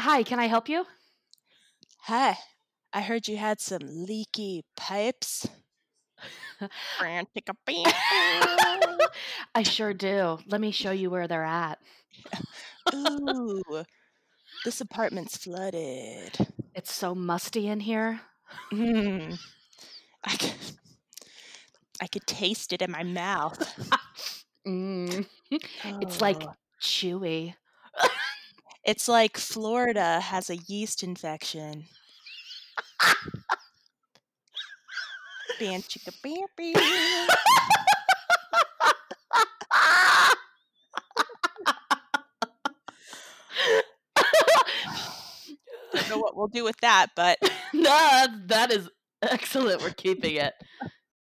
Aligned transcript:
Hi, 0.00 0.22
can 0.22 0.40
I 0.40 0.46
help 0.46 0.68
you? 0.68 0.86
Hi, 2.02 2.36
I 2.92 3.00
heard 3.00 3.28
you 3.28 3.36
had 3.36 3.60
some 3.60 3.82
leaky 3.84 4.64
pipes. 4.76 5.48
I 9.54 9.62
sure 9.62 9.94
do. 9.94 10.38
Let 10.46 10.60
me 10.60 10.70
show 10.70 10.90
you 10.90 11.10
where 11.10 11.28
they're 11.28 11.44
at. 11.44 11.78
Ooh, 12.94 13.62
this 14.64 14.80
apartment's 14.80 15.36
flooded. 15.36 16.36
It's 16.74 16.92
so 16.92 17.14
musty 17.14 17.68
in 17.68 17.80
here. 17.80 18.20
Mm. 18.72 19.38
I 20.24 20.36
could, 20.36 20.54
I 22.00 22.06
could 22.06 22.26
taste 22.26 22.72
it 22.72 22.82
in 22.82 22.90
my 22.90 23.02
mouth. 23.02 23.58
Mm. 24.64 25.26
It's 25.50 26.20
like 26.20 26.44
Oh. 26.44 26.52
Chewy. 26.82 27.54
It's 28.84 29.06
like 29.08 29.36
Florida 29.36 30.20
has 30.20 30.50
a 30.50 30.56
yeast 30.56 31.02
infection. 31.02 31.84
Ban 35.60 35.82
chicka 35.82 36.12
bam 36.22 36.46
bam. 36.56 37.28
Don't 45.94 46.08
know 46.08 46.18
what 46.18 46.36
we'll 46.36 46.48
do 46.48 46.64
with 46.64 46.76
that, 46.80 47.08
but 47.14 47.38
no, 47.72 48.26
that 48.46 48.72
is 48.72 48.88
excellent. 49.22 49.82
We're 49.82 49.90
keeping 49.90 50.34
it. 50.36 50.54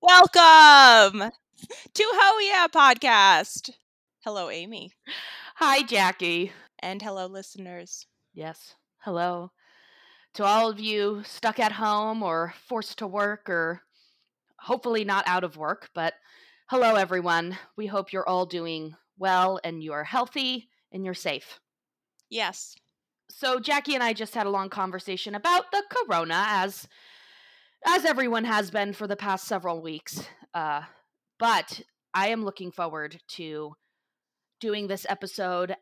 Welcome 0.00 1.30
to 1.94 2.04
Ho 2.04 2.38
Yeah 2.38 2.66
Podcast. 2.68 3.70
Hello, 4.24 4.50
Amy. 4.50 4.92
Hi, 5.56 5.82
Jackie. 5.82 6.52
And 6.78 7.00
hello, 7.00 7.26
listeners. 7.26 8.06
Yes. 8.34 8.74
Hello. 8.98 9.52
To 10.34 10.44
all 10.44 10.68
of 10.68 10.78
you 10.78 11.22
stuck 11.24 11.58
at 11.58 11.72
home 11.72 12.22
or 12.22 12.52
forced 12.68 12.98
to 12.98 13.06
work 13.06 13.48
or 13.48 13.82
hopefully 14.58 15.04
not 15.04 15.26
out 15.26 15.44
of 15.44 15.56
work, 15.56 15.88
but 15.94 16.14
hello, 16.68 16.96
everyone. 16.96 17.56
We 17.76 17.86
hope 17.86 18.12
you're 18.12 18.28
all 18.28 18.46
doing 18.46 18.94
well 19.18 19.58
and 19.64 19.82
you 19.82 19.92
are 19.94 20.04
healthy 20.04 20.68
and 20.92 21.04
you're 21.04 21.14
safe. 21.14 21.58
Yes. 22.28 22.76
So 23.30 23.58
Jackie 23.60 23.94
and 23.94 24.04
I 24.04 24.12
just 24.12 24.34
had 24.34 24.46
a 24.46 24.50
long 24.50 24.68
conversation 24.68 25.34
about 25.34 25.70
the 25.72 25.82
corona 25.90 26.44
as 26.48 26.86
as 27.84 28.04
everyone 28.04 28.44
has 28.44 28.70
been 28.70 28.92
for 28.92 29.06
the 29.06 29.16
past 29.16 29.46
several 29.46 29.80
weeks. 29.80 30.26
Uh, 30.54 30.82
but 31.38 31.82
I 32.14 32.28
am 32.28 32.44
looking 32.44 32.70
forward 32.70 33.20
to 33.28 33.74
doing 34.60 34.86
this 34.86 35.06
episode 35.08 35.76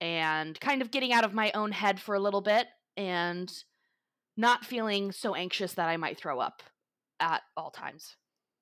and 0.00 0.58
kind 0.60 0.82
of 0.82 0.90
getting 0.90 1.12
out 1.12 1.24
of 1.24 1.34
my 1.34 1.50
own 1.52 1.72
head 1.72 2.00
for 2.00 2.14
a 2.14 2.20
little 2.20 2.40
bit 2.40 2.66
and 2.96 3.52
not 4.36 4.64
feeling 4.64 5.12
so 5.12 5.34
anxious 5.34 5.74
that 5.74 5.88
I 5.88 5.96
might 5.96 6.18
throw 6.18 6.40
up 6.40 6.62
at 7.20 7.42
all 7.56 7.70
times. 7.70 8.16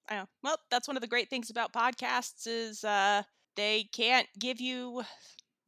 I 0.09 0.17
know. 0.17 0.27
Well, 0.43 0.57
that's 0.71 0.89
one 0.89 0.97
of 0.97 1.01
the 1.01 1.09
great 1.09 1.29
things 1.29 1.51
about 1.51 1.73
podcasts 1.73 2.47
is 2.47 2.85
uh, 2.85 3.23
they 3.57 3.89
can't 3.93 4.29
give 4.39 4.61
you 4.61 5.03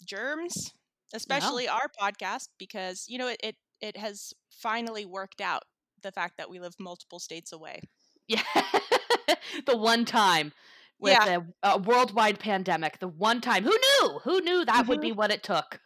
germs, 0.05 0.72
especially 1.12 1.69
our 1.69 1.91
podcast, 2.00 2.49
because 2.59 3.06
you 3.09 3.19
know 3.19 3.28
it, 3.28 3.41
it 3.43 3.56
it 3.81 3.97
has 3.97 4.32
finally 4.50 5.05
worked 5.05 5.41
out 5.41 5.65
the 6.03 6.12
fact 6.12 6.36
that 6.38 6.50
we 6.50 6.60
live 6.60 6.75
multiple 6.78 7.19
states 7.19 7.53
away. 7.53 7.81
Yeah. 8.28 8.42
the 9.66 9.76
one 9.76 10.04
time 10.04 10.53
with 11.00 11.12
Yeah. 11.12 11.41
a, 11.62 11.70
a 11.75 11.78
worldwide 11.78 12.38
pandemic, 12.38 12.98
the 12.98 13.09
one 13.09 13.41
time. 13.41 13.64
Who 13.64 13.70
knew? 13.70 14.19
Who 14.25 14.41
knew 14.41 14.64
that 14.64 14.87
would 14.87 14.98
Mhm. 14.98 15.03
be 15.03 15.12
what 15.12 15.31
it 15.31 15.42
took? 15.42 15.81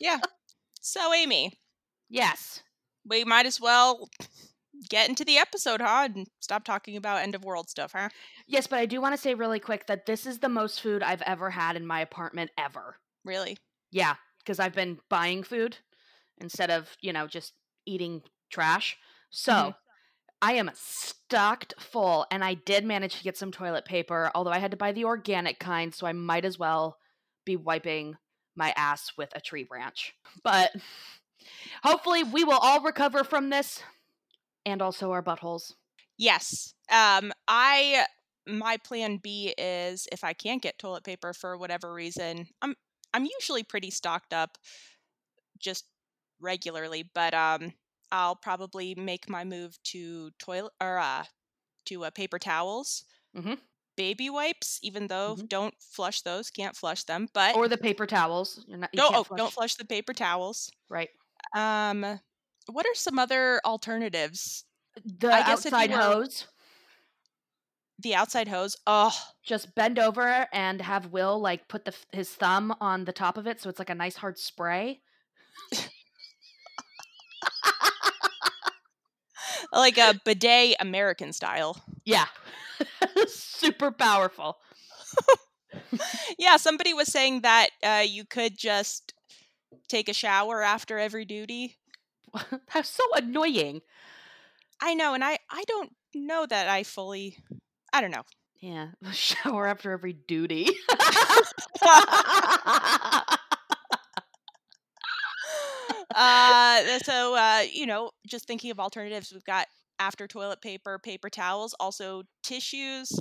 Yeah. 0.00 0.18
So, 0.80 1.12
Amy, 1.14 1.52
Yes. 2.08 2.62
we 3.04 3.24
might 3.24 3.46
as 3.46 3.60
well 3.60 4.08
get 4.88 5.08
into 5.08 5.24
the 5.24 5.38
episode, 5.38 5.80
huh? 5.80 6.08
And 6.14 6.26
stop 6.40 6.64
talking 6.64 6.96
about 6.96 7.22
end 7.22 7.34
of 7.34 7.44
world 7.44 7.68
stuff, 7.70 7.92
huh? 7.92 8.08
Yes, 8.46 8.66
but 8.66 8.78
I 8.78 8.86
do 8.86 9.00
want 9.00 9.14
to 9.14 9.20
say 9.20 9.34
really 9.34 9.60
quick 9.60 9.86
that 9.86 10.06
this 10.06 10.26
is 10.26 10.38
the 10.38 10.48
most 10.48 10.80
food 10.80 11.02
I've 11.02 11.22
ever 11.22 11.50
had 11.50 11.76
in 11.76 11.86
my 11.86 12.00
apartment 12.00 12.50
ever. 12.58 12.96
Really? 13.24 13.58
Yeah, 13.90 14.16
because 14.38 14.58
I've 14.58 14.74
been 14.74 15.00
buying 15.08 15.42
food 15.42 15.76
instead 16.38 16.70
of, 16.70 16.96
you 17.00 17.12
know, 17.12 17.26
just 17.26 17.52
eating 17.86 18.22
trash. 18.50 18.96
So 19.32 19.72
Mhm. 19.72 19.74
I 20.42 20.54
am 20.54 20.70
stocked 20.74 21.74
full, 21.80 22.26
and 22.30 22.44
I 22.44 22.54
did 22.54 22.84
manage 22.84 23.16
to 23.18 23.24
get 23.24 23.36
some 23.38 23.52
toilet 23.52 23.84
paper, 23.86 24.30
although 24.34 24.50
I 24.52 24.58
had 24.58 24.72
to 24.72 24.78
buy 24.78 24.92
the 24.92 25.04
organic 25.06 25.60
kind, 25.60 25.94
so 25.94 26.06
I 26.06 26.12
might 26.12 26.44
as 26.44 26.58
well 26.58 26.98
be 27.46 27.56
wiping 27.56 28.16
my 28.56 28.72
ass 28.76 29.12
with 29.16 29.30
a 29.36 29.40
tree 29.42 29.64
branch. 29.64 30.14
But 30.44 30.72
hopefully, 31.82 32.22
we 32.24 32.44
will 32.44 32.58
all 32.58 32.80
recover 32.82 33.24
from 33.24 33.50
this 33.50 33.82
and 34.66 34.82
also 34.82 35.12
our 35.12 35.22
buttholes. 35.22 35.74
Yes. 36.18 36.74
Um, 36.90 37.32
I 37.48 38.06
my 38.46 38.76
plan 38.76 39.18
B 39.18 39.54
is 39.56 40.06
if 40.12 40.24
I 40.24 40.32
can't 40.32 40.62
get 40.62 40.78
toilet 40.78 41.04
paper 41.04 41.32
for 41.32 41.56
whatever 41.56 41.92
reason, 41.92 42.48
I'm 42.60 42.74
I'm 43.14 43.24
usually 43.24 43.62
pretty 43.62 43.90
stocked 43.90 44.32
up 44.32 44.58
just 45.58 45.86
regularly, 46.40 47.10
but 47.14 47.34
um 47.34 47.72
I'll 48.12 48.36
probably 48.36 48.94
make 48.96 49.28
my 49.30 49.44
move 49.44 49.82
to 49.84 50.30
toilet 50.38 50.74
or 50.80 50.98
uh 50.98 51.26
to 51.86 52.04
uh, 52.06 52.10
paper 52.10 52.38
towels. 52.40 53.04
Mhm. 53.34 53.62
Baby 53.96 54.30
wipes, 54.30 54.80
even 54.82 55.08
though 55.08 55.38
Mhm. 55.38 55.46
don't 55.48 55.74
flush 55.82 56.22
those, 56.22 56.50
can't 56.50 56.76
flush 56.76 57.04
them, 57.04 57.28
but 57.34 57.56
Or 57.56 57.68
the 57.68 57.76
paper 57.78 58.06
towels. 58.06 58.64
You're 58.66 58.78
not, 58.78 58.94
you 58.94 59.02
don't 59.02 59.14
can't 59.14 59.24
oh, 59.30 59.36
don't 59.36 59.52
flush 59.52 59.74
the 59.76 59.84
paper 59.84 60.12
towels. 60.12 60.70
Right. 60.88 61.10
Um 61.54 62.20
what 62.68 62.86
are 62.86 62.94
some 62.94 63.18
other 63.18 63.60
alternatives? 63.64 64.64
The 65.04 65.30
I 65.30 65.42
guess 65.42 65.64
outside 65.64 65.90
hose. 65.92 66.46
The 67.98 68.14
outside 68.14 68.48
hose. 68.48 68.76
Oh, 68.86 69.32
just 69.42 69.74
bend 69.74 69.98
over 69.98 70.46
and 70.52 70.80
have 70.80 71.12
Will 71.12 71.38
like 71.40 71.68
put 71.68 71.84
the 71.84 71.96
his 72.12 72.34
thumb 72.34 72.74
on 72.80 73.04
the 73.04 73.12
top 73.12 73.36
of 73.36 73.46
it 73.46 73.60
so 73.60 73.68
it's 73.70 73.78
like 73.78 73.90
a 73.90 73.94
nice 73.94 74.16
hard 74.16 74.38
spray. 74.38 75.02
like 79.72 79.98
a 79.98 80.20
bidet 80.24 80.76
American 80.80 81.32
style. 81.32 81.82
Yeah. 82.04 82.26
Super 83.26 83.90
powerful. 83.90 84.58
Yeah, 86.38 86.56
somebody 86.56 86.92
was 86.92 87.08
saying 87.08 87.42
that 87.42 87.70
uh, 87.82 88.02
you 88.06 88.24
could 88.24 88.58
just 88.58 89.14
take 89.88 90.08
a 90.08 90.14
shower 90.14 90.62
after 90.62 90.98
every 90.98 91.24
duty. 91.24 91.76
That's 92.74 92.88
so 92.88 93.04
annoying. 93.14 93.80
I 94.80 94.94
know, 94.94 95.14
and 95.14 95.24
I 95.24 95.38
I 95.50 95.64
don't 95.66 95.92
know 96.14 96.46
that 96.46 96.68
I 96.68 96.82
fully. 96.82 97.38
I 97.92 98.00
don't 98.00 98.10
know. 98.10 98.24
Yeah, 98.60 98.88
shower 99.12 99.66
after 99.66 99.92
every 99.92 100.12
duty. 100.12 100.68
Uh, 106.14 106.98
so 107.00 107.34
uh, 107.36 107.62
you 107.70 107.86
know, 107.86 108.10
just 108.26 108.46
thinking 108.46 108.70
of 108.70 108.80
alternatives, 108.80 109.32
we've 109.32 109.44
got 109.44 109.66
after 109.98 110.26
toilet 110.26 110.60
paper, 110.60 110.98
paper 110.98 111.30
towels, 111.30 111.74
also 111.78 112.22
tissues, 112.42 113.12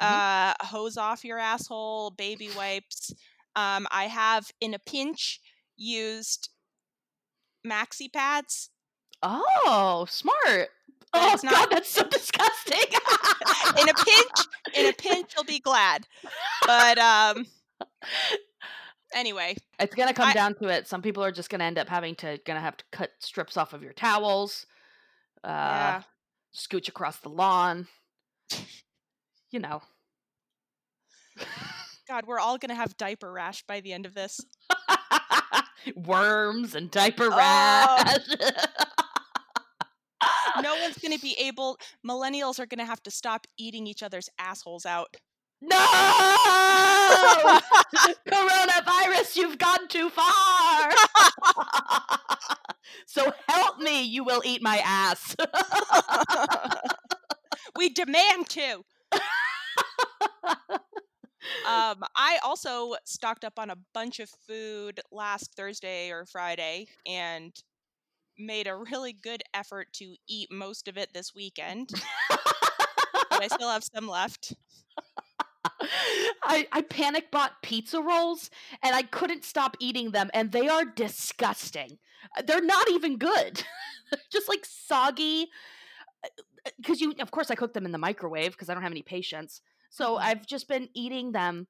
uh, 0.00 0.54
hose 0.62 0.96
off 0.96 1.24
your 1.24 1.38
asshole, 1.38 2.12
baby 2.12 2.48
wipes. 2.56 3.12
Um, 3.56 3.86
I 3.90 4.04
have 4.04 4.50
in 4.60 4.74
a 4.74 4.78
pinch 4.78 5.40
used 5.76 6.50
maxi 7.66 8.10
pads. 8.12 8.70
oh, 9.22 10.06
smart. 10.08 10.70
Oh 11.12 11.32
it's 11.34 11.42
god, 11.42 11.68
that's 11.70 11.90
so 11.90 12.04
disgusting. 12.04 12.78
in 13.80 13.88
a 13.88 13.94
pinch, 13.94 14.46
in 14.74 14.86
a 14.86 14.92
pinch, 14.92 15.32
you'll 15.34 15.44
be 15.44 15.58
glad. 15.58 16.06
But 16.64 16.98
um, 16.98 17.46
anyway, 19.14 19.56
It's 19.78 19.94
gonna 19.94 20.14
come 20.14 20.28
I- 20.28 20.32
down 20.34 20.54
to 20.56 20.68
it. 20.68 20.86
Some 20.88 21.02
people 21.02 21.22
are 21.24 21.32
just 21.32 21.50
gonna 21.50 21.64
end 21.64 21.78
up 21.78 21.88
having 21.88 22.14
to 22.16 22.38
gonna 22.46 22.60
have 22.60 22.76
to 22.76 22.84
cut 22.92 23.10
strips 23.18 23.56
off 23.56 23.72
of 23.72 23.82
your 23.82 23.92
towels. 23.92 24.66
Uh, 25.42 25.48
yeah, 25.48 26.02
scooch 26.54 26.88
across 26.88 27.18
the 27.18 27.28
lawn. 27.30 27.88
You 29.50 29.58
know. 29.60 29.82
God, 32.08 32.26
we're 32.26 32.38
all 32.40 32.58
gonna 32.58 32.74
have 32.74 32.96
diaper 32.96 33.30
rash 33.32 33.62
by 33.66 33.80
the 33.80 33.92
end 33.92 34.04
of 34.06 34.14
this. 34.14 34.40
Worms 35.96 36.74
and 36.74 36.90
diaper 36.90 37.28
Oh. 37.32 37.36
rash. 37.36 38.16
No 40.62 40.74
one's 40.82 40.98
gonna 40.98 41.18
be 41.22 41.34
able. 41.38 41.78
Millennials 42.06 42.58
are 42.60 42.66
gonna 42.66 42.84
have 42.84 43.02
to 43.04 43.10
stop 43.10 43.46
eating 43.56 43.86
each 43.86 44.02
other's 44.02 44.28
assholes 44.38 44.84
out. 44.84 45.16
No! 45.60 47.60
Coronavirus, 48.28 49.36
you've 49.36 49.58
gone 49.58 49.88
too 49.88 50.10
far. 50.10 50.90
so 53.06 53.32
help 53.48 53.78
me, 53.78 54.02
you 54.02 54.24
will 54.24 54.42
eat 54.44 54.62
my 54.62 54.80
ass. 54.84 55.36
we 57.76 57.88
demand 57.90 58.48
to. 58.50 58.84
Um, 61.66 62.02
I 62.16 62.38
also 62.42 62.94
stocked 63.04 63.44
up 63.44 63.58
on 63.58 63.70
a 63.70 63.76
bunch 63.94 64.20
of 64.20 64.30
food 64.46 65.00
last 65.10 65.54
Thursday 65.54 66.10
or 66.10 66.26
Friday 66.26 66.86
and 67.06 67.52
made 68.38 68.66
a 68.66 68.76
really 68.76 69.12
good 69.12 69.42
effort 69.54 69.92
to 69.94 70.14
eat 70.28 70.48
most 70.50 70.88
of 70.88 70.96
it 70.96 71.12
this 71.12 71.34
weekend. 71.34 71.90
but 72.28 73.42
I 73.42 73.48
still 73.48 73.70
have 73.70 73.84
some 73.84 74.08
left. 74.08 74.54
I, 76.42 76.66
I 76.72 76.82
panic 76.82 77.30
bought 77.30 77.62
pizza 77.62 78.00
rolls 78.00 78.50
and 78.82 78.94
I 78.94 79.02
couldn't 79.02 79.44
stop 79.44 79.76
eating 79.80 80.10
them, 80.12 80.30
and 80.32 80.52
they 80.52 80.68
are 80.68 80.84
disgusting. 80.84 81.98
Uh, 82.36 82.42
They're 82.42 82.62
not 82.64 82.88
even 82.90 83.18
good. 83.18 83.62
Just 84.32 84.48
like 84.48 84.64
soggy. 84.64 85.48
Because 86.78 87.00
you, 87.00 87.14
of 87.20 87.30
course, 87.30 87.50
I 87.50 87.54
cook 87.54 87.72
them 87.72 87.84
in 87.86 87.92
the 87.92 87.98
microwave 87.98 88.52
because 88.52 88.68
I 88.68 88.74
don't 88.74 88.82
have 88.82 88.92
any 88.92 89.02
patience. 89.02 89.60
So 89.90 90.16
Mhm. 90.16 90.20
I've 90.20 90.46
just 90.46 90.68
been 90.68 90.88
eating 90.94 91.32
them 91.32 91.66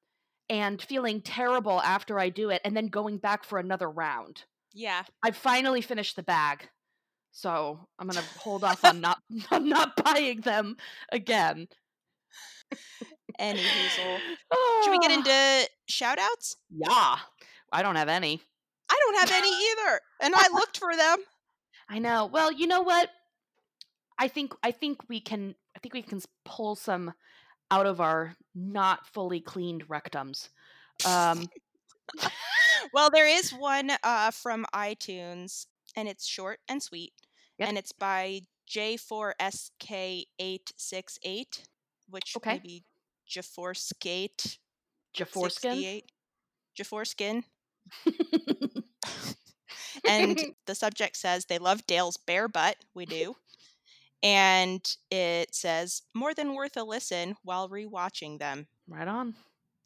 and 0.49 0.83
feeling 0.83 1.21
terrible 1.23 1.81
after 1.81 2.19
I 2.19 2.29
do 2.29 2.51
it, 2.51 2.61
and 2.65 2.77
then 2.77 2.89
going 2.89 3.19
back 3.19 3.45
for 3.45 3.59
another 3.59 3.89
round. 3.89 4.45
Yeah. 4.73 5.05
I 5.23 5.31
finally 5.31 5.81
finished 5.81 6.17
the 6.17 6.23
bag, 6.25 6.69
so 7.31 7.89
I'm 7.99 8.09
gonna 8.09 8.23
hold 8.39 8.65
off 8.65 8.85
on 8.85 9.01
not 9.01 9.19
on 9.51 9.69
not 9.69 9.97
buying 10.05 10.41
them 10.41 10.77
again. 11.13 11.69
Any 13.41 13.61
hazel. 13.61 14.19
Should 14.85 14.91
we 14.93 14.99
get 14.99 15.11
Ah. 15.11 15.15
into 15.15 15.69
shout 15.89 16.19
outs? 16.21 16.57
Yeah. 16.71 17.17
I 17.73 17.83
don't 17.83 17.97
have 17.97 18.09
any. 18.09 18.41
I 18.91 18.97
don't 19.05 19.19
have 19.21 19.31
any 19.33 19.49
either. 19.71 20.01
And 20.21 20.35
I 20.37 20.49
looked 20.53 20.79
for 20.79 20.95
them. 20.95 21.19
I 21.89 21.99
know. 21.99 22.27
Well, 22.27 22.53
you 22.53 22.67
know 22.67 22.83
what? 22.83 23.11
I 24.19 24.29
think 24.29 24.53
I 24.63 24.71
think 24.73 25.09
we 25.09 25.21
can 25.21 25.55
I 25.75 25.79
think 25.81 25.95
we 25.95 26.03
can 26.03 26.21
pull 26.45 26.77
some 26.77 27.15
out 27.71 27.87
of 27.87 28.01
our 28.01 28.37
not 28.55 29.07
fully 29.07 29.41
cleaned 29.41 29.89
rectums. 29.89 30.51
Um 31.07 31.49
Well, 32.93 33.09
there 33.11 33.27
is 33.29 33.53
one 33.53 33.93
uh, 34.03 34.31
from 34.33 34.67
iTunes, 34.75 35.67
and 35.95 36.09
it's 36.09 36.27
short 36.27 36.59
and 36.69 36.83
sweet, 36.83 37.13
Yep. 37.59 37.69
and 37.69 37.79
it's 37.79 37.93
by 37.93 38.41
J4SK868, 38.69 41.63
which 42.09 42.33
Okay. 42.37 42.55
maybe 42.55 42.85
Jaforskate 43.31 44.59
Jaforeskin. 45.17 46.03
68. 46.05 46.05
Jaforeskin. 46.79 47.43
And 50.09 50.41
the 50.67 50.75
subject 50.75 51.17
says 51.17 51.45
they 51.45 51.59
love 51.59 51.87
Dale's 51.87 52.17
bare 52.17 52.49
butt. 52.49 52.77
We 52.95 53.07
do. 53.07 53.35
And 54.23 54.81
it 55.11 55.55
says 55.55 56.03
more 56.15 56.35
than 56.35 56.55
worth 56.55 56.77
a 56.77 56.83
listen 56.85 57.37
while 57.43 57.69
rewatching 57.69 58.39
them. 58.39 58.67
right 58.89 59.09
on. 59.09 59.35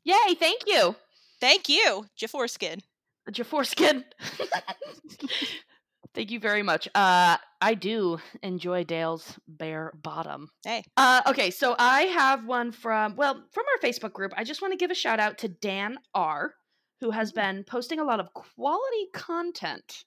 Yay, 0.05 0.35
thank 0.38 0.62
you. 0.67 0.94
Thank 1.41 1.69
you, 1.69 2.06
Jaforeskin. 2.20 2.82
Jaforeskin. 3.31 4.05
Thank 6.14 6.31
you 6.31 6.38
very 6.38 6.62
much. 6.62 6.87
Uh, 6.94 7.37
I 7.61 7.75
do 7.75 8.19
enjoy 8.43 8.84
Dale's 8.84 9.37
bare 9.49 9.93
bottom. 10.00 10.49
Hey. 10.64 10.84
Uh, 10.96 11.22
okay, 11.26 11.50
so 11.50 11.75
I 11.76 12.02
have 12.02 12.46
one 12.46 12.70
from 12.70 13.16
well 13.16 13.43
from 13.50 13.64
our 13.75 13.90
Facebook 13.90 14.12
group. 14.12 14.32
I 14.37 14.44
just 14.44 14.62
want 14.62 14.72
to 14.72 14.78
give 14.78 14.93
a 14.93 14.94
shout 14.94 15.19
out 15.19 15.38
to 15.38 15.49
Dan 15.49 15.99
R, 16.14 16.55
who 17.00 17.11
has 17.11 17.32
been 17.32 17.64
posting 17.64 17.99
a 17.99 18.05
lot 18.05 18.20
of 18.20 18.32
quality 18.32 19.08
content. 19.12 20.05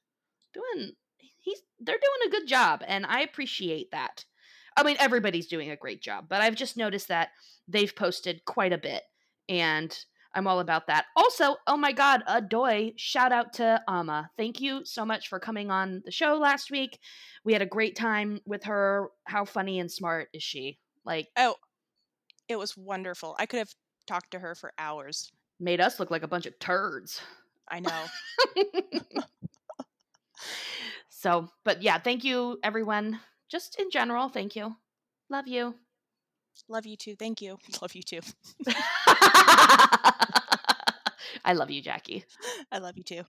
Doing 0.54 0.94
he's 1.40 1.62
they're 1.80 1.98
doing 1.98 2.28
a 2.28 2.32
good 2.32 2.48
job, 2.48 2.84
and 2.88 3.06
I 3.06 3.22
appreciate 3.22 3.92
that. 3.92 4.24
I 4.78 4.84
mean, 4.84 4.96
everybody's 5.00 5.48
doing 5.48 5.72
a 5.72 5.76
great 5.76 6.02
job, 6.02 6.28
but 6.30 6.40
I've 6.40 6.56
just 6.56 6.78
noticed 6.78 7.10
that 7.10 7.30
they've 7.68 7.94
posted 7.94 8.46
quite 8.46 8.72
a 8.72 8.78
bit, 8.78 9.04
and 9.50 9.98
I'm 10.38 10.46
all 10.48 10.60
about 10.60 10.86
that. 10.86 11.06
Also, 11.16 11.56
oh 11.66 11.78
my 11.78 11.92
god, 11.92 12.22
Adoy, 12.28 12.94
shout 12.96 13.32
out 13.32 13.54
to 13.54 13.82
Ama. 13.90 14.30
Thank 14.38 14.62
you 14.62 14.86
so 14.86 15.04
much 15.04 15.30
for 15.30 15.40
coming 15.40 15.72
on 15.72 16.04
the 16.06 16.12
show 16.12 16.36
last 16.36 16.70
week. 16.70 17.00
We 17.44 17.54
had 17.54 17.64
a 17.64 17.66
great 17.66 17.96
time 17.96 18.40
with 18.46 18.66
her. 18.66 19.10
How 19.26 19.46
funny 19.46 19.80
and 19.80 19.92
smart 19.92 20.30
is 20.34 20.44
she? 20.44 20.78
Like, 21.04 21.28
oh, 21.38 21.56
It 22.48 22.58
was 22.58 22.78
wonderful. 22.78 23.36
I 23.40 23.48
could 23.48 23.58
have 23.58 23.74
talked 24.06 24.32
to 24.32 24.40
her 24.40 24.54
for 24.54 24.74
hours. 24.78 25.32
made 25.60 25.82
us 25.82 26.00
look 26.00 26.12
like 26.12 26.22
a 26.24 26.28
bunch 26.28 26.46
of 26.46 26.60
turds. 26.60 27.20
I 27.70 27.80
know. 27.82 28.06
so, 31.10 31.50
but 31.66 31.82
yeah, 31.82 31.98
thank 31.98 32.24
you, 32.24 32.60
everyone. 32.64 33.20
Just 33.50 33.80
in 33.80 33.90
general, 33.90 34.30
thank 34.30 34.56
you. 34.56 34.76
Love 35.30 35.48
you. 35.48 35.74
Love 36.68 36.86
you 36.86 36.98
too. 36.98 37.16
Thank 37.16 37.42
you. 37.42 37.58
Love 37.82 37.96
you 37.96 38.04
too. 38.04 38.20
I 41.46 41.54
love 41.54 41.72
you, 41.72 41.82
Jackie. 41.82 42.26
I 42.72 42.80
love 42.80 42.98
you 42.98 43.04
too. 43.04 43.24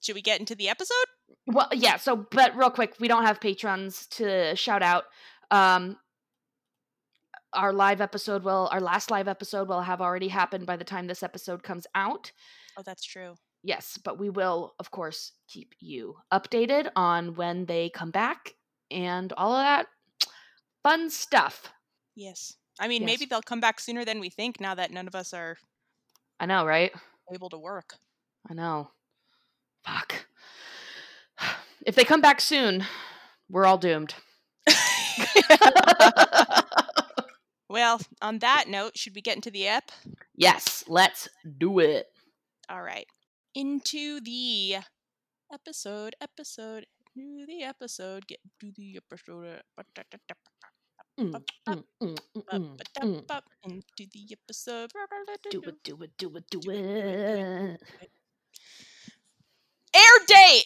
Should 0.00 0.14
we 0.16 0.22
get 0.22 0.40
into 0.40 0.56
the 0.56 0.68
episode? 0.68 0.96
well, 1.46 1.68
yeah, 1.72 1.96
so, 1.96 2.16
but 2.16 2.56
real 2.56 2.70
quick, 2.70 2.94
we 2.98 3.06
don't 3.06 3.24
have 3.24 3.40
patrons 3.40 4.06
to 4.08 4.56
shout 4.56 4.82
out. 4.82 5.04
Um, 5.50 5.96
our 7.52 7.72
live 7.72 8.00
episode 8.00 8.42
will, 8.42 8.68
our 8.72 8.80
last 8.80 9.10
live 9.10 9.28
episode 9.28 9.68
will 9.68 9.82
have 9.82 10.00
already 10.00 10.28
happened 10.28 10.66
by 10.66 10.76
the 10.76 10.84
time 10.84 11.06
this 11.06 11.22
episode 11.22 11.62
comes 11.62 11.86
out. 11.94 12.32
Oh, 12.76 12.82
that's 12.84 13.04
true. 13.04 13.34
Yes, 13.62 13.98
but 14.02 14.18
we 14.18 14.30
will, 14.30 14.74
of 14.78 14.90
course, 14.90 15.32
keep 15.48 15.74
you 15.80 16.16
updated 16.32 16.90
on 16.96 17.34
when 17.34 17.66
they 17.66 17.90
come 17.90 18.10
back 18.10 18.54
and 18.90 19.32
all 19.34 19.52
of 19.52 19.62
that 19.64 19.86
fun 20.82 21.10
stuff. 21.10 21.70
Yes. 22.16 22.54
I 22.80 22.88
mean, 22.88 23.02
Yes. 23.02 23.06
maybe 23.06 23.24
they'll 23.26 23.42
come 23.42 23.60
back 23.60 23.78
sooner 23.80 24.04
than 24.04 24.18
we 24.20 24.30
think 24.30 24.60
now 24.60 24.74
that 24.74 24.90
none 24.90 25.06
of 25.06 25.14
us 25.14 25.34
are 25.34 25.58
I 26.38 26.46
know, 26.46 26.64
right? 26.64 26.90
able 27.32 27.50
to 27.50 27.58
work. 27.58 27.96
I 28.50 28.54
know. 28.54 28.90
Fuck. 29.84 30.24
If 31.86 31.94
they 31.94 32.04
come 32.04 32.20
back 32.20 32.40
soon, 32.40 32.84
we're 33.50 33.66
all 33.66 33.78
doomed. 33.78 34.14
well, 37.68 38.00
on 38.22 38.38
that 38.40 38.64
note, 38.68 38.96
should 38.96 39.14
we 39.14 39.20
get 39.20 39.36
into 39.36 39.50
the 39.50 39.66
ep? 39.68 39.90
yes, 40.34 40.84
let's 40.88 41.28
do 41.58 41.78
it. 41.78 42.06
All 42.68 42.82
right. 42.82 43.06
Into 43.54 44.20
the 44.20 44.76
episode, 45.52 46.14
episode, 46.20 46.86
into 47.16 47.46
the 47.46 47.62
episode, 47.64 48.26
get 48.26 48.38
to 48.60 48.72
the 48.76 48.98
episode. 48.98 49.62
Mm, 51.18 51.42
mm, 51.68 51.84
mm, 52.00 52.16
mm, 52.52 52.78
mm, 53.02 53.42
into 53.64 54.06
the 54.12 54.32
episode. 54.32 54.90
Do 55.50 55.62
it, 55.62 55.82
do 55.82 56.02
it, 56.02 56.10
do 56.16 56.36
it, 56.36 56.44
do 56.50 56.60
it. 56.70 57.80
Air 59.94 60.18
date! 60.26 60.64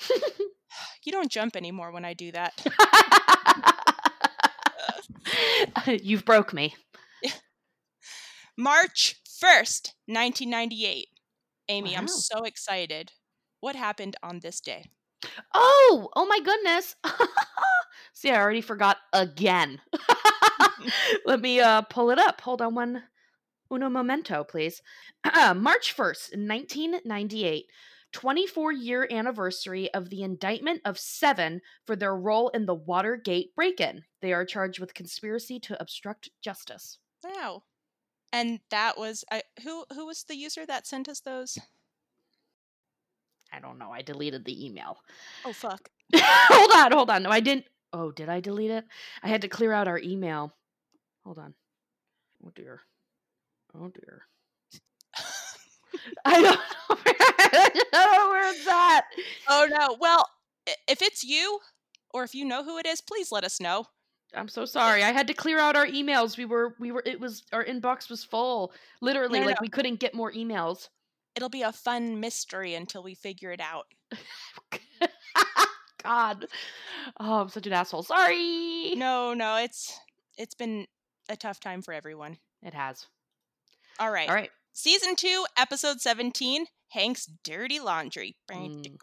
you 1.04 1.12
don't 1.12 1.30
jump 1.30 1.56
anymore 1.56 1.90
when 1.90 2.04
I 2.04 2.14
do 2.14 2.32
that. 2.32 2.52
You've 6.02 6.24
broke 6.24 6.52
me. 6.52 6.74
March 8.56 9.16
1st, 9.42 9.92
1998. 10.06 11.08
Amy, 11.68 11.96
I'm 11.96 12.08
so 12.08 12.44
excited. 12.44 13.12
What 13.60 13.76
happened 13.76 14.16
on 14.22 14.40
this 14.40 14.60
day? 14.60 14.84
Oh, 15.54 16.08
oh 16.14 16.26
my 16.26 16.40
goodness. 16.40 16.94
See, 18.12 18.30
I 18.30 18.40
already 18.40 18.60
forgot 18.60 18.98
again. 19.12 19.80
Let 21.26 21.40
me 21.40 21.60
uh 21.60 21.82
pull 21.82 22.10
it 22.10 22.18
up. 22.18 22.40
Hold 22.42 22.62
on 22.62 22.74
one 22.74 23.02
uno 23.70 23.88
momento, 23.88 24.44
please. 24.44 24.82
March 25.24 25.96
1st, 25.96 26.36
1998. 26.36 27.66
24 28.12 28.72
year 28.72 29.06
anniversary 29.10 29.92
of 29.92 30.08
the 30.08 30.22
indictment 30.22 30.80
of 30.86 30.98
seven 30.98 31.60
for 31.86 31.96
their 31.96 32.16
role 32.16 32.48
in 32.50 32.64
the 32.64 32.74
Watergate 32.74 33.54
break 33.54 33.78
in. 33.78 34.02
They 34.22 34.32
are 34.32 34.46
charged 34.46 34.80
with 34.80 34.94
conspiracy 34.94 35.60
to 35.60 35.78
obstruct 35.82 36.30
justice. 36.40 36.98
Wow. 37.22 37.64
And 38.32 38.60
that 38.70 38.98
was 38.98 39.24
I 39.30 39.42
who 39.62 39.84
who 39.94 40.06
was 40.06 40.24
the 40.24 40.36
user 40.36 40.66
that 40.66 40.86
sent 40.86 41.08
us 41.08 41.20
those? 41.20 41.58
I 43.52 43.60
don't 43.60 43.78
know. 43.78 43.90
I 43.92 44.02
deleted 44.02 44.44
the 44.44 44.66
email. 44.66 44.98
Oh 45.44 45.52
fuck. 45.52 45.88
hold 46.14 46.70
on, 46.74 46.92
hold 46.92 47.10
on. 47.10 47.22
No, 47.22 47.30
I 47.30 47.40
didn't. 47.40 47.66
Oh, 47.92 48.10
did 48.10 48.28
I 48.28 48.40
delete 48.40 48.70
it? 48.70 48.84
I 49.22 49.28
had 49.28 49.42
to 49.42 49.48
clear 49.48 49.72
out 49.72 49.88
our 49.88 49.98
email. 49.98 50.52
Hold 51.24 51.38
on. 51.38 51.54
Oh 52.44 52.50
dear. 52.54 52.82
Oh 53.74 53.88
dear. 53.88 54.22
I 56.24 56.42
don't 56.42 56.42
know. 56.90 56.96
Where, 56.96 57.14
I 57.18 57.70
don't 57.92 58.12
know 58.12 58.28
where 58.28 58.50
it's 58.50 58.66
at. 58.66 59.04
Oh 59.48 59.66
no. 59.70 59.96
Well, 59.98 60.28
if 60.88 61.00
it's 61.00 61.24
you 61.24 61.60
or 62.12 62.24
if 62.24 62.34
you 62.34 62.44
know 62.44 62.64
who 62.64 62.78
it 62.78 62.86
is, 62.86 63.00
please 63.00 63.32
let 63.32 63.44
us 63.44 63.60
know. 63.60 63.86
I'm 64.36 64.48
so 64.48 64.64
sorry. 64.64 65.02
I 65.02 65.12
had 65.12 65.26
to 65.28 65.34
clear 65.34 65.58
out 65.58 65.76
our 65.76 65.86
emails. 65.86 66.36
We 66.36 66.44
were 66.44 66.74
we 66.78 66.92
were 66.92 67.02
it 67.06 67.18
was 67.18 67.42
our 67.52 67.64
inbox 67.64 68.10
was 68.10 68.22
full. 68.22 68.72
Literally, 69.00 69.40
No, 69.40 69.46
like 69.46 69.56
no. 69.56 69.62
we 69.62 69.68
couldn't 69.68 69.98
get 70.00 70.14
more 70.14 70.30
emails. 70.32 70.88
It'll 71.34 71.48
be 71.48 71.62
a 71.62 71.72
fun 71.72 72.20
mystery 72.20 72.74
until 72.74 73.02
we 73.02 73.14
figure 73.14 73.50
it 73.50 73.60
out. 73.60 73.86
God. 76.02 76.46
Oh, 77.18 77.40
I'm 77.40 77.48
such 77.48 77.66
an 77.66 77.72
asshole. 77.72 78.02
Sorry. 78.02 78.94
No, 78.94 79.34
no, 79.34 79.56
it's 79.56 79.98
it's 80.38 80.54
been 80.54 80.86
a 81.28 81.36
tough 81.36 81.60
time 81.60 81.82
for 81.82 81.92
everyone. 81.92 82.38
It 82.62 82.74
has. 82.74 83.06
All 83.98 84.10
right. 84.10 84.28
All 84.28 84.34
right. 84.34 84.50
Season 84.72 85.16
2, 85.16 85.46
episode 85.56 86.02
17, 86.02 86.66
Hank's 86.90 87.26
dirty 87.44 87.80
laundry. 87.80 88.36
Mm. 88.50 88.98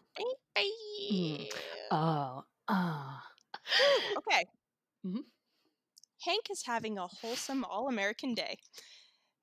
Mm. 1.11 1.49
Oh. 1.89 2.43
Oh. 2.67 3.19
Okay. 4.17 4.45
Mhm. 5.05 5.23
Hank 6.21 6.49
is 6.49 6.63
having 6.65 6.97
a 6.97 7.07
wholesome 7.07 7.63
all 7.65 7.87
American 7.87 8.33
day. 8.33 8.57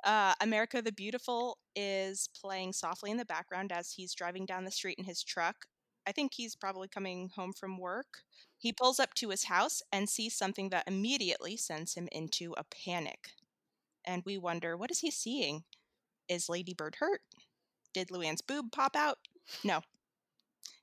Uh, 0.04 0.34
America 0.40 0.82
the 0.82 0.92
Beautiful 0.92 1.58
is 1.76 2.28
playing 2.40 2.72
softly 2.72 3.10
in 3.10 3.16
the 3.18 3.24
background 3.26 3.72
as 3.72 3.92
he's 3.92 4.14
driving 4.14 4.46
down 4.46 4.64
the 4.64 4.70
street 4.72 4.98
in 4.98 5.04
his 5.04 5.22
truck. 5.22 5.66
I 6.06 6.12
think 6.12 6.34
he's 6.34 6.56
probably 6.56 6.88
coming 6.88 7.30
home 7.34 7.52
from 7.52 7.78
work. 7.78 8.22
He 8.58 8.72
pulls 8.72 9.00
up 9.00 9.14
to 9.16 9.30
his 9.30 9.44
house 9.44 9.82
and 9.92 10.08
sees 10.08 10.36
something 10.36 10.70
that 10.70 10.88
immediately 10.88 11.56
sends 11.56 11.94
him 11.94 12.08
into 12.12 12.54
a 12.56 12.64
panic. 12.64 13.32
And 14.04 14.22
we 14.26 14.38
wonder 14.38 14.76
what 14.76 14.90
is 14.90 15.00
he 15.00 15.10
seeing? 15.10 15.64
Is 16.28 16.48
Lady 16.48 16.74
Bird 16.74 16.96
hurt? 17.00 17.22
Did 17.94 18.08
Luann's 18.10 18.42
boob 18.42 18.72
pop 18.72 18.96
out? 18.96 19.18
No. 19.64 19.82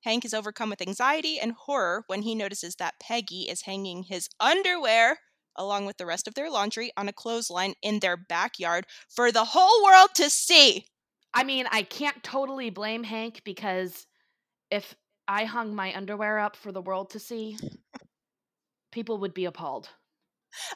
Hank 0.04 0.24
is 0.26 0.34
overcome 0.34 0.70
with 0.70 0.82
anxiety 0.82 1.40
and 1.40 1.52
horror 1.52 2.04
when 2.08 2.22
he 2.22 2.36
notices 2.36 2.76
that 2.76 3.00
Peggy 3.02 3.44
is 3.50 3.64
hanging 3.64 4.04
his 4.04 4.30
underwear 4.40 5.20
along 5.58 5.86
with 5.86 5.98
the 5.98 6.06
rest 6.06 6.28
of 6.28 6.36
their 6.36 6.50
laundry 6.50 6.92
on 6.96 7.10
a 7.10 7.14
clothesline 7.14 7.74
in 7.82 8.00
their 8.00 8.16
backyard 8.16 8.86
for 9.10 9.32
the 9.32 9.44
whole 9.44 9.84
world 9.84 10.10
to 10.16 10.30
see. 10.30 10.86
I 11.34 11.44
mean, 11.44 11.66
I 11.72 11.82
can't 11.82 12.24
totally 12.24 12.70
blame 12.70 13.04
Hank 13.04 13.42
because 13.44 14.06
if 14.72 14.96
I 15.28 15.46
hung 15.46 15.76
my 15.76 15.96
underwear 15.96 16.40
up 16.40 16.56
for 16.56 16.72
the 16.72 16.82
world 16.82 17.10
to 17.12 17.20
see, 17.20 17.58
people 18.92 19.18
would 19.20 19.34
be 19.34 19.46
appalled. 19.46 19.90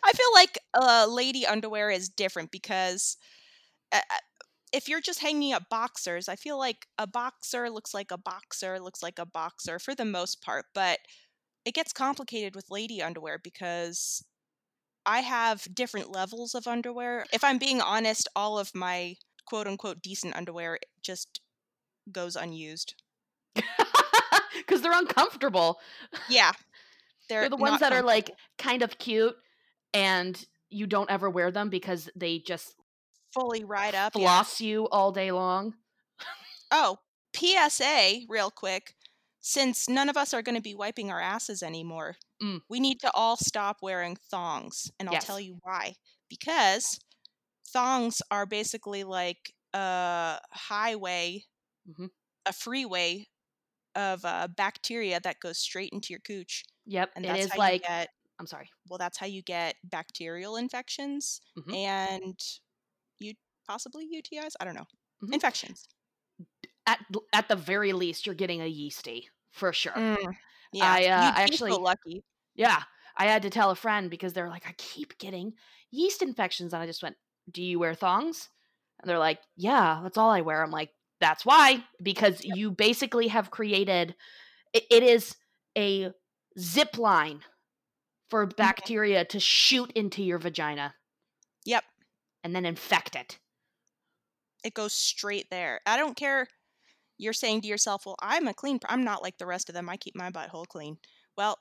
I 0.03 0.11
feel 0.11 0.33
like 0.33 0.59
uh, 0.73 1.07
lady 1.09 1.45
underwear 1.45 1.89
is 1.89 2.09
different 2.09 2.51
because 2.51 3.17
uh, 3.91 3.99
if 4.71 4.87
you're 4.87 5.01
just 5.01 5.19
hanging 5.19 5.53
up 5.53 5.69
boxers, 5.69 6.29
I 6.29 6.35
feel 6.35 6.57
like 6.57 6.87
a 6.97 7.07
boxer 7.07 7.69
looks 7.69 7.93
like 7.93 8.11
a 8.11 8.17
boxer 8.17 8.79
looks 8.79 9.03
like 9.03 9.19
a 9.19 9.25
boxer 9.25 9.79
for 9.79 9.93
the 9.95 10.05
most 10.05 10.41
part, 10.41 10.65
but 10.73 10.99
it 11.65 11.73
gets 11.73 11.93
complicated 11.93 12.55
with 12.55 12.71
lady 12.71 13.01
underwear 13.01 13.39
because 13.43 14.23
I 15.05 15.19
have 15.19 15.67
different 15.73 16.11
levels 16.11 16.55
of 16.55 16.67
underwear. 16.67 17.25
If 17.33 17.43
I'm 17.43 17.57
being 17.57 17.81
honest, 17.81 18.27
all 18.35 18.57
of 18.57 18.73
my 18.73 19.15
quote 19.45 19.67
unquote 19.67 20.01
decent 20.01 20.35
underwear 20.35 20.79
just 21.01 21.41
goes 22.11 22.35
unused. 22.35 22.95
Because 24.57 24.81
they're 24.81 24.97
uncomfortable. 24.97 25.79
Yeah. 26.29 26.51
They're, 27.29 27.41
They're 27.41 27.49
the 27.49 27.57
ones 27.57 27.79
that 27.79 27.93
are 27.93 28.03
like 28.03 28.31
kind 28.57 28.81
of 28.81 28.97
cute 28.97 29.35
and 29.93 30.43
you 30.69 30.85
don't 30.85 31.09
ever 31.09 31.29
wear 31.29 31.51
them 31.51 31.69
because 31.69 32.09
they 32.15 32.39
just 32.39 32.75
fully 33.33 33.63
right 33.63 33.93
up. 33.95 34.13
yeah. 34.15 34.21
floss 34.25 34.61
you 34.61 34.87
all 34.89 35.11
day 35.11 35.31
long. 35.31 35.73
Oh, 36.71 36.97
PSA, 37.35 38.21
real 38.29 38.49
quick. 38.51 38.95
Since 39.41 39.89
none 39.89 40.07
of 40.09 40.17
us 40.17 40.33
are 40.33 40.41
going 40.43 40.55
to 40.55 40.61
be 40.61 40.75
wiping 40.75 41.09
our 41.11 41.19
asses 41.19 41.63
anymore, 41.63 42.17
Mm. 42.41 42.61
we 42.69 42.79
need 42.79 42.99
to 43.01 43.11
all 43.13 43.37
stop 43.37 43.77
wearing 43.81 44.15
thongs. 44.15 44.91
And 44.99 45.07
I'll 45.09 45.13
Yes. 45.13 45.25
tell 45.25 45.39
you 45.39 45.59
why. 45.63 45.95
Because 46.29 46.99
thongs 47.67 48.21
are 48.31 48.45
basically 48.45 49.03
like 49.03 49.53
a 49.73 50.39
highway, 50.51 51.45
Mhm. 51.87 52.09
a 52.45 52.53
freeway 52.53 53.27
of 53.95 54.23
uh, 54.25 54.47
bacteria 54.47 55.19
that 55.19 55.39
goes 55.39 55.57
straight 55.59 55.91
into 55.93 56.13
your 56.13 56.19
cooch. 56.19 56.63
Yep. 56.85 57.11
And 57.15 57.25
that's 57.25 57.45
is 57.45 57.51
how 57.51 57.57
like, 57.59 57.81
you 57.81 57.87
get, 57.87 58.09
I'm 58.39 58.47
sorry. 58.47 58.69
well, 58.87 58.97
that's 58.97 59.17
how 59.17 59.25
you 59.27 59.41
get 59.41 59.75
bacterial 59.83 60.55
infections 60.55 61.41
Mhm. 61.57 61.75
and 61.75 62.39
possibly 63.71 64.05
UTIs. 64.13 64.53
I 64.59 64.65
don't 64.65 64.75
know. 64.75 64.87
Mhm. 65.23 65.33
Infections. 65.33 65.87
At, 66.85 66.99
at 67.31 67.47
the 67.47 67.55
very 67.55 67.93
least, 67.93 68.25
you're 68.25 68.35
getting 68.35 68.61
a 68.61 68.65
yeasty 68.67 69.29
for 69.51 69.71
sure. 69.71 69.93
Mm, 69.93 70.33
Yeah, 70.73 70.91
I, 70.91 71.05
uh, 71.05 71.31
I 71.37 71.43
actually- 71.43 71.71
so 71.71 71.79
lucky. 71.79 72.23
Yeah. 72.55 72.83
I 73.17 73.25
had 73.25 73.41
to 73.43 73.49
tell 73.49 73.71
a 73.71 73.75
friend 73.75 74.09
because 74.09 74.33
they're 74.33 74.49
like, 74.49 74.65
I 74.67 74.73
keep 74.77 75.17
getting 75.17 75.53
yeast 75.91 76.21
infections. 76.21 76.73
And 76.73 76.81
I 76.81 76.85
just 76.85 77.03
went, 77.03 77.15
Do 77.49 77.61
you 77.63 77.79
wear 77.79 77.93
thongs? 77.93 78.49
And 78.99 79.09
they're 79.09 79.19
like, 79.19 79.39
Yeah, 79.55 79.99
that's 80.03 80.17
all 80.17 80.29
I 80.31 80.41
wear. 80.41 80.63
I'm 80.63 80.71
like, 80.71 80.89
That's 81.19 81.45
why. 81.45 81.83
Because 82.01 82.41
you 82.43 82.71
basically 82.71 83.27
have 83.29 83.51
created 83.51 84.15
it, 84.73 84.83
it 84.89 85.03
is 85.03 85.35
a 85.77 86.11
zip 86.59 86.97
line 86.97 87.41
for 88.29 88.45
bacteria 88.47 89.25
to 89.25 89.39
shoot 89.39 89.91
into 89.91 90.23
your 90.23 90.39
vagina 90.39 90.95
Yep. 91.65 91.83
and 92.43 92.55
then 92.55 92.65
infect 92.65 93.15
it. 93.15 93.37
It 94.63 94.73
goes 94.73 94.93
straight 94.93 95.49
there. 95.49 95.81
I 95.85 95.97
don't 95.97 96.15
care. 96.15 96.47
You're 97.17 97.33
saying 97.33 97.61
to 97.61 97.67
yourself, 97.67 98.05
"Well, 98.05 98.15
I'm 98.21 98.47
a 98.47 98.53
clean. 98.53 98.79
I'm 98.87 99.03
not 99.03 99.21
like 99.21 99.37
the 99.37 99.45
rest 99.45 99.69
of 99.69 99.75
them. 99.75 99.89
I 99.89 99.97
keep 99.97 100.15
my 100.15 100.29
butthole 100.31 100.67
clean." 100.67 100.97
Well, 101.37 101.59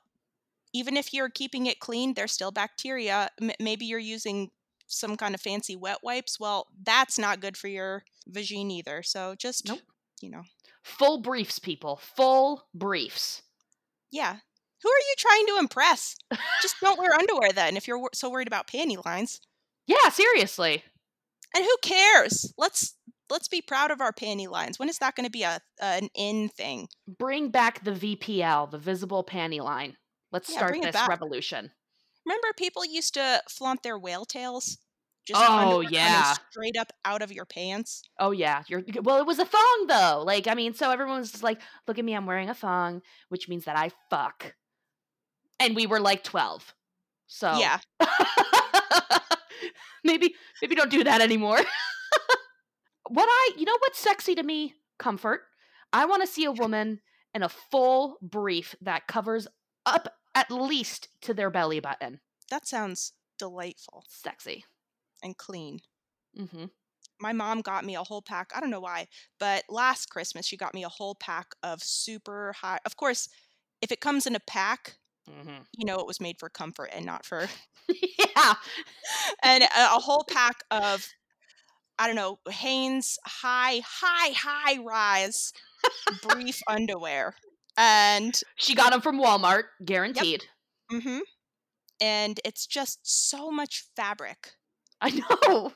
even 0.73 0.97
if 0.97 1.13
you're 1.13 1.29
keeping 1.29 1.65
it 1.65 1.79
clean, 1.79 2.13
there's 2.13 2.31
still 2.31 2.51
bacteria. 2.51 3.29
M- 3.41 3.51
maybe 3.59 3.85
you're 3.85 3.99
using 3.99 4.49
some 4.87 5.15
kind 5.17 5.35
of 5.35 5.41
fancy 5.41 5.75
wet 5.75 5.99
wipes. 6.03 6.39
Well, 6.39 6.67
that's 6.83 7.17
not 7.19 7.39
good 7.41 7.57
for 7.57 7.67
your 7.67 8.03
vagine 8.29 8.71
either. 8.71 9.03
So 9.03 9.35
just, 9.35 9.67
Nope. 9.67 9.79
you 10.21 10.29
know, 10.29 10.43
Full 10.83 11.19
briefs, 11.21 11.59
people. 11.59 11.97
Full 12.15 12.67
briefs. 12.73 13.41
yeah. 14.11 14.37
Who 14.83 14.89
are 14.89 14.97
you 15.09 15.13
trying 15.17 15.45
to 15.47 15.57
impress? 15.59 16.15
just 16.61 16.75
don't 16.81 16.97
wear 16.97 17.13
underwear 17.19 17.51
then 17.53 17.77
if 17.77 17.87
you're 17.87 18.09
so 18.13 18.29
worried 18.31 18.47
about 18.47 18.65
panty 18.67 19.03
lines. 19.05 19.39
Yeah, 19.85 20.09
seriously. 20.09 20.83
And 21.55 21.63
who 21.65 21.75
cares? 21.81 22.53
Let's 22.57 22.95
let's 23.29 23.47
be 23.47 23.61
proud 23.61 23.91
of 23.91 24.01
our 24.01 24.11
panty 24.13 24.47
lines. 24.49 24.79
When 24.79 24.89
is 24.89 24.97
that 24.99 25.15
going 25.15 25.25
to 25.25 25.31
be 25.31 25.43
a 25.43 25.59
an 25.81 26.09
in 26.15 26.49
thing? 26.49 26.87
Bring 27.07 27.49
back 27.49 27.83
the 27.83 27.91
VPL, 27.91 28.71
the 28.71 28.77
visible 28.77 29.23
panty 29.23 29.61
line. 29.61 29.97
Let's 30.31 30.49
Yeah, 30.49 30.57
start 30.57 30.81
this 30.81 30.95
revolution. 31.07 31.71
Remember, 32.25 32.47
people 32.55 32.85
used 32.85 33.15
to 33.15 33.41
flaunt 33.49 33.83
their 33.83 33.97
whale 33.97 34.25
tails. 34.25 34.77
Oh, 35.33 35.81
yeah. 35.81 36.33
straight 36.49 36.75
up 36.77 36.91
out 37.05 37.21
of 37.21 37.31
your 37.31 37.45
pants. 37.45 38.01
Oh 38.19 38.31
yeah, 38.31 38.63
you're 38.67 38.83
well. 39.03 39.19
It 39.19 39.27
was 39.27 39.39
a 39.39 39.45
thong 39.45 39.85
though. 39.87 40.23
Like 40.25 40.47
I 40.47 40.55
mean, 40.55 40.73
so 40.73 40.89
everyone 40.91 41.19
was 41.19 41.31
just 41.31 41.43
like, 41.43 41.61
"Look 41.87 41.99
at 41.99 42.05
me, 42.05 42.13
I'm 42.13 42.25
wearing 42.25 42.49
a 42.49 42.55
thong," 42.55 43.01
which 43.29 43.47
means 43.47 43.65
that 43.65 43.77
I 43.77 43.91
fuck. 44.09 44.55
And 45.59 45.75
we 45.75 45.85
were 45.85 45.99
like 45.99 46.23
twelve, 46.23 46.73
so 47.27 47.51
Yeah, 47.57 47.79
maybe 50.03 50.35
maybe 50.61 50.75
don't 50.75 50.91
do 50.91 51.03
that 51.03 51.21
anymore. 51.21 51.59
what 53.09 53.27
I, 53.29 53.51
you 53.57 53.65
know, 53.65 53.77
what's 53.79 53.99
sexy 53.99 54.35
to 54.35 54.43
me? 54.43 54.75
Comfort. 54.99 55.41
I 55.93 56.05
want 56.05 56.21
to 56.21 56.27
see 56.27 56.45
a 56.45 56.51
woman 56.51 57.01
in 57.33 57.43
a 57.43 57.49
full 57.49 58.17
brief 58.21 58.75
that 58.81 59.07
covers 59.07 59.47
up 59.85 60.15
at 60.35 60.51
least 60.51 61.09
to 61.21 61.33
their 61.33 61.49
belly 61.49 61.79
button. 61.79 62.19
that 62.49 62.67
sounds 62.67 63.13
delightful 63.37 64.03
Sexy. 64.07 64.65
and 65.23 65.37
clean. 65.37 65.79
Mm-hmm. 66.37 66.65
My 67.19 67.33
mom 67.33 67.61
got 67.61 67.85
me 67.85 67.95
a 67.95 68.03
whole 68.03 68.21
pack. 68.21 68.51
I 68.55 68.59
don't 68.59 68.69
know 68.69 68.79
why, 68.79 69.07
but 69.39 69.63
last 69.69 70.09
Christmas 70.09 70.45
she 70.45 70.57
got 70.57 70.73
me 70.73 70.83
a 70.83 70.89
whole 70.89 71.15
pack 71.15 71.53
of 71.63 71.83
super 71.83 72.53
high. 72.53 72.79
Of 72.85 72.95
course, 72.95 73.29
if 73.81 73.91
it 73.91 74.01
comes 74.01 74.25
in 74.25 74.35
a 74.35 74.39
pack, 74.39 74.95
Mm-hmm. 75.29 75.63
you 75.77 75.85
know 75.85 75.99
it 75.99 76.07
was 76.07 76.19
made 76.19 76.37
for 76.39 76.49
comfort 76.49 76.89
and 76.93 77.05
not 77.05 77.25
for. 77.25 77.47
yeah. 78.19 78.53
and 79.43 79.63
a, 79.63 79.67
a 79.67 79.99
whole 79.99 80.23
pack 80.29 80.63
of, 80.71 81.07
I 81.99 82.07
don't 82.07 82.15
know, 82.15 82.39
Hanes 82.49 83.17
high, 83.25 83.81
high, 83.85 84.31
high 84.33 84.77
rise 84.83 85.51
brief 86.21 86.59
underwear. 86.67 87.35
And 87.77 88.39
She 88.55 88.75
got 88.75 88.91
them 88.91 89.01
from 89.01 89.19
Walmart, 89.19 89.63
guaranteed. 89.83 90.45
Mm-hmm. 90.91 91.19
And 92.01 92.39
it's 92.43 92.65
just 92.65 92.99
so 93.03 93.51
much 93.51 93.85
fabric. 93.95 94.51
I 94.99 95.11
know. 95.11 95.71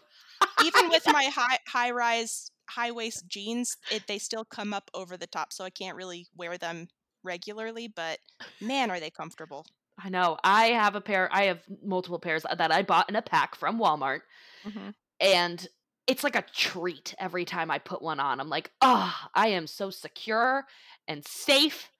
Even 0.63 0.89
with 0.89 1.05
my 1.07 1.29
high 1.33 1.59
high 1.67 1.91
rise 1.91 2.51
high 2.69 2.91
waist 2.91 3.27
jeans, 3.27 3.77
it 3.91 4.03
they 4.07 4.17
still 4.17 4.43
come 4.45 4.73
up 4.73 4.89
over 4.93 5.17
the 5.17 5.27
top, 5.27 5.53
so 5.53 5.63
I 5.63 5.69
can't 5.69 5.95
really 5.95 6.27
wear 6.35 6.57
them 6.57 6.87
regularly. 7.25 7.87
But 7.87 8.19
man, 8.61 8.91
are 8.91 8.99
they 8.99 9.11
comfortable? 9.11 9.65
I 9.97 10.09
know. 10.09 10.37
I 10.43 10.67
have 10.67 10.95
a 10.95 11.01
pair. 11.01 11.29
I 11.33 11.43
have 11.45 11.63
multiple 11.81 12.19
pairs 12.19 12.43
that 12.43 12.71
I 12.71 12.81
bought 12.83 13.09
in 13.09 13.15
a 13.15 13.21
pack 13.21 13.55
from 13.55 13.79
Walmart, 13.79 14.21
Mhm. 14.63 14.91
and 15.19 15.67
it's 16.07 16.23
like 16.23 16.35
a 16.35 16.43
treat 16.43 17.15
every 17.19 17.45
time 17.45 17.71
I 17.71 17.79
put 17.79 18.01
one 18.01 18.19
on. 18.19 18.39
I'm 18.39 18.49
like, 18.49 18.71
oh, 18.81 19.15
I 19.35 19.49
am 19.49 19.67
so 19.67 19.89
secure 19.91 20.65
and 21.07 21.25
safe, 21.25 21.91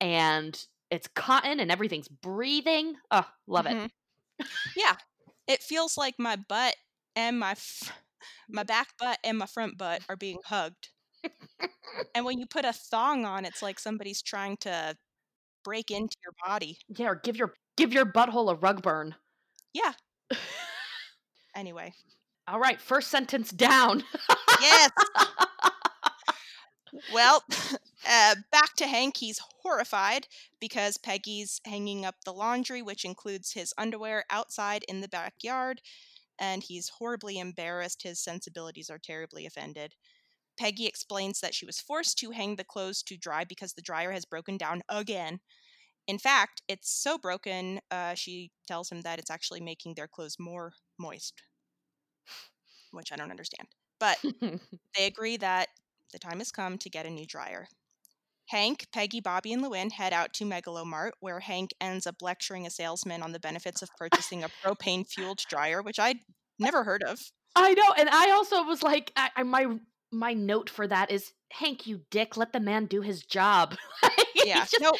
and 0.00 0.62
it's 0.90 1.08
cotton 1.08 1.60
and 1.60 1.70
everything's 1.72 2.08
breathing. 2.08 2.96
Oh, 3.10 3.28
love 3.46 3.66
it. 3.66 3.78
Mhm. 3.78 3.90
Yeah. 4.74 4.96
It 5.48 5.62
feels 5.62 5.96
like 5.98 6.16
my 6.18 6.36
butt 6.36 6.76
and 7.16 7.38
my 7.38 7.52
f- 7.52 7.92
my 8.52 8.62
back 8.64 8.96
butt 8.98 9.20
and 9.24 9.38
my 9.38 9.46
front 9.46 9.78
butt 9.78 10.02
are 10.08 10.16
being 10.16 10.40
hugged. 10.44 10.90
And 12.14 12.24
when 12.24 12.38
you 12.38 12.46
put 12.46 12.64
a 12.64 12.72
thong 12.72 13.24
on, 13.24 13.44
it's 13.44 13.62
like 13.62 13.78
somebody's 13.78 14.22
trying 14.22 14.56
to 14.58 14.96
break 15.64 15.90
into 15.90 16.16
your 16.24 16.34
body. 16.46 16.78
Yeah, 16.88 17.08
or 17.08 17.16
give 17.16 17.36
your 17.36 17.54
give 17.76 17.92
your 17.92 18.06
butthole 18.06 18.50
a 18.50 18.54
rug 18.54 18.82
burn. 18.82 19.14
Yeah. 19.72 19.92
Anyway. 21.56 21.92
All 22.46 22.60
right, 22.60 22.80
first 22.80 23.08
sentence 23.08 23.50
down. 23.50 24.04
Yes. 24.60 24.90
well, 27.12 27.42
uh, 28.08 28.36
back 28.52 28.74
to 28.76 28.86
Hank. 28.86 29.16
He's 29.16 29.40
horrified 29.62 30.26
because 30.60 30.98
Peggy's 30.98 31.60
hanging 31.64 32.04
up 32.04 32.16
the 32.24 32.32
laundry, 32.32 32.82
which 32.82 33.04
includes 33.04 33.52
his 33.52 33.74
underwear, 33.76 34.24
outside 34.30 34.84
in 34.88 35.00
the 35.00 35.08
backyard, 35.08 35.80
and 36.38 36.62
he's 36.62 36.90
horribly 36.98 37.38
embarrassed. 37.38 38.02
His 38.02 38.20
sensibilities 38.20 38.90
are 38.90 38.98
terribly 38.98 39.46
offended. 39.46 39.94
Peggy 40.58 40.86
explains 40.86 41.40
that 41.40 41.54
she 41.54 41.66
was 41.66 41.80
forced 41.80 42.18
to 42.18 42.30
hang 42.30 42.56
the 42.56 42.64
clothes 42.64 43.02
to 43.04 43.16
dry 43.16 43.44
because 43.44 43.74
the 43.74 43.82
dryer 43.82 44.12
has 44.12 44.24
broken 44.24 44.56
down 44.56 44.82
again. 44.88 45.40
In 46.06 46.18
fact, 46.18 46.62
it's 46.68 46.90
so 46.90 47.18
broken, 47.18 47.80
uh, 47.90 48.14
she 48.14 48.50
tells 48.66 48.90
him 48.90 49.02
that 49.02 49.18
it's 49.18 49.30
actually 49.30 49.60
making 49.60 49.94
their 49.94 50.08
clothes 50.08 50.36
more 50.38 50.72
moist, 50.98 51.34
which 52.92 53.12
I 53.12 53.16
don't 53.16 53.30
understand. 53.30 53.68
But 54.00 54.18
they 54.96 55.06
agree 55.06 55.36
that 55.36 55.68
the 56.12 56.18
time 56.18 56.38
has 56.38 56.50
come 56.50 56.78
to 56.78 56.90
get 56.90 57.06
a 57.06 57.10
new 57.10 57.26
dryer. 57.26 57.68
Hank, 58.48 58.86
Peggy, 58.94 59.20
Bobby, 59.20 59.52
and 59.52 59.62
Luann 59.62 59.92
head 59.92 60.14
out 60.14 60.32
to 60.34 60.44
Megalomart, 60.44 61.10
where 61.20 61.40
Hank 61.40 61.72
ends 61.80 62.06
up 62.06 62.16
lecturing 62.22 62.66
a 62.66 62.70
salesman 62.70 63.22
on 63.22 63.32
the 63.32 63.40
benefits 63.40 63.82
of 63.82 63.90
purchasing 63.98 64.42
a 64.42 64.48
propane 64.64 65.06
fueled 65.06 65.42
dryer, 65.50 65.82
which 65.82 65.98
I'd 65.98 66.20
never 66.58 66.84
heard 66.84 67.02
of. 67.02 67.20
I 67.54 67.74
know, 67.74 67.92
and 67.98 68.08
I 68.08 68.30
also 68.30 68.62
was 68.62 68.82
like, 68.82 69.12
I, 69.16 69.30
I, 69.36 69.42
my 69.42 69.66
my 70.10 70.32
note 70.34 70.70
for 70.70 70.86
that 70.86 71.10
is, 71.10 71.32
Hank, 71.50 71.86
you 71.86 72.02
dick, 72.10 72.36
let 72.36 72.52
the 72.52 72.60
man 72.60 72.86
do 72.86 73.00
his 73.02 73.22
job. 73.22 73.76
Yeah, 74.44 74.60
he's, 74.60 74.70
just, 74.70 74.82
no, 74.82 74.92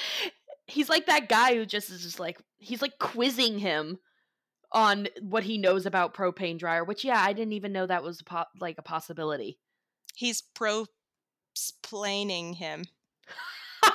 he's 0.67 0.89
like 0.89 1.07
that 1.07 1.29
guy 1.29 1.55
who 1.55 1.65
just 1.65 1.91
is 1.91 2.03
just 2.03 2.19
like 2.21 2.39
he's 2.59 2.83
like 2.83 2.99
quizzing 2.99 3.59
him 3.59 3.99
on 4.73 5.09
what 5.23 5.45
he 5.45 5.57
knows 5.59 5.87
about 5.87 6.13
propane 6.13 6.59
dryer. 6.59 6.85
Which, 6.85 7.05
yeah, 7.05 7.23
I 7.23 7.33
didn't 7.33 7.53
even 7.53 7.73
know 7.73 7.87
that 7.87 8.03
was 8.03 8.21
po- 8.21 8.45
like 8.61 8.77
a 8.79 8.83
possibility. 8.83 9.59
he's 10.17 10.43
pro 10.43 10.87
splaining 11.57 12.57
him. 12.57 12.85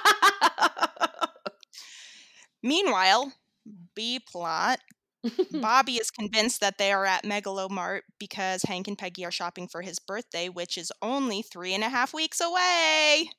Meanwhile, 2.63 3.33
B 3.95 4.19
plot. 4.19 4.79
Bobby 5.51 5.93
is 5.93 6.11
convinced 6.11 6.59
that 6.61 6.77
they 6.77 6.91
are 6.91 7.05
at 7.05 7.23
Megalomart 7.23 8.01
because 8.19 8.63
Hank 8.63 8.87
and 8.87 8.97
Peggy 8.97 9.25
are 9.25 9.31
shopping 9.31 9.67
for 9.67 9.81
his 9.81 9.99
birthday, 9.99 10.49
which 10.49 10.77
is 10.77 10.91
only 11.01 11.41
three 11.41 11.73
and 11.73 11.83
a 11.83 11.89
half 11.89 12.13
weeks 12.13 12.41
away. 12.41 13.29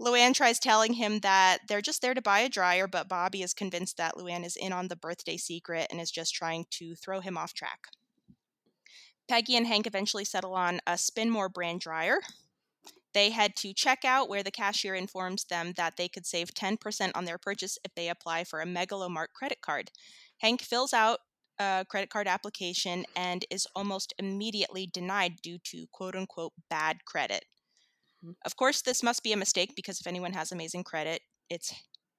Luann 0.00 0.34
tries 0.34 0.58
telling 0.58 0.94
him 0.94 1.20
that 1.20 1.58
they're 1.68 1.80
just 1.80 2.02
there 2.02 2.14
to 2.14 2.20
buy 2.20 2.40
a 2.40 2.48
dryer, 2.48 2.88
but 2.88 3.08
Bobby 3.08 3.42
is 3.42 3.54
convinced 3.54 3.96
that 3.96 4.16
Luann 4.16 4.44
is 4.44 4.56
in 4.56 4.72
on 4.72 4.88
the 4.88 4.96
birthday 4.96 5.36
secret 5.36 5.86
and 5.90 6.00
is 6.00 6.10
just 6.10 6.34
trying 6.34 6.66
to 6.70 6.94
throw 6.96 7.20
him 7.20 7.38
off 7.38 7.54
track. 7.54 7.88
Peggy 9.28 9.56
and 9.56 9.66
Hank 9.66 9.86
eventually 9.86 10.24
settle 10.24 10.54
on 10.54 10.80
a 10.86 10.92
Spinmore 10.92 11.52
brand 11.52 11.80
dryer. 11.80 12.20
They 13.14 13.30
head 13.30 13.56
to 13.56 13.74
checkout, 13.74 14.28
where 14.28 14.42
the 14.42 14.50
cashier 14.50 14.94
informs 14.94 15.44
them 15.44 15.72
that 15.76 15.96
they 15.96 16.08
could 16.08 16.26
save 16.26 16.54
10% 16.54 17.14
on 17.16 17.24
their 17.24 17.38
purchase 17.38 17.78
if 17.84 17.94
they 17.94 18.08
apply 18.08 18.44
for 18.44 18.60
a 18.60 18.66
Megalomart 18.66 19.28
credit 19.34 19.60
card. 19.62 19.90
Hank 20.38 20.62
fills 20.62 20.92
out 20.92 21.20
a 21.58 21.86
credit 21.88 22.10
card 22.10 22.26
application 22.28 23.04
and 23.14 23.44
is 23.50 23.66
almost 23.74 24.12
immediately 24.18 24.86
denied 24.86 25.40
due 25.42 25.58
to 25.64 25.86
quote 25.92 26.16
unquote 26.16 26.52
bad 26.70 27.04
credit. 27.04 27.44
Mhm. 28.24 28.34
Of 28.44 28.56
course, 28.56 28.82
this 28.82 29.02
must 29.02 29.22
be 29.22 29.32
a 29.32 29.36
mistake 29.36 29.74
because 29.76 30.00
if 30.00 30.06
anyone 30.06 30.32
has 30.32 30.52
amazing 30.52 30.84
credit, 30.84 31.22
it's 31.48 31.72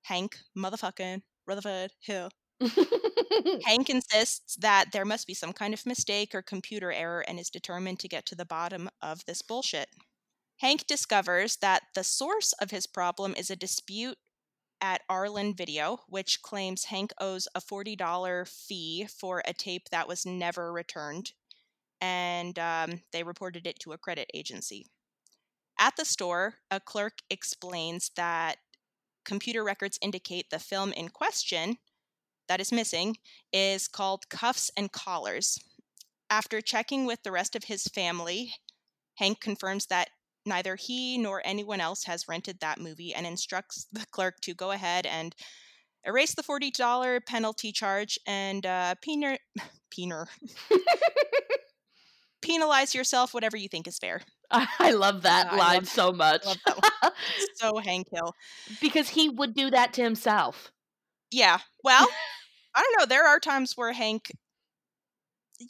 Hank 0.03 0.39
motherfucking 0.57 1.23
Rutherford 1.45 1.93
Hill. 2.01 2.29
Hank 3.65 3.89
insists 3.89 4.55
that 4.57 4.91
there 4.91 5.05
must 5.05 5.25
be 5.27 5.33
some 5.33 5.53
kind 5.53 5.73
of 5.73 5.85
mistake 5.85 6.35
or 6.35 6.41
computer 6.43 6.91
error 6.91 7.21
and 7.27 7.39
is 7.39 7.49
determined 7.49 7.99
to 8.01 8.07
get 8.07 8.25
to 8.27 8.35
the 8.35 8.45
bottom 8.45 8.89
of 9.01 9.25
this 9.25 9.41
bullshit. 9.41 9.89
Hank 10.63 10.87
discovers 10.87 11.57
that 11.57 11.83
the 11.93 12.05
source 12.05 12.53
of 12.53 12.71
his 12.71 12.87
problem 12.87 13.33
is 13.37 13.49
a 13.49 13.55
dispute 13.57 14.17
at 14.79 15.01
Arlen 15.09 15.53
Video, 15.53 15.99
which 16.07 16.41
claims 16.41 16.85
Hank 16.85 17.11
owes 17.19 17.49
a 17.53 17.59
$40 17.59 18.47
fee 18.47 19.05
for 19.05 19.43
a 19.45 19.51
tape 19.51 19.89
that 19.91 20.07
was 20.07 20.25
never 20.25 20.71
returned, 20.71 21.33
and 21.99 22.57
um, 22.57 23.01
they 23.11 23.23
reported 23.23 23.67
it 23.67 23.77
to 23.79 23.91
a 23.91 23.97
credit 23.97 24.31
agency. 24.33 24.85
At 25.77 25.97
the 25.97 26.05
store, 26.05 26.59
a 26.71 26.79
clerk 26.79 27.17
explains 27.29 28.11
that 28.15 28.55
computer 29.25 29.65
records 29.65 29.99
indicate 30.01 30.49
the 30.49 30.59
film 30.59 30.93
in 30.93 31.09
question 31.09 31.75
that 32.47 32.61
is 32.61 32.71
missing 32.71 33.17
is 33.51 33.89
called 33.89 34.29
Cuffs 34.29 34.71
and 34.77 34.93
Collars. 34.93 35.59
After 36.29 36.61
checking 36.61 37.05
with 37.05 37.21
the 37.23 37.33
rest 37.33 37.53
of 37.53 37.65
his 37.65 37.83
family, 37.83 38.53
Hank 39.15 39.41
confirms 39.41 39.87
that 39.87 40.07
neither 40.45 40.75
he 40.75 41.17
nor 41.17 41.41
anyone 41.45 41.79
else 41.81 42.03
has 42.05 42.27
rented 42.27 42.59
that 42.59 42.79
movie 42.79 43.13
and 43.13 43.25
instructs 43.25 43.87
the 43.91 44.05
clerk 44.11 44.39
to 44.41 44.53
go 44.53 44.71
ahead 44.71 45.05
and 45.05 45.35
erase 46.05 46.35
the 46.35 46.43
$40 46.43 47.25
penalty 47.25 47.71
charge 47.71 48.19
and 48.27 48.65
uh, 48.65 48.95
pener, 49.01 49.37
pener, 49.95 50.27
penalize 52.41 52.93
yourself 52.93 53.33
whatever 53.33 53.55
you 53.57 53.69
think 53.69 53.87
is 53.87 53.97
fair. 53.97 54.21
I 54.51 54.91
love 54.91 55.23
that 55.23 55.51
I 55.51 55.57
line 55.57 55.75
love- 55.77 55.87
so 55.87 56.11
much 56.11 56.45
love 56.45 56.57
that 56.65 56.77
one. 56.77 57.11
So 57.55 57.77
Hank 57.77 58.07
Hill. 58.11 58.33
because 58.81 59.09
he 59.09 59.29
would 59.29 59.53
do 59.55 59.71
that 59.71 59.93
to 59.93 60.03
himself. 60.03 60.71
Yeah. 61.31 61.59
Well, 61.83 62.07
I 62.75 62.81
don't 62.81 62.99
know. 62.99 63.05
There 63.05 63.25
are 63.27 63.39
times 63.39 63.73
where 63.75 63.93
Hank, 63.93 64.31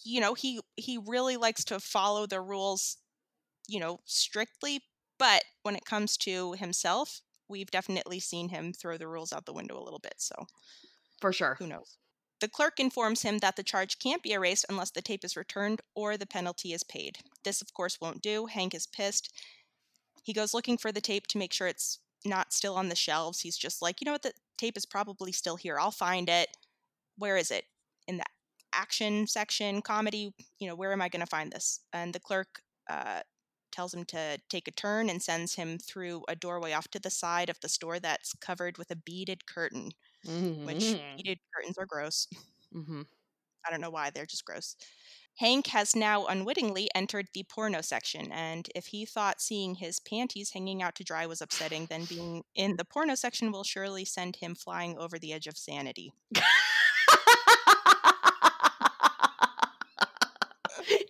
you 0.04 0.20
know, 0.20 0.34
he 0.34 0.60
he 0.76 0.98
really 1.06 1.38
likes 1.38 1.64
to 1.66 1.80
follow 1.80 2.26
the 2.26 2.42
rules, 2.42 2.98
you 3.68 3.80
know, 3.80 4.00
strictly. 4.06 4.82
But 5.20 5.44
when 5.64 5.76
it 5.76 5.86
comes 5.86 6.18
to 6.18 6.54
himself, 6.54 7.22
we've 7.48 7.72
definitely 7.72 8.20
seen 8.20 8.50
him 8.50 8.74
throw 8.74 8.98
the 8.98 9.08
rules 9.08 9.32
out 9.32 9.46
the 9.46 9.54
window 9.54 9.78
a 9.78 9.84
little 9.84 10.00
bit. 10.00 10.16
So 10.18 10.48
For 11.22 11.32
sure. 11.34 11.56
who 11.60 11.68
knows? 11.68 11.98
The 12.40 12.48
clerk 12.50 12.80
informs 12.80 13.22
him 13.22 13.38
that 13.40 13.56
the 13.56 13.64
charge 13.64 14.00
can't 14.00 14.22
be 14.22 14.34
erased 14.34 14.66
unless 14.68 14.92
the 14.92 15.02
tape 15.02 15.24
is 15.24 15.38
returned 15.38 15.82
or 15.96 16.18
the 16.18 16.26
penalty 16.26 16.74
is 16.74 16.84
paid. 16.84 17.20
This, 17.44 17.62
of 17.62 17.74
course, 17.74 18.02
won't 18.02 18.22
do. 18.22 18.48
Hank 18.48 18.74
is 18.74 18.86
pissed. 18.88 19.32
He 20.24 20.34
goes 20.34 20.54
looking 20.54 20.78
for 20.78 20.92
the 20.92 21.02
tape 21.02 21.28
to 21.28 21.38
make 21.38 21.54
sure 21.54 21.68
it's 21.68 22.00
not 22.26 22.52
still 22.54 22.76
on 22.76 22.90
the 22.90 22.96
shelves. 22.96 23.42
He's 23.42 23.58
just 23.58 23.82
like, 23.82 24.02
you 24.02 24.06
know 24.06 24.12
what, 24.14 24.24
the 24.24 24.34
tape 24.58 24.78
is 24.78 24.86
probably 24.86 25.32
still 25.32 25.56
here. 25.56 25.80
I'll 25.80 25.92
find 25.92 26.28
it. 26.30 26.50
Where 27.18 27.38
is 27.38 27.52
it? 27.52 27.66
In 28.08 28.18
the 28.18 28.26
action 28.74 29.28
section, 29.28 29.82
comedy, 29.82 30.34
you 30.60 30.68
know, 30.68 30.76
where 30.76 30.92
am 30.92 31.02
I 31.02 31.10
going 31.10 31.22
to 31.22 31.26
find 31.28 31.52
this? 31.52 31.80
And 31.94 32.14
the 32.14 32.20
clerk 32.20 32.62
uh, 32.90 33.22
tells 33.74 33.94
him 33.94 34.06
to 34.08 34.40
take 34.50 34.68
a 34.70 34.72
turn 34.72 35.10
and 35.10 35.22
sends 35.24 35.56
him 35.56 35.80
through 35.80 36.26
a 36.30 36.36
doorway 36.38 36.74
off 36.74 36.90
to 36.90 37.00
the 37.02 37.12
side 37.12 37.50
of 37.50 37.60
the 37.62 37.70
store 37.70 38.00
that's 38.00 38.34
covered 38.36 38.78
with 38.80 38.92
a 38.92 38.98
beaded 38.98 39.48
curtain 39.48 39.92
which 40.64 40.96
Mhm. 40.96 41.04
beaded 41.18 41.40
curtains 41.56 41.78
are 41.78 41.86
gross. 41.88 42.28
Mhm. 42.72 43.04
I 43.66 43.72
don't 43.72 43.82
know 43.82 43.90
why, 43.90 44.10
they're 44.10 44.26
just 44.26 44.46
gross. 44.46 44.76
Hank 45.38 45.68
has 45.68 45.96
now 45.96 46.26
unwittingly 46.28 46.90
entered 46.96 47.28
the 47.34 47.44
porno 47.44 47.82
section, 47.82 48.32
and 48.32 48.70
if 48.76 48.88
he 48.88 49.06
thought 49.06 49.42
seeing 49.42 49.76
his 49.76 50.00
panties 50.00 50.52
hanging 50.52 50.82
out 50.82 50.96
to 50.96 51.04
dry 51.04 51.26
was 51.26 51.42
upsetting, 51.42 51.88
then 51.88 52.06
being 52.06 52.44
in 52.56 52.78
the 52.78 52.86
porno 52.86 53.16
section 53.16 53.52
will 53.52 53.64
surely 53.64 54.06
send 54.06 54.38
him 54.38 54.56
flying 54.56 54.98
over 54.98 55.18
the 55.18 55.34
edge 55.34 55.48
of 55.48 55.58
sanity. 55.58 56.12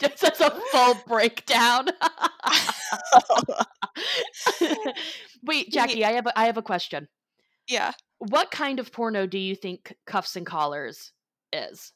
Just 0.04 0.24
as 0.24 0.42
a 0.42 0.52
full 0.72 0.96
breakdown. 1.08 1.88
Wait, 5.44 5.72
Jackie, 5.72 6.06
I 6.06 6.12
have 6.13 6.28
a, 6.28 6.39
I 6.39 6.46
have 6.46 6.58
a 6.58 6.62
question. 6.62 7.08
yeah, 7.68 7.92
What 8.20 8.52
kind 8.52 8.80
of 8.80 8.92
porno 8.92 9.26
do 9.26 9.38
you 9.38 9.56
think 9.56 9.94
Cuffs 10.06 10.36
and 10.36 10.46
Collars 10.46 11.12
is? 11.52 11.92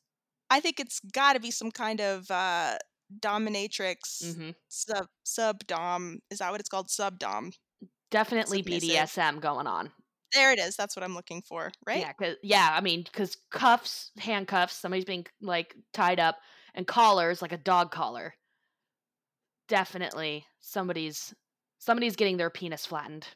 I 0.50 0.60
think 0.60 0.80
it's 0.80 1.00
got 1.13 1.34
to 1.34 1.39
be 1.39 1.52
some 1.52 1.72
kind 1.72 2.02
of 2.02 2.30
uh, 2.32 2.78
dominatrix 3.20 4.24
Mm-hmm. 4.24 4.50
sub 4.70 5.08
sub 5.24 5.65
dom. 5.67 6.20
Is 6.32 6.39
that 6.39 6.52
what 6.52 6.60
it's 6.60 6.70
called? 6.70 6.89
Sub 6.89 7.20
dom. 7.20 7.52
Definitely. 8.12 8.63
BDSM 8.63 9.41
going 9.41 9.67
on. 9.67 9.91
There 10.34 10.52
it 10.54 10.60
is. 10.60 10.76
That's 10.76 10.96
what 10.96 11.04
I'm 11.04 11.13
looking 11.15 11.41
for, 11.41 11.72
right? 11.86 12.06
Yeah, 12.20 12.34
yeah. 12.43 12.70
I 12.72 12.82
mean, 12.82 13.04
because 13.04 13.38
cuffs, 13.52 14.12
handcuffs, 14.17 14.76
somebody's 14.76 15.06
being 15.06 15.26
like 15.41 15.76
tied 15.93 16.20
up, 16.20 16.38
and 16.78 16.88
collars, 16.88 17.42
like 17.42 17.52
a 17.52 17.58
dog 17.58 17.92
collar. 17.92 18.36
Definitely, 19.68 20.46
somebody's 20.62 21.34
somebody's 21.80 22.16
getting 22.16 22.38
their 22.38 22.50
penis 22.50 22.86
flattened. 22.86 23.28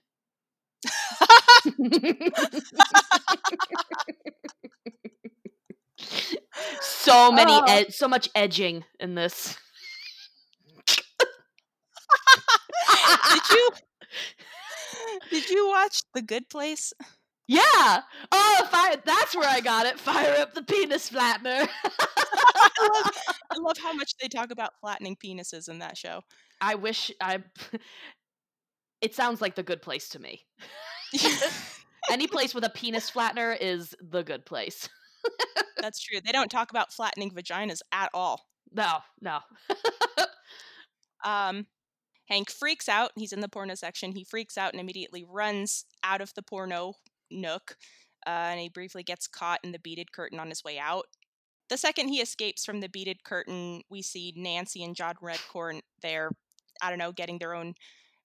so 6.81 7.31
many, 7.31 7.51
Oh. 7.53 7.65
ed- 7.67 7.93
so 7.93 8.07
much 8.07 8.29
edging 8.35 8.83
in 8.99 9.15
this. 9.15 9.57
did 13.33 13.49
you 13.51 13.69
did 15.29 15.49
you 15.49 15.67
watch 15.67 16.03
The 16.13 16.21
Good 16.21 16.49
Place? 16.49 16.93
Yeah. 17.51 18.01
Oh, 18.31 18.67
fire! 18.71 18.95
That's 19.03 19.35
where 19.35 19.49
I 19.49 19.59
got 19.59 19.85
it. 19.85 19.99
Fire 19.99 20.35
up 20.39 20.53
the 20.53 20.63
penis 20.63 21.09
flattener. 21.09 21.67
I 21.99 22.89
love, 22.93 23.11
I 23.51 23.57
love 23.59 23.77
how 23.77 23.91
much 23.91 24.13
they 24.21 24.29
talk 24.29 24.51
about 24.51 24.79
flattening 24.79 25.17
penises 25.17 25.67
in 25.67 25.79
that 25.79 25.97
show. 25.97 26.21
I 26.61 26.75
wish 26.75 27.11
I. 27.19 27.39
It 29.01 29.15
sounds 29.15 29.41
like 29.41 29.55
the 29.55 29.63
good 29.63 29.81
place 29.81 30.09
to 30.09 30.19
me. 30.19 30.41
Any 32.11 32.27
place 32.27 32.53
with 32.53 32.63
a 32.63 32.69
penis 32.69 33.09
flattener 33.09 33.57
is 33.59 33.95
the 33.99 34.23
good 34.23 34.45
place. 34.45 34.89
That's 35.81 35.99
true. 36.01 36.19
They 36.23 36.31
don't 36.31 36.51
talk 36.51 36.71
about 36.71 36.93
flattening 36.93 37.31
vaginas 37.31 37.81
at 37.91 38.09
all. 38.13 38.41
No, 38.71 38.99
no. 39.21 39.39
Um, 41.23 41.67
Hank 42.27 42.49
freaks 42.51 42.89
out. 42.89 43.11
He's 43.15 43.33
in 43.33 43.41
the 43.41 43.49
porno 43.49 43.75
section. 43.75 44.13
He 44.13 44.23
freaks 44.23 44.57
out 44.57 44.73
and 44.73 44.79
immediately 44.81 45.25
runs 45.27 45.85
out 46.03 46.21
of 46.21 46.33
the 46.35 46.43
porno 46.43 46.95
nook. 47.31 47.75
Uh, 48.25 48.29
and 48.29 48.59
he 48.59 48.69
briefly 48.69 49.03
gets 49.03 49.27
caught 49.27 49.59
in 49.63 49.71
the 49.71 49.79
beaded 49.79 50.11
curtain 50.11 50.39
on 50.39 50.49
his 50.49 50.63
way 50.63 50.77
out. 50.77 51.05
The 51.69 51.77
second 51.77 52.09
he 52.09 52.19
escapes 52.19 52.65
from 52.65 52.81
the 52.81 52.89
beaded 52.89 53.23
curtain, 53.23 53.81
we 53.89 54.01
see 54.01 54.33
Nancy 54.35 54.83
and 54.83 54.95
John 54.95 55.15
Redcorn 55.23 55.79
there, 56.01 56.31
I 56.81 56.89
don't 56.89 56.99
know, 56.99 57.13
getting 57.13 57.39
their 57.39 57.55
own 57.55 57.73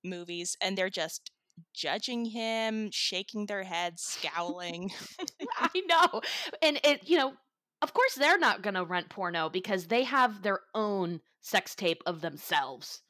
movies, 0.05 0.57
and 0.61 0.77
they're 0.77 0.91
just 0.91 1.31
judging 1.75 2.25
him, 2.27 2.91
shaking 2.93 3.47
their 3.47 3.63
heads, 3.63 4.03
scowling. 4.03 4.91
I 5.59 5.83
know. 5.87 6.21
And 6.61 6.81
it, 6.85 7.09
you 7.09 7.17
know, 7.17 7.35
of 7.83 7.95
course 7.95 8.15
they're 8.15 8.39
not 8.39 8.63
going 8.63 8.75
to 8.75 8.85
rent 8.85 9.09
porno 9.09 9.49
because 9.49 9.87
they 9.87 10.05
have 10.05 10.43
their 10.43 10.61
own 10.75 11.21
sex 11.41 11.75
tape 11.75 12.03
of 12.07 12.21
themselves. 12.21 13.03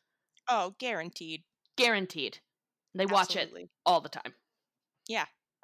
oh, 0.48 0.74
guaranteed. 0.78 1.42
Guaranteed. 1.76 2.38
They 2.94 3.06
watch 3.06 3.37
it 3.37 3.52
all 3.85 4.00
the 4.00 4.09
time. 4.09 4.35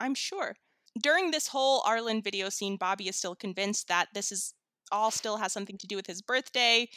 I'm 0.03 0.15
sure. 0.15 0.57
During 1.01 1.31
this 1.31 1.49
whole 1.49 1.83
Arlen 1.87 2.21
video 2.23 2.49
scene, 2.49 2.77
Bobby 2.77 3.09
is 3.09 3.17
still 3.17 3.35
convinced 3.35 3.89
that 3.89 4.09
this 4.13 4.31
is 4.33 4.55
all 4.91 5.11
still 5.11 5.39
has 5.39 5.53
something 5.53 5.79
to 5.79 5.87
do 5.87 5.97
with 5.97 6.07
his 6.07 6.21
birthday. 6.21 6.89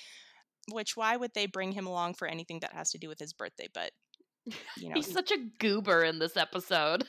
Which 0.72 0.98
why 0.98 1.16
would 1.16 1.32
they 1.36 1.46
bring 1.46 1.72
him 1.72 1.86
along 1.86 2.16
for 2.16 2.28
anything 2.28 2.60
that 2.62 2.74
has 2.74 2.92
to 2.92 2.98
do 2.98 3.08
with 3.08 3.20
his 3.20 3.34
birthday? 3.34 3.68
But 3.74 3.92
you 4.78 4.90
know, 4.90 4.96
He's 4.96 5.12
such 5.12 5.32
a 5.32 5.38
goober 5.60 6.04
in 6.04 6.20
this 6.20 6.36
episode. 6.36 7.06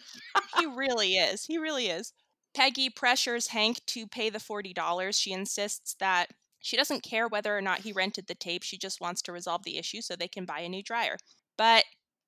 he 0.58 0.66
really 0.76 1.14
is. 1.14 1.44
He 1.44 1.58
really 1.58 1.86
is. 1.86 2.12
Peggy 2.54 2.90
pressures 2.90 3.48
Hank 3.48 3.80
to 3.86 4.06
pay 4.06 4.30
the 4.30 4.38
$40. 4.38 5.18
She 5.18 5.32
insists 5.32 5.94
that 6.00 6.28
she 6.60 6.76
doesn't 6.76 7.02
care 7.02 7.28
whether 7.28 7.56
or 7.56 7.60
not 7.60 7.80
he 7.80 7.92
rented 7.92 8.26
the 8.26 8.34
tape. 8.34 8.62
She 8.62 8.78
just 8.78 9.00
wants 9.00 9.22
to 9.22 9.32
resolve 9.32 9.62
the 9.64 9.78
issue 9.78 10.00
so 10.00 10.16
they 10.16 10.28
can 10.28 10.44
buy 10.44 10.60
a 10.60 10.68
new 10.68 10.82
dryer. 10.82 11.16
But 11.58 11.84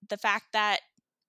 the 0.09 0.19
fact 0.19 0.47
that 0.53 0.81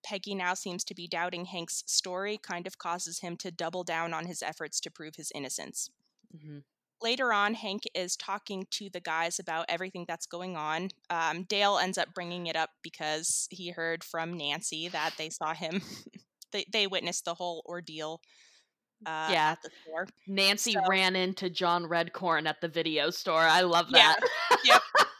Peggy 0.10 0.34
now 0.34 0.56
seems 0.56 0.84
to 0.86 0.96
be 0.96 1.08
doubting 1.08 1.46
Hank's 1.46 1.84
story 1.86 2.40
kind 2.42 2.66
of 2.66 2.80
causes 2.80 3.20
him 3.20 3.38
to 3.38 3.52
double 3.52 3.84
down 3.84 4.12
on 4.12 4.26
his 4.26 4.42
efforts 4.42 4.80
to 4.80 4.90
prove 4.90 5.16
his 5.18 5.32
innocence. 5.36 5.92
Mhm. 6.36 6.64
Later 7.00 7.32
on, 7.32 7.54
Hank 7.54 7.84
is 7.94 8.18
talking 8.18 8.66
to 8.72 8.90
the 8.90 9.00
guys 9.00 9.38
about 9.38 9.66
everything 9.70 10.06
that's 10.08 10.26
going 10.26 10.58
on. 10.58 10.90
Um, 11.12 11.44
Dale 11.44 11.78
ends 11.78 11.98
up 12.00 12.14
bringing 12.16 12.48
it 12.48 12.56
up 12.56 12.72
because 12.82 13.48
he 13.52 13.70
heard 13.70 14.04
from 14.04 14.34
Nancy 14.36 14.88
that 14.90 15.14
they 15.20 15.30
saw 15.30 15.54
him, 15.54 15.82
they, 16.52 16.66
they 16.74 16.88
witnessed 16.88 17.26
the 17.26 17.36
whole 17.36 17.64
ordeal 17.68 18.20
uh, 19.06 19.30
Yeah. 19.32 19.52
at 19.52 19.62
the 19.62 19.70
store. 19.84 20.08
Nancy 20.28 20.74
So- 20.74 20.82
ran 20.90 21.16
into 21.16 21.50
John 21.52 21.84
Redcorn 21.84 22.48
at 22.50 22.62
the 22.62 22.68
video 22.68 23.12
store. 23.12 23.44
I 23.44 23.62
love 23.62 23.92
that. 23.92 24.20
Yeah. 24.66 24.80
that. 24.98 25.06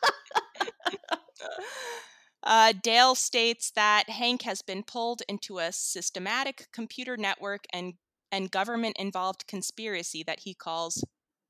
Uh, 2.44 2.74
Dale 2.82 3.16
states 3.16 3.72
that 3.72 4.10
Hank 4.10 4.44
has 4.44 4.62
been 4.62 4.84
pulled 4.84 5.22
into 5.28 5.60
a 5.60 5.72
systematic 5.72 6.68
computer 6.72 7.18
network 7.18 7.66
and, 7.74 7.96
and 8.32 8.50
government 8.50 8.96
involved 8.98 9.48
conspiracy 9.48 10.24
that 10.24 10.42
he 10.42 10.54
calls 10.54 11.04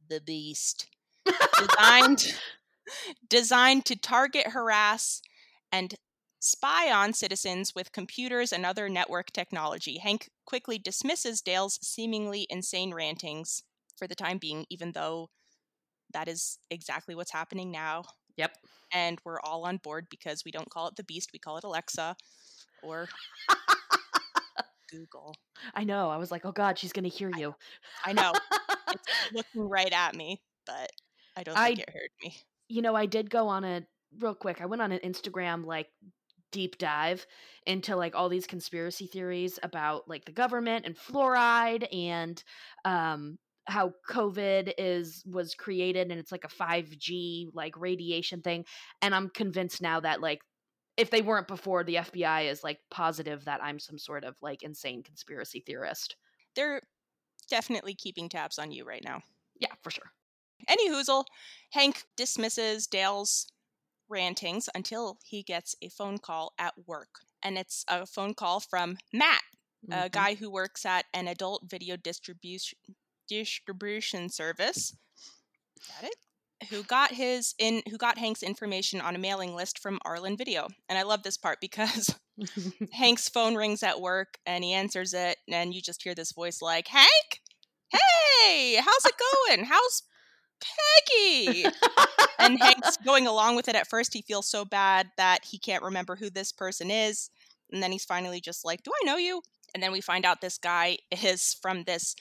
the 0.09 0.19
Beast. 0.19 0.87
Designed, 1.57 2.33
designed 3.29 3.85
to 3.85 3.95
target, 3.95 4.47
harass, 4.47 5.21
and 5.71 5.93
spy 6.39 6.91
on 6.91 7.13
citizens 7.13 7.75
with 7.75 7.91
computers 7.91 8.51
and 8.51 8.65
other 8.65 8.89
network 8.89 9.31
technology. 9.31 9.99
Hank 9.99 10.29
quickly 10.45 10.79
dismisses 10.79 11.41
Dale's 11.41 11.77
seemingly 11.83 12.47
insane 12.49 12.93
rantings 12.93 13.61
for 13.95 14.07
the 14.07 14.15
time 14.15 14.39
being, 14.39 14.65
even 14.69 14.93
though 14.93 15.29
that 16.11 16.27
is 16.27 16.57
exactly 16.71 17.13
what's 17.13 17.33
happening 17.33 17.69
now 17.69 18.05
yep. 18.39 18.57
and 18.91 19.19
we're 19.23 19.39
all 19.41 19.65
on 19.65 19.77
board 19.77 20.07
because 20.09 20.43
we 20.45 20.51
don't 20.51 20.69
call 20.69 20.87
it 20.87 20.95
the 20.95 21.03
beast 21.03 21.29
we 21.33 21.39
call 21.39 21.57
it 21.57 21.63
alexa 21.63 22.15
or 22.81 23.07
google 24.91 25.35
I 25.75 25.83
know. 25.83 26.09
I 26.09 26.17
was 26.17 26.31
like, 26.31 26.45
oh 26.45 26.51
God, 26.51 26.79
she's 26.79 26.93
going 26.93 27.03
to 27.03 27.09
hear 27.09 27.29
you. 27.37 27.53
i 28.05 28.13
know 28.13 28.31
it's 28.91 29.03
looking 29.33 29.69
right 29.69 29.91
at 29.91 30.15
me 30.15 30.41
but 30.65 30.89
i 31.37 31.43
don't 31.43 31.57
I- 31.57 31.67
think 31.67 31.79
it 31.79 31.89
heard 31.91 32.09
me 32.23 32.35
you 32.71 32.83
know, 32.83 32.95
I 32.95 33.07
did 33.07 33.31
go 33.31 33.47
on 33.47 33.63
a 33.63 33.83
real 34.19 34.35
quick. 34.35 34.61
I 34.61 34.67
went 34.67 34.83
on 34.83 34.91
an 34.91 34.99
Instagram 35.03 35.65
like 35.65 35.87
deep 36.51 36.77
dive 36.77 37.25
into 37.65 37.95
like 37.95 38.15
all 38.15 38.29
these 38.29 38.45
conspiracy 38.45 39.07
theories 39.07 39.57
about 39.63 40.07
like 40.07 40.25
the 40.25 40.31
government 40.31 40.85
and 40.85 40.95
fluoride 40.95 41.87
and 41.91 42.43
um 42.85 43.39
how 43.69 43.93
covid 44.09 44.73
is 44.77 45.23
was 45.25 45.55
created 45.55 46.11
and 46.11 46.19
it's 46.19 46.31
like 46.31 46.43
a 46.43 46.49
5G 46.49 47.49
like 47.53 47.77
radiation 47.77 48.41
thing 48.41 48.65
and 49.01 49.15
I'm 49.15 49.29
convinced 49.29 49.81
now 49.81 49.99
that 50.01 50.21
like 50.21 50.41
if 50.97 51.11
they 51.11 51.21
weren't 51.21 51.47
before 51.47 51.83
the 51.83 51.97
FBI 51.97 52.43
is 52.43 52.63
like 52.63 52.79
positive 52.91 53.45
that 53.45 53.63
I'm 53.63 53.79
some 53.79 53.97
sort 53.99 54.23
of 54.25 54.35
like 54.41 54.63
insane 54.63 55.03
conspiracy 55.03 55.61
theorist. 55.65 56.15
they're 56.55 56.81
definitely 57.49 57.95
keeping 57.95 58.29
tabs 58.29 58.59
on 58.59 58.71
you 58.71 58.85
right 58.85 59.03
now 59.03 59.21
Yeah, 59.59 59.75
for 59.83 59.91
sure. 59.91 60.11
any 60.67 60.89
hoozle 60.89 61.25
hank 61.71 62.05
dismisses 62.15 62.87
dale's 62.87 63.47
rantings 64.09 64.69
until 64.75 65.19
he 65.25 65.43
gets 65.43 65.75
a 65.81 65.89
phone 65.89 66.17
call 66.19 66.53
at 66.59 66.73
work 66.87 67.21
and 67.43 67.57
it's 67.57 67.85
a 67.89 68.05
phone 68.05 68.33
call 68.33 68.59
from 68.59 68.97
matt 69.13 69.43
a 69.91 70.09
Mhm. 70.09 70.09
guy 70.09 70.35
who 70.35 70.51
works 70.51 70.85
at 70.85 71.05
an 71.13 71.27
adult 71.27 71.63
video 71.69 71.97
distribution 71.97 72.77
distribution 73.29 74.29
service. 74.29 74.95
Got 75.87 76.09
it? 76.09 76.15
Who 76.69 76.83
got 76.83 77.13
his 77.13 77.55
in 77.57 77.81
who 77.89 77.97
got 77.97 78.17
Hank's 78.17 78.43
information 78.43 78.99
on 78.99 79.15
a 79.15 79.19
mailing 79.19 79.55
list 79.55 79.79
from 79.79 79.99
Arlen 80.03 80.35
Video. 80.35 80.67
And 80.89 80.97
I 80.97 81.03
love 81.03 81.23
this 81.23 81.37
part 81.37 81.59
because 81.61 82.13
Hank's 82.91 83.29
phone 83.29 83.55
rings 83.55 83.81
at 83.81 84.01
work 84.01 84.37
and 84.45 84.63
he 84.63 84.73
answers 84.73 85.13
it 85.13 85.37
and 85.49 85.73
you 85.73 85.81
just 85.81 86.03
hear 86.03 86.13
this 86.13 86.33
voice 86.33 86.61
like, 86.61 86.87
"Hank? 86.87 87.41
Hey, 87.89 88.75
how's 88.75 89.05
it 89.05 89.15
going? 89.47 89.65
How's 89.65 90.03
Peggy?" 90.59 91.63
and 92.39 92.59
Hank's 92.61 92.97
going 93.05 93.25
along 93.25 93.55
with 93.55 93.69
it 93.69 93.75
at 93.75 93.87
first. 93.87 94.13
He 94.13 94.21
feels 94.21 94.49
so 94.49 94.65
bad 94.65 95.11
that 95.15 95.45
he 95.45 95.59
can't 95.59 95.83
remember 95.83 96.17
who 96.17 96.29
this 96.29 96.51
person 96.51 96.91
is. 96.91 97.29
And 97.71 97.83
then 97.83 97.91
he's 97.91 98.05
finally 98.05 98.41
just 98.41 98.65
like, 98.65 98.83
Do 98.83 98.91
I 99.01 99.05
know 99.05 99.17
you? 99.17 99.41
And 99.73 99.83
then 99.83 99.91
we 99.91 100.01
find 100.01 100.25
out 100.25 100.41
this 100.41 100.57
guy 100.57 100.97
is 101.11 101.55
from 101.61 101.83
this 101.83 102.15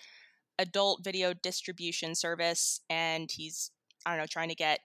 adult 0.59 1.05
video 1.05 1.33
distribution 1.33 2.15
service 2.15 2.81
and 2.91 3.31
he's, 3.31 3.71
I 4.05 4.11
don't 4.11 4.19
know, 4.19 4.27
trying 4.27 4.49
to 4.49 4.55
get 4.55 4.81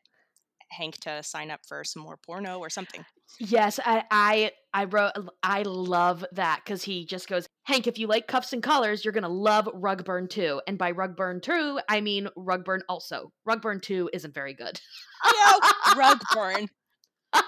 Hank 0.69 0.97
to 1.01 1.21
sign 1.21 1.51
up 1.51 1.59
for 1.67 1.83
some 1.83 2.01
more 2.01 2.17
porno 2.17 2.57
or 2.57 2.69
something. 2.69 3.05
Yes, 3.39 3.79
I 3.83 4.03
I 4.09 4.51
I 4.73 4.86
wrote 4.86 5.12
I 5.43 5.62
love 5.63 6.25
that 6.31 6.62
because 6.63 6.83
he 6.83 7.05
just 7.05 7.27
goes, 7.27 7.47
Hank, 7.65 7.86
if 7.86 7.99
you 7.99 8.07
like 8.07 8.27
cuffs 8.27 8.53
and 8.53 8.63
collars, 8.63 9.05
you're 9.05 9.12
gonna 9.12 9.29
love 9.29 9.69
Rugburn 9.73 10.29
2. 10.29 10.62
And 10.67 10.77
by 10.77 10.91
Rugburn 10.91 11.41
2, 11.41 11.79
I 11.88 12.01
mean 12.01 12.27
Rugburn 12.36 12.81
also. 12.89 13.31
Rugburn 13.47 13.81
2 13.81 14.09
isn't 14.13 14.33
very 14.33 14.53
good. 14.53 14.79
Yo, 15.25 15.95
rug 15.95 16.19
burn. 16.33 16.67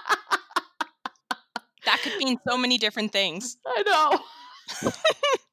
That 1.86 2.00
could 2.02 2.16
mean 2.16 2.36
so 2.46 2.58
many 2.58 2.78
different 2.78 3.12
things. 3.12 3.56
I 3.64 3.82
know. 4.82 4.90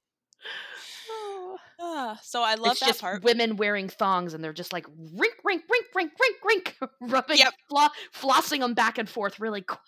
Ah, 1.85 2.17
so 2.23 2.41
I 2.41 2.55
love 2.55 2.71
it's 2.71 2.79
that 2.79 2.85
just 2.87 3.01
part. 3.01 3.23
women 3.23 3.57
wearing 3.57 3.89
thongs 3.89 4.33
and 4.33 4.41
they're 4.41 4.53
just 4.53 4.71
like 4.71 4.85
rink, 5.13 5.33
rink, 5.43 5.63
rink, 5.69 5.85
rink, 5.93 6.11
rink, 6.19 6.37
rink, 6.45 6.77
rubbing, 7.01 7.37
Yep. 7.39 7.53
flo- 7.69 7.87
flossing 8.15 8.59
them 8.59 8.73
back 8.73 8.97
and 8.97 9.09
forth 9.09 9.37
really 9.39 9.61
quick. 9.61 9.79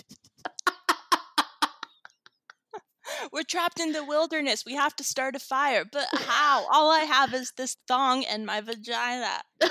We're 3.32 3.43
trapped 3.43 3.80
in 3.80 3.91
the 3.91 4.04
wilderness. 4.04 4.65
We 4.65 4.73
have 4.73 4.95
to 4.95 5.04
start 5.04 5.36
a 5.36 5.39
fire. 5.39 5.86
But 5.89 6.08
how? 6.13 6.65
All 6.71 6.89
I 6.91 7.01
have 7.01 7.34
is 7.36 7.54
this 7.56 7.78
thong 7.88 8.25
and 8.25 8.45
my 8.45 8.62
vagina. 8.62 9.41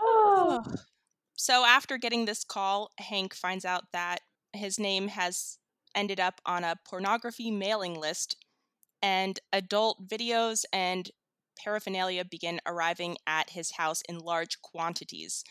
oh. 0.00 0.64
So 1.36 1.64
after 1.64 1.98
getting 1.98 2.24
this 2.24 2.44
call, 2.44 2.90
Hank 2.98 3.34
finds 3.34 3.64
out 3.64 3.84
that 3.92 4.20
his 4.52 4.78
name 4.78 5.08
has 5.08 5.58
ended 5.94 6.20
up 6.20 6.40
on 6.46 6.64
a 6.64 6.76
pornography 6.88 7.50
mailing 7.50 7.98
list 7.98 8.36
and 9.02 9.38
adult 9.52 10.08
videos 10.08 10.64
and 10.72 11.10
paraphernalia 11.58 12.24
begin 12.24 12.60
arriving 12.66 13.16
at 13.26 13.50
his 13.50 13.72
house 13.72 14.02
in 14.08 14.18
large 14.18 14.60
quantities. 14.62 15.44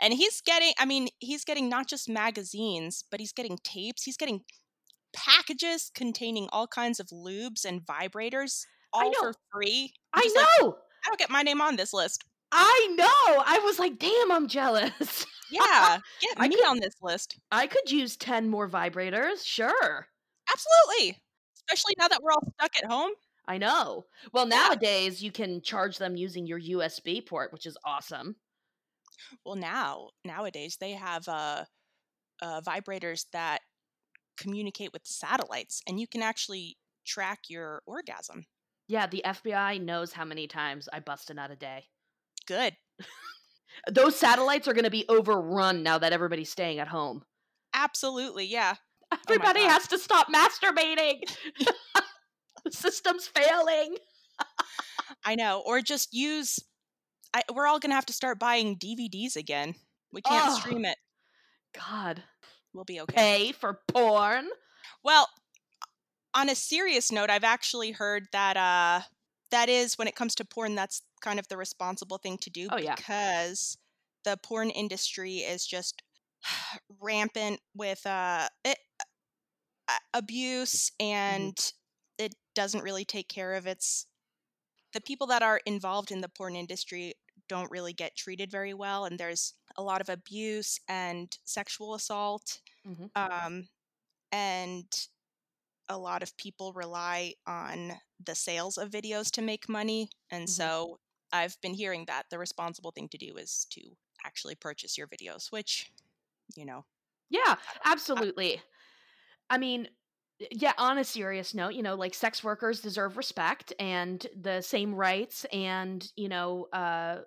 And 0.00 0.14
he's 0.14 0.40
getting, 0.40 0.72
I 0.78 0.84
mean, 0.84 1.08
he's 1.18 1.44
getting 1.44 1.68
not 1.68 1.88
just 1.88 2.08
magazines, 2.08 3.04
but 3.10 3.20
he's 3.20 3.32
getting 3.32 3.58
tapes. 3.64 4.04
He's 4.04 4.16
getting 4.16 4.42
packages 5.12 5.90
containing 5.94 6.48
all 6.52 6.66
kinds 6.66 7.00
of 7.00 7.08
lubes 7.08 7.64
and 7.64 7.84
vibrators, 7.84 8.64
all 8.92 9.12
for 9.18 9.34
free. 9.52 9.92
I 10.12 10.22
Just 10.22 10.36
know. 10.36 10.66
like, 10.66 10.74
I 11.04 11.08
don't 11.08 11.18
get 11.18 11.30
my 11.30 11.42
name 11.42 11.60
on 11.60 11.76
this 11.76 11.92
list. 11.92 12.24
I 12.52 12.94
know. 12.96 13.42
I 13.44 13.60
was 13.64 13.78
like, 13.78 13.98
damn, 13.98 14.32
I'm 14.32 14.48
jealous. 14.48 15.26
Yeah, 15.50 15.98
get 16.20 16.34
I 16.38 16.48
me 16.48 16.56
could- 16.56 16.66
on 16.66 16.80
this 16.80 16.94
list. 17.02 17.38
I 17.50 17.66
could 17.66 17.90
use 17.90 18.16
10 18.16 18.48
more 18.48 18.68
vibrators. 18.68 19.44
Sure. 19.44 20.06
Absolutely. 20.50 21.18
Especially 21.56 21.94
now 21.98 22.08
that 22.08 22.22
we're 22.22 22.32
all 22.32 22.52
stuck 22.58 22.76
at 22.76 22.90
home. 22.90 23.12
I 23.46 23.58
know. 23.58 24.04
Well, 24.32 24.48
Yeah. 24.48 24.56
nowadays 24.68 25.22
you 25.22 25.32
can 25.32 25.62
charge 25.62 25.98
them 25.98 26.16
using 26.16 26.46
your 26.46 26.58
USB 26.60 27.20
port, 27.26 27.52
which 27.52 27.66
is 27.66 27.76
awesome. 27.84 28.36
Well, 29.44 29.56
now 29.56 30.10
nowadays 30.24 30.76
they 30.80 30.92
have 30.92 31.26
uh, 31.28 31.64
uh, 32.42 32.60
vibrators 32.60 33.26
that 33.32 33.60
communicate 34.36 34.92
with 34.92 35.02
satellites, 35.06 35.82
and 35.86 35.98
you 36.00 36.06
can 36.06 36.22
actually 36.22 36.76
track 37.06 37.40
your 37.48 37.82
orgasm. 37.86 38.46
Yeah, 38.86 39.06
the 39.06 39.22
FBI 39.26 39.80
knows 39.82 40.12
how 40.12 40.24
many 40.24 40.46
times 40.46 40.88
I 40.92 41.00
bust 41.00 41.30
a 41.30 41.34
nut 41.34 41.50
a 41.50 41.56
day. 41.56 41.86
Good. 42.46 42.76
Those 43.90 44.16
satellites 44.16 44.68
are 44.68 44.74
going 44.74 44.84
to 44.84 44.90
be 44.90 45.04
overrun 45.08 45.82
now 45.82 45.98
that 45.98 46.12
everybody's 46.12 46.50
staying 46.50 46.78
at 46.78 46.88
home. 46.88 47.22
Absolutely. 47.74 48.46
Yeah. 48.46 48.74
Everybody 49.28 49.60
God. 49.60 49.70
has 49.70 49.88
to 49.88 49.98
stop 49.98 50.28
masturbating. 50.28 51.20
the 52.64 52.70
system's 52.70 53.26
failing. 53.26 53.96
I 55.24 55.34
know. 55.34 55.62
Or 55.64 55.80
just 55.80 56.12
use. 56.12 56.58
I, 57.34 57.42
we're 57.54 57.66
all 57.66 57.78
gonna 57.78 57.94
have 57.94 58.06
to 58.06 58.12
start 58.12 58.38
buying 58.38 58.76
DVDs 58.76 59.36
again. 59.36 59.74
We 60.12 60.22
can't 60.22 60.48
Ugh. 60.48 60.60
stream 60.60 60.84
it. 60.84 60.96
God. 61.74 62.22
We'll 62.72 62.84
be 62.84 63.00
okay. 63.00 63.14
Pay 63.14 63.52
for 63.52 63.80
porn? 63.88 64.48
Well, 65.04 65.28
on 66.34 66.48
a 66.48 66.54
serious 66.54 67.10
note, 67.10 67.30
I've 67.30 67.44
actually 67.44 67.92
heard 67.92 68.26
that 68.32 68.56
uh 68.56 69.04
that 69.50 69.68
is 69.68 69.96
when 69.96 70.08
it 70.08 70.14
comes 70.14 70.34
to 70.36 70.44
porn, 70.44 70.74
that's 70.74 71.02
kind 71.20 71.38
of 71.38 71.48
the 71.48 71.56
responsible 71.56 72.18
thing 72.18 72.38
to 72.38 72.50
do 72.50 72.70
Oh, 72.70 72.76
yeah. 72.78 72.98
because 72.98 73.78
the 74.24 74.36
porn 74.42 74.70
industry 74.70 75.38
is 75.38 75.66
just 75.66 76.02
rampant 77.00 77.60
with 77.74 78.06
uh 78.06 78.48
it, 78.64 78.78
uh, 79.88 79.98
abuse 80.14 80.90
and 81.00 81.72
it 82.18 82.34
doesn't 82.54 82.82
really 82.82 83.04
take 83.04 83.28
care 83.28 83.54
of 83.54 83.66
its 83.66 84.06
the 84.92 85.00
people 85.00 85.26
that 85.28 85.42
are 85.42 85.60
involved 85.66 86.10
in 86.12 86.20
the 86.22 86.28
porn 86.28 86.56
industry 86.56 87.14
don't 87.48 87.70
really 87.70 87.92
get 87.92 88.16
treated 88.16 88.50
very 88.50 88.74
well 88.74 89.04
and 89.06 89.18
there's 89.18 89.54
a 89.76 89.82
lot 89.82 90.00
of 90.00 90.08
abuse 90.08 90.80
and 90.88 91.38
sexual 91.44 91.94
assault 91.94 92.60
Mhm. 92.84 93.08
um, 93.16 93.68
and 94.32 95.08
a 95.88 95.98
lot 95.98 96.22
of 96.22 96.36
people 96.36 96.72
rely 96.72 97.34
on 97.46 97.92
the 98.24 98.34
sales 98.34 98.78
of 98.78 98.90
videos 98.90 99.30
to 99.32 99.42
make 99.42 99.68
money 99.68 100.10
and 100.30 100.48
Mhm. 100.48 100.50
so 100.50 100.98
i've 101.32 101.60
been 101.60 101.74
hearing 101.74 102.04
that 102.06 102.24
the 102.30 102.38
responsible 102.38 102.90
thing 102.90 103.08
to 103.08 103.18
do 103.18 103.36
is 103.36 103.66
to 103.70 103.80
actually 104.24 104.54
purchase 104.54 104.96
your 104.98 105.06
videos 105.08 105.50
which 105.52 105.90
you 106.56 106.64
know 106.64 106.84
Yeah, 107.30 107.56
absolutely. 107.84 108.62
I 109.50 109.58
mean, 109.58 109.88
yeah, 110.50 110.72
on 110.78 110.98
a 110.98 111.04
serious 111.04 111.54
note, 111.54 111.74
you 111.74 111.82
know, 111.82 111.94
like 111.94 112.14
sex 112.14 112.44
workers 112.44 112.80
deserve 112.80 113.16
respect 113.16 113.72
and 113.78 114.26
the 114.40 114.60
same 114.62 114.94
rights 114.94 115.44
and, 115.52 116.10
you 116.16 116.28
know, 116.28 116.68
uh 116.72 117.20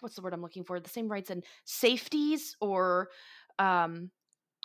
what's 0.00 0.14
the 0.16 0.22
word 0.22 0.32
I'm 0.32 0.42
looking 0.42 0.64
for? 0.64 0.80
The 0.80 0.88
same 0.88 1.08
rights 1.08 1.30
and 1.30 1.44
safeties 1.64 2.56
or 2.60 3.10
um 3.58 4.10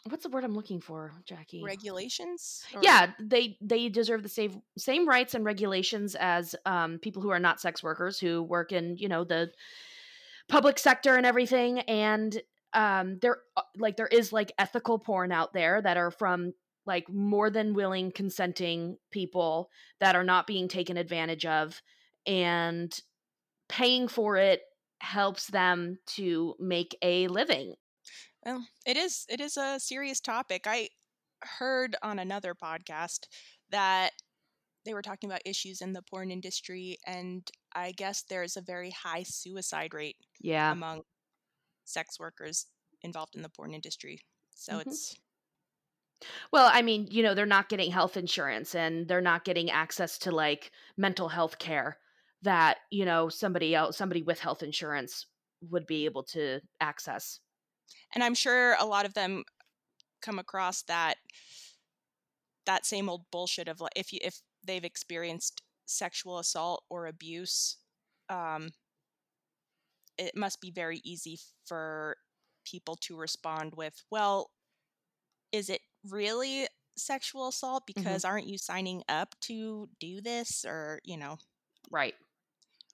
what's 0.09 0.23
the 0.23 0.29
word 0.29 0.43
I'm 0.43 0.53
looking 0.53 0.81
for, 0.81 1.11
Jackie? 1.25 1.63
regulations 1.63 2.63
or- 2.73 2.81
yeah, 2.83 3.11
they 3.19 3.57
they 3.61 3.89
deserve 3.89 4.23
the 4.23 4.29
same 4.29 4.61
same 4.77 5.07
rights 5.07 5.33
and 5.33 5.43
regulations 5.43 6.15
as 6.15 6.55
um, 6.65 6.99
people 6.99 7.21
who 7.21 7.29
are 7.29 7.39
not 7.39 7.59
sex 7.59 7.83
workers 7.83 8.19
who 8.19 8.43
work 8.43 8.71
in 8.71 8.97
you 8.97 9.09
know 9.09 9.23
the 9.23 9.51
public 10.47 10.77
sector 10.77 11.15
and 11.15 11.25
everything. 11.25 11.79
And 11.79 12.41
um, 12.73 13.19
there 13.21 13.37
uh, 13.57 13.61
like 13.77 13.97
there 13.97 14.07
is 14.07 14.31
like 14.31 14.51
ethical 14.57 14.99
porn 14.99 15.31
out 15.31 15.53
there 15.53 15.81
that 15.81 15.97
are 15.97 16.11
from 16.11 16.53
like 16.85 17.09
more 17.09 17.49
than 17.49 17.73
willing 17.73 18.11
consenting 18.11 18.97
people 19.11 19.69
that 19.99 20.15
are 20.15 20.23
not 20.23 20.45
being 20.45 20.67
taken 20.67 20.97
advantage 20.97 21.45
of 21.45 21.81
and 22.27 22.99
paying 23.67 24.07
for 24.07 24.37
it 24.37 24.61
helps 24.99 25.47
them 25.47 25.97
to 26.05 26.55
make 26.59 26.95
a 27.01 27.27
living 27.27 27.73
Well, 28.45 28.67
it 28.85 28.95
is 28.95 29.25
it 29.29 29.41
is 29.41 29.57
a 29.57 29.79
serious 29.79 30.19
topic. 30.21 30.63
I 30.67 30.89
heard 31.43 31.95
on 32.01 32.19
another 32.19 32.53
podcast 32.53 33.27
that 33.69 34.11
they 34.85 34.93
were 34.93 35.01
talking 35.03 35.29
about 35.29 35.41
issues 35.45 35.81
in 35.81 35.93
the 35.93 36.03
porn 36.03 36.31
industry 36.31 36.97
and 37.07 37.49
I 37.73 37.91
guess 37.93 38.23
there's 38.23 38.57
a 38.57 38.61
very 38.61 38.91
high 38.91 39.23
suicide 39.23 39.93
rate 39.93 40.17
yeah 40.41 40.75
among 40.75 41.03
sex 41.85 42.19
workers 42.19 42.67
involved 43.01 43.35
in 43.35 43.43
the 43.43 43.49
porn 43.49 43.73
industry. 43.73 44.19
So 44.55 44.79
Mhm. 44.79 44.79
it's 44.79 45.15
Well, 46.51 46.69
I 46.71 46.81
mean, 46.81 47.07
you 47.11 47.21
know, 47.23 47.33
they're 47.33 47.45
not 47.45 47.69
getting 47.69 47.91
health 47.91 48.17
insurance 48.17 48.73
and 48.75 49.07
they're 49.07 49.21
not 49.21 49.45
getting 49.45 49.69
access 49.69 50.17
to 50.19 50.31
like 50.31 50.71
mental 50.97 51.29
health 51.29 51.59
care 51.59 51.99
that, 52.41 52.79
you 52.91 53.05
know, 53.05 53.29
somebody 53.29 53.73
else, 53.75 53.97
somebody 53.97 54.21
with 54.21 54.39
health 54.39 54.63
insurance 54.63 55.27
would 55.61 55.85
be 55.87 56.05
able 56.05 56.23
to 56.23 56.61
access. 56.79 57.39
And 58.13 58.23
I'm 58.23 58.35
sure 58.35 58.75
a 58.79 58.85
lot 58.85 59.05
of 59.05 59.13
them 59.13 59.43
come 60.21 60.39
across 60.39 60.81
that 60.83 61.17
that 62.65 62.85
same 62.85 63.09
old 63.09 63.21
bullshit 63.31 63.67
of 63.67 63.79
like 63.79 63.91
if 63.95 64.11
you 64.11 64.19
if 64.23 64.39
they've 64.63 64.83
experienced 64.85 65.61
sexual 65.85 66.39
assault 66.39 66.83
or 66.89 67.05
abuse 67.05 67.77
um 68.29 68.69
it 70.17 70.35
must 70.35 70.61
be 70.61 70.71
very 70.71 70.99
easy 71.03 71.37
for 71.65 72.17
people 72.65 72.95
to 72.95 73.15
respond 73.15 73.73
with 73.75 74.03
well 74.09 74.49
is 75.51 75.69
it 75.69 75.81
really 76.09 76.67
sexual 76.97 77.49
assault 77.49 77.83
because 77.85 78.25
aren't 78.25 78.47
you 78.47 78.57
signing 78.57 79.03
up 79.09 79.35
to 79.41 79.87
do 79.99 80.21
this? 80.21 80.65
or 80.67 80.99
you 81.03 81.17
know 81.17 81.37
Right. 81.91 82.15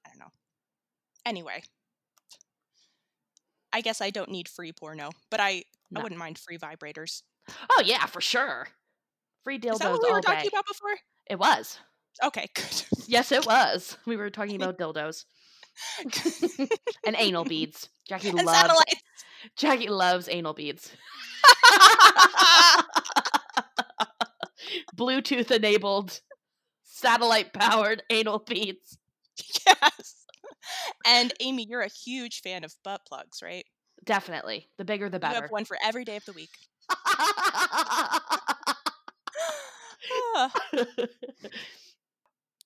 i 0.06 0.10
don't 0.10 0.20
know. 0.20 0.32
Anyway 1.26 1.64
i 3.74 3.82
guess 3.82 4.02
i 4.02 4.10
don't 4.10 4.30
need 4.30 4.48
free 4.48 4.72
porno 4.72 5.10
but 5.30 5.40
i 5.40 5.64
i 5.96 6.02
wouldn't 6.02 6.20
mind 6.20 6.38
free 6.38 6.58
vibrators 6.58 7.22
Oh, 7.72 7.82
yeah, 7.84 8.06
for 8.06 8.22
sure. 8.22 8.68
Free 9.44 9.58
dildos 9.60 9.74
Is 9.74 9.80
that 9.80 9.92
what 9.92 10.04
we 10.04 10.12
were 10.12 10.22
talking 10.22 10.44
day. 10.44 10.50
about 10.54 10.68
before? 10.68 10.96
It 11.28 11.40
was. 11.40 11.80
Okay, 12.24 12.48
good. 12.54 12.84
Yes, 13.08 13.32
it 13.32 13.46
was. 13.48 13.98
We 14.06 14.16
were 14.16 14.30
talking 14.30 14.56
about 14.62 14.78
dildos 14.78 15.26
and 17.06 17.16
anal 17.18 17.44
beads. 17.44 17.90
Jackie 18.08 18.30
and 18.30 18.38
loves 18.38 18.52
satellites. 18.58 19.02
Jackie 19.58 19.90
loves 19.90 20.30
anal 20.30 20.54
beads. 20.54 20.92
Bluetooth 24.96 25.52
enabled 25.52 26.22
satellite 26.84 27.54
powered 27.54 28.04
anal 28.10 28.40
beads. 28.40 28.98
yes. 29.66 30.21
And 31.06 31.34
Amy, 31.40 31.66
you're 31.70 31.82
a 31.82 31.90
huge 31.90 32.42
fan 32.42 32.64
of 32.64 32.74
butt 32.84 33.02
plugs, 33.08 33.40
right? 33.44 33.66
Definitely. 34.06 34.68
The 34.78 34.86
bigger 34.86 35.10
the 35.10 35.20
better. 35.20 35.36
You 35.36 35.42
have 35.44 35.52
one 35.52 35.66
for 35.66 35.78
every 35.84 36.06
day 36.06 36.18
of 36.18 36.26
the 36.26 36.34
week. 36.34 36.50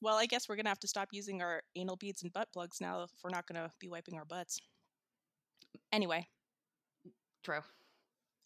Well, 0.05 0.17
I 0.17 0.27
guess 0.27 0.47
we're 0.47 0.55
gonna 0.55 0.69
have 0.69 0.79
to 0.81 0.87
stop 0.87 1.09
using 1.11 1.41
our 1.41 1.63
anal 1.75 1.95
beads 1.95 2.21
and 2.21 2.31
butt 2.31 2.49
plugs 2.53 2.79
now 2.79 3.01
if 3.01 3.09
we're 3.23 3.31
not 3.31 3.47
gonna 3.47 3.71
be 3.79 3.87
wiping 3.87 4.17
our 4.17 4.25
butts. 4.25 4.59
Anyway. 5.91 6.27
True. 7.43 7.61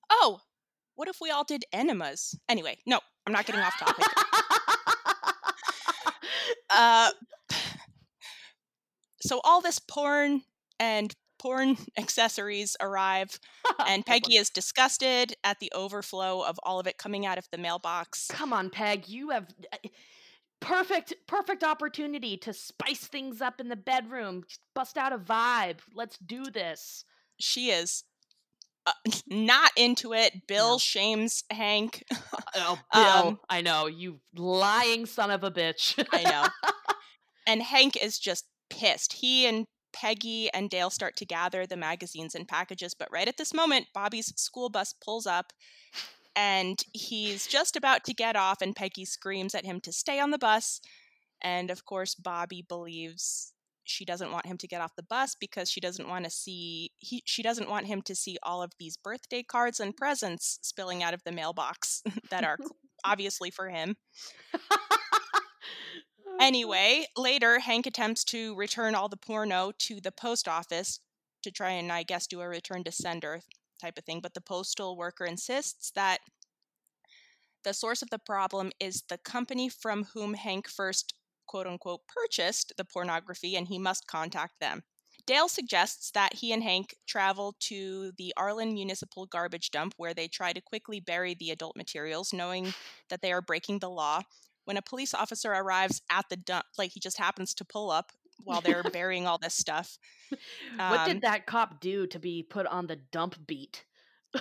Oh, 0.09 0.39
what 0.95 1.09
if 1.09 1.17
we 1.19 1.31
all 1.31 1.43
did 1.43 1.65
enemas? 1.73 2.33
Anyway, 2.47 2.77
no, 2.85 3.01
I'm 3.27 3.33
not 3.33 3.45
getting 3.45 3.59
off 3.59 3.77
topic. 3.77 4.05
uh, 6.69 7.09
so 9.21 9.41
all 9.43 9.61
this 9.61 9.79
porn 9.79 10.41
and 10.79 11.15
porn 11.37 11.77
accessories 11.97 12.75
arrive, 12.81 13.39
and 13.87 14.05
Peggy 14.05 14.35
is 14.35 14.49
disgusted 14.49 15.33
at 15.43 15.59
the 15.59 15.71
overflow 15.75 16.41
of 16.41 16.59
all 16.63 16.79
of 16.79 16.87
it 16.87 16.97
coming 16.97 17.25
out 17.25 17.37
of 17.37 17.47
the 17.51 17.57
mailbox. 17.57 18.27
Come 18.29 18.53
on, 18.53 18.69
Peg, 18.69 19.07
you 19.07 19.29
have 19.29 19.47
uh, 19.73 19.77
perfect 20.59 21.13
perfect 21.27 21.63
opportunity 21.63 22.35
to 22.37 22.53
spice 22.53 23.05
things 23.07 23.41
up 23.41 23.59
in 23.61 23.69
the 23.69 23.75
bedroom. 23.77 24.43
Bust 24.75 24.97
out 24.97 25.13
a 25.13 25.17
vibe. 25.17 25.79
Let's 25.95 26.17
do 26.17 26.43
this. 26.45 27.05
She 27.39 27.69
is 27.71 28.03
uh, 28.85 28.91
not 29.27 29.71
into 29.77 30.13
it. 30.13 30.47
Bill 30.47 30.73
No. 30.73 30.77
shames 30.77 31.43
Hank. 31.49 32.03
Oh, 32.55 32.77
Bill, 32.93 33.01
Um, 33.29 33.39
I 33.49 33.61
know 33.61 33.87
you 33.87 34.19
lying 34.35 35.05
son 35.05 35.31
of 35.31 35.43
a 35.45 35.51
bitch. 35.51 36.03
I 36.11 36.23
know. 36.23 36.47
and 37.47 37.61
Hank 37.61 37.95
is 38.01 38.19
just 38.19 38.45
pissed. 38.69 39.13
He 39.13 39.45
and 39.45 39.65
Peggy 39.91 40.49
and 40.53 40.69
Dale 40.69 40.89
start 40.89 41.15
to 41.17 41.25
gather 41.25 41.65
the 41.65 41.77
magazines 41.77 42.35
and 42.35 42.47
packages, 42.47 42.93
but 42.93 43.11
right 43.11 43.27
at 43.27 43.37
this 43.37 43.53
moment, 43.53 43.87
Bobby's 43.93 44.33
school 44.39 44.69
bus 44.69 44.93
pulls 45.03 45.25
up 45.25 45.51
and 46.35 46.81
he's 46.93 47.47
just 47.47 47.75
about 47.75 48.03
to 48.05 48.13
get 48.13 48.35
off, 48.35 48.61
and 48.61 48.75
Peggy 48.75 49.03
screams 49.03 49.55
at 49.55 49.65
him 49.65 49.81
to 49.81 49.91
stay 49.91 50.19
on 50.19 50.31
the 50.31 50.37
bus. 50.37 50.79
And 51.41 51.69
of 51.71 51.85
course, 51.85 52.15
Bobby 52.15 52.63
believes 52.67 53.53
she 53.83 54.05
doesn't 54.05 54.31
want 54.31 54.45
him 54.45 54.57
to 54.57 54.67
get 54.67 54.81
off 54.81 54.95
the 54.95 55.03
bus 55.03 55.35
because 55.35 55.69
she 55.69 55.81
doesn't 55.81 56.07
want 56.07 56.23
to 56.25 56.29
see 56.31 56.91
he 56.99 57.23
she 57.25 57.41
doesn't 57.41 57.69
want 57.69 57.87
him 57.87 58.01
to 58.03 58.15
see 58.15 58.37
all 58.43 58.61
of 58.61 58.71
these 58.79 58.97
birthday 58.97 59.41
cards 59.41 59.79
and 59.79 59.97
presents 59.97 60.59
spilling 60.61 61.01
out 61.01 61.13
of 61.13 61.23
the 61.23 61.31
mailbox 61.31 62.03
that 62.29 62.43
are 62.43 62.57
obviously 63.03 63.49
for 63.49 63.69
him. 63.69 63.95
Anyway, 66.39 67.05
later, 67.17 67.59
Hank 67.59 67.85
attempts 67.85 68.23
to 68.25 68.55
return 68.55 68.95
all 68.95 69.09
the 69.09 69.17
porno 69.17 69.71
to 69.79 69.99
the 70.01 70.11
post 70.11 70.47
office 70.47 70.99
to 71.43 71.51
try 71.51 71.71
and, 71.71 71.91
I 71.91 72.03
guess, 72.03 72.27
do 72.27 72.41
a 72.41 72.47
return 72.47 72.83
to 72.83 72.91
sender 72.91 73.41
type 73.81 73.97
of 73.97 74.05
thing. 74.05 74.19
But 74.21 74.33
the 74.33 74.41
postal 74.41 74.97
worker 74.97 75.25
insists 75.25 75.91
that 75.91 76.19
the 77.63 77.73
source 77.73 78.01
of 78.01 78.09
the 78.09 78.19
problem 78.19 78.71
is 78.79 79.03
the 79.09 79.17
company 79.17 79.69
from 79.69 80.05
whom 80.13 80.33
Hank 80.33 80.67
first, 80.67 81.13
quote 81.45 81.67
unquote, 81.67 82.01
purchased 82.07 82.73
the 82.77 82.85
pornography, 82.85 83.55
and 83.55 83.67
he 83.67 83.77
must 83.77 84.07
contact 84.07 84.59
them. 84.59 84.83
Dale 85.25 85.49
suggests 85.49 86.09
that 86.11 86.35
he 86.35 86.53
and 86.53 86.63
Hank 86.63 86.95
travel 87.07 87.55
to 87.59 88.11
the 88.17 88.33
Arlen 88.35 88.73
Municipal 88.73 89.27
Garbage 89.27 89.69
Dump 89.69 89.93
where 89.97 90.13
they 90.13 90.27
try 90.27 90.53
to 90.53 90.61
quickly 90.61 90.99
bury 90.99 91.35
the 91.35 91.51
adult 91.51 91.75
materials, 91.75 92.33
knowing 92.33 92.73
that 93.09 93.21
they 93.21 93.31
are 93.31 93.41
breaking 93.41 93.79
the 93.79 93.89
law. 93.89 94.23
When 94.69 94.77
a 94.77 94.83
police 94.83 95.15
officer 95.15 95.51
arrives 95.51 95.99
at 96.11 96.25
the 96.29 96.35
dump, 96.37 96.63
like 96.77 96.91
he 96.91 96.99
just 96.99 97.17
happens 97.17 97.55
to 97.55 97.65
pull 97.65 97.89
up 97.89 98.11
while 98.43 98.61
they're 98.61 98.83
burying 98.93 99.25
all 99.25 99.39
this 99.39 99.55
stuff. 99.57 99.97
what 100.29 100.99
Um, 100.99 101.07
did 101.07 101.21
that 101.23 101.47
cop 101.47 101.81
do 101.81 102.05
to 102.05 102.19
be 102.19 102.43
put 102.43 102.67
on 102.67 102.85
the 102.85 102.97
dump 102.97 103.47
beat? 103.47 103.83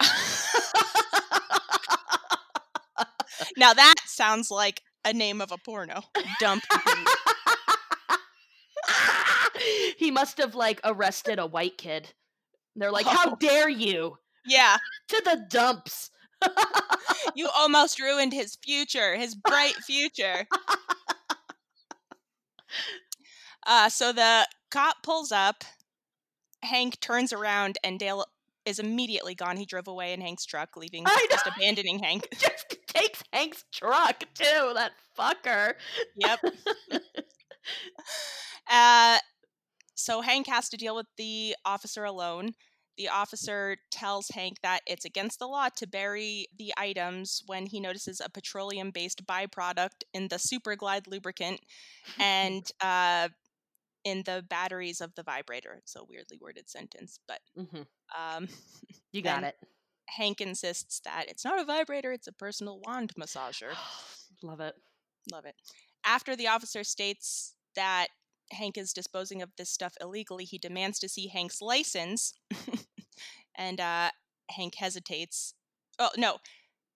Now 3.57 3.73
that 3.73 3.95
sounds 4.05 4.51
like 4.51 4.83
a 5.05 5.13
name 5.15 5.41
of 5.41 5.51
a 5.51 5.57
porno. 5.59 6.03
Dump. 6.41 6.63
beat. 6.85 7.09
he 9.97 10.11
must 10.11 10.37
have 10.37 10.55
like 10.55 10.81
arrested 10.85 11.39
a 11.39 11.47
white 11.47 11.79
kid. 11.79 12.13
They're 12.77 12.93
like, 12.93 13.07
"How 13.07 13.31
Oh. 13.33 13.37
dare 13.41 13.69
you 13.71 14.19
yeah, 14.45 14.77
to 15.09 15.23
the 15.25 15.47
dumps?" 15.49 16.11
You 17.35 17.49
almost 17.57 18.01
ruined 18.01 18.33
his 18.33 18.57
future, 18.65 19.17
his 19.17 19.35
bright 19.35 19.75
future. 19.77 20.47
Uh, 23.67 23.89
so 23.89 24.13
the 24.13 24.47
cop 24.71 25.03
pulls 25.03 25.31
up. 25.31 25.63
Hank 26.63 26.99
turns 27.01 27.33
around, 27.33 27.79
and 27.85 27.99
Dale 27.99 28.25
is 28.65 28.79
immediately 28.79 29.35
gone. 29.35 29.57
He 29.57 29.65
drove 29.67 29.87
away 29.89 30.13
in 30.13 30.21
Hank's 30.21 30.45
truck, 30.45 30.77
leaving 30.77 31.05
just 31.31 31.47
abandoning 31.47 31.99
Hank. 32.01 32.29
Just 32.39 32.77
takes 32.89 33.23
Hank's 33.33 33.65
truck 33.73 34.21
too. 34.35 34.73
That 34.75 34.93
fucker. 35.19 35.75
Yep. 36.17 36.41
Uh, 38.71 39.19
so 39.95 40.21
Hank 40.21 40.47
has 40.47 40.69
to 40.69 40.77
deal 40.77 40.95
with 40.95 41.07
the 41.17 41.57
officer 41.65 42.05
alone. 42.05 42.53
The 42.99 43.09
officer 43.09 43.79
tells 43.91 44.29
Hank 44.31 44.59
that 44.63 44.81
it's 44.87 45.05
against 45.07 45.39
the 45.39 45.47
law 45.47 45.69
to 45.77 45.87
bury 45.87 46.49
the 46.59 46.75
items 46.77 47.43
when 47.47 47.67
he 47.67 47.81
notices 47.81 48.21
a 48.21 48.29
petroleum 48.29 48.91
based 48.91 49.25
byproduct 49.27 50.03
in 50.13 50.29
the 50.29 50.37
Superglide 50.37 51.07
lubricant 51.07 51.61
and 52.19 52.67
uh, 52.83 53.29
in 54.05 54.23
the 54.27 54.45
batteries 54.49 55.01
of 55.01 55.15
the 55.15 55.23
vibrator. 55.23 55.75
It's 55.79 55.97
a 55.97 56.05
weirdly 56.05 56.39
worded 56.41 56.69
sentence, 56.69 57.21
but 57.29 57.41
Mhm. 57.57 57.87
um, 58.19 58.49
You 59.13 59.23
got 59.23 59.45
it. 59.45 59.57
Hank 60.09 60.41
insists 60.41 61.01
that 61.01 61.27
it's 61.29 61.45
not 61.45 61.61
a 61.61 61.65
vibrator, 61.65 62.13
it's 62.13 62.27
a 62.27 62.33
personal 62.33 62.81
wand 62.81 63.13
massager. 63.19 63.77
Love 64.43 64.61
it. 64.61 64.75
Love 65.31 65.45
it. 65.47 65.55
After 66.05 66.35
the 66.37 66.49
officer 66.49 66.83
states 66.85 67.55
that 67.77 68.09
Hank 68.53 68.79
is 68.79 68.93
disposing 68.93 69.43
of 69.43 69.51
this 69.57 69.71
stuff 69.71 69.95
illegally, 70.01 70.45
he 70.45 70.59
demands 70.59 70.99
to 71.01 71.09
see 71.09 71.29
Hank's 71.29 71.61
license. 71.61 72.35
and 73.55 73.81
uh, 73.81 74.11
Hank 74.51 74.77
hesitates. 74.77 75.55
Oh, 75.99 76.11
no. 76.17 76.39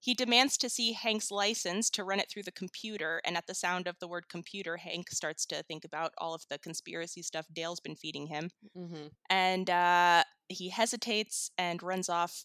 He 0.00 0.14
demands 0.14 0.56
to 0.58 0.68
see 0.68 0.94
Hank's 0.94 1.30
license 1.30 1.88
to 1.90 2.02
run 2.02 2.18
it 2.18 2.28
through 2.28 2.42
the 2.42 2.50
computer. 2.50 3.20
And 3.24 3.36
at 3.36 3.46
the 3.46 3.54
sound 3.54 3.86
of 3.86 3.96
the 4.00 4.08
word 4.08 4.28
computer, 4.28 4.76
Hank 4.76 5.10
starts 5.10 5.46
to 5.46 5.62
think 5.62 5.84
about 5.84 6.12
all 6.18 6.34
of 6.34 6.42
the 6.50 6.58
conspiracy 6.58 7.22
stuff 7.22 7.46
Dale's 7.52 7.78
been 7.78 7.94
feeding 7.94 8.26
him. 8.26 8.50
Mm-hmm. 8.76 9.06
And 9.30 9.70
uh, 9.70 10.24
he 10.48 10.70
hesitates 10.70 11.52
and 11.56 11.82
runs 11.82 12.08
off, 12.08 12.44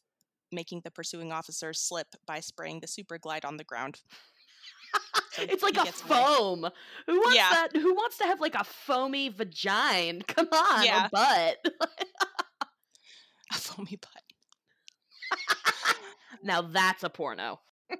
making 0.52 0.82
the 0.84 0.92
pursuing 0.92 1.32
officer 1.32 1.74
slip 1.74 2.08
by 2.28 2.42
spraying 2.42 2.82
the 2.82 2.88
super 2.88 3.18
glide 3.18 3.44
on 3.44 3.58
the 3.58 3.64
ground. 3.64 4.02
So 5.32 5.44
It's 5.44 5.62
like 5.64 5.78
a 5.78 5.84
gets 5.84 6.02
away. 6.04 6.10
foam. 6.24 6.70
Who 7.06 7.20
wants 7.20 7.36
Yeah. 7.36 7.50
that? 7.52 7.70
Who 7.76 7.94
wants 7.94 8.18
to 8.18 8.24
have 8.26 8.40
like 8.42 8.56
a 8.56 8.64
foamy 8.64 9.30
vagina? 9.30 10.24
Come 10.28 10.48
on, 10.52 10.84
Yeah. 10.84 11.06
a 11.06 11.10
butt. 11.10 11.58
A 13.52 13.56
foamy 13.56 13.98
butt. 14.02 14.24
now 16.44 16.62
that's 16.64 17.04
a 17.04 17.10
porno. 17.10 17.60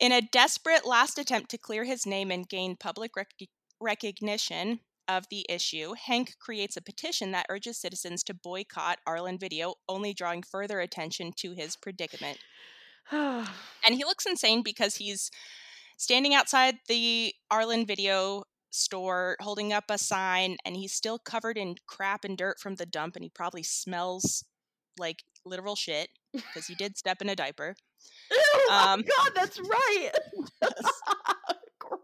In 0.00 0.10
a 0.10 0.20
desperate 0.20 0.84
last 0.84 1.18
attempt 1.18 1.50
to 1.52 1.58
clear 1.58 1.84
his 1.84 2.06
name 2.06 2.30
and 2.32 2.48
gain 2.48 2.74
public 2.76 3.14
rec- 3.16 3.48
recognition 3.80 4.80
of 5.08 5.24
the 5.30 5.44
issue, 5.48 5.94
Hank 5.94 6.34
creates 6.38 6.76
a 6.76 6.82
petition 6.82 7.32
that 7.32 7.46
urges 7.48 7.78
citizens 7.78 8.22
to 8.24 8.34
boycott 8.34 8.98
Arlen 9.06 9.38
Video, 9.38 9.74
only 9.88 10.12
drawing 10.14 10.42
further 10.42 10.80
attention 10.80 11.32
to 11.38 11.52
his 11.52 11.76
predicament. 11.76 12.38
And 13.12 13.94
he 13.94 14.04
looks 14.04 14.26
insane 14.26 14.62
because 14.62 14.96
he's 14.96 15.30
standing 15.98 16.34
outside 16.34 16.76
the 16.88 17.34
Arlen 17.50 17.84
Video 17.84 18.44
store 18.70 19.36
holding 19.40 19.72
up 19.72 19.84
a 19.90 19.98
sign 19.98 20.56
and 20.64 20.76
he's 20.76 20.92
still 20.94 21.18
covered 21.18 21.58
in 21.58 21.74
crap 21.86 22.24
and 22.24 22.38
dirt 22.38 22.58
from 22.58 22.76
the 22.76 22.86
dump 22.86 23.16
and 23.16 23.22
he 23.22 23.28
probably 23.28 23.62
smells 23.62 24.44
like 24.98 25.24
literal 25.44 25.76
shit 25.76 26.08
because 26.32 26.66
he 26.66 26.74
did 26.74 26.96
step 26.96 27.20
in 27.20 27.28
a 27.28 27.36
diaper. 27.36 27.74
Oh 28.34 28.68
Um, 28.94 29.02
God, 29.02 29.32
that's 29.34 29.60
right. 29.60 30.10
Gross. 31.78 31.98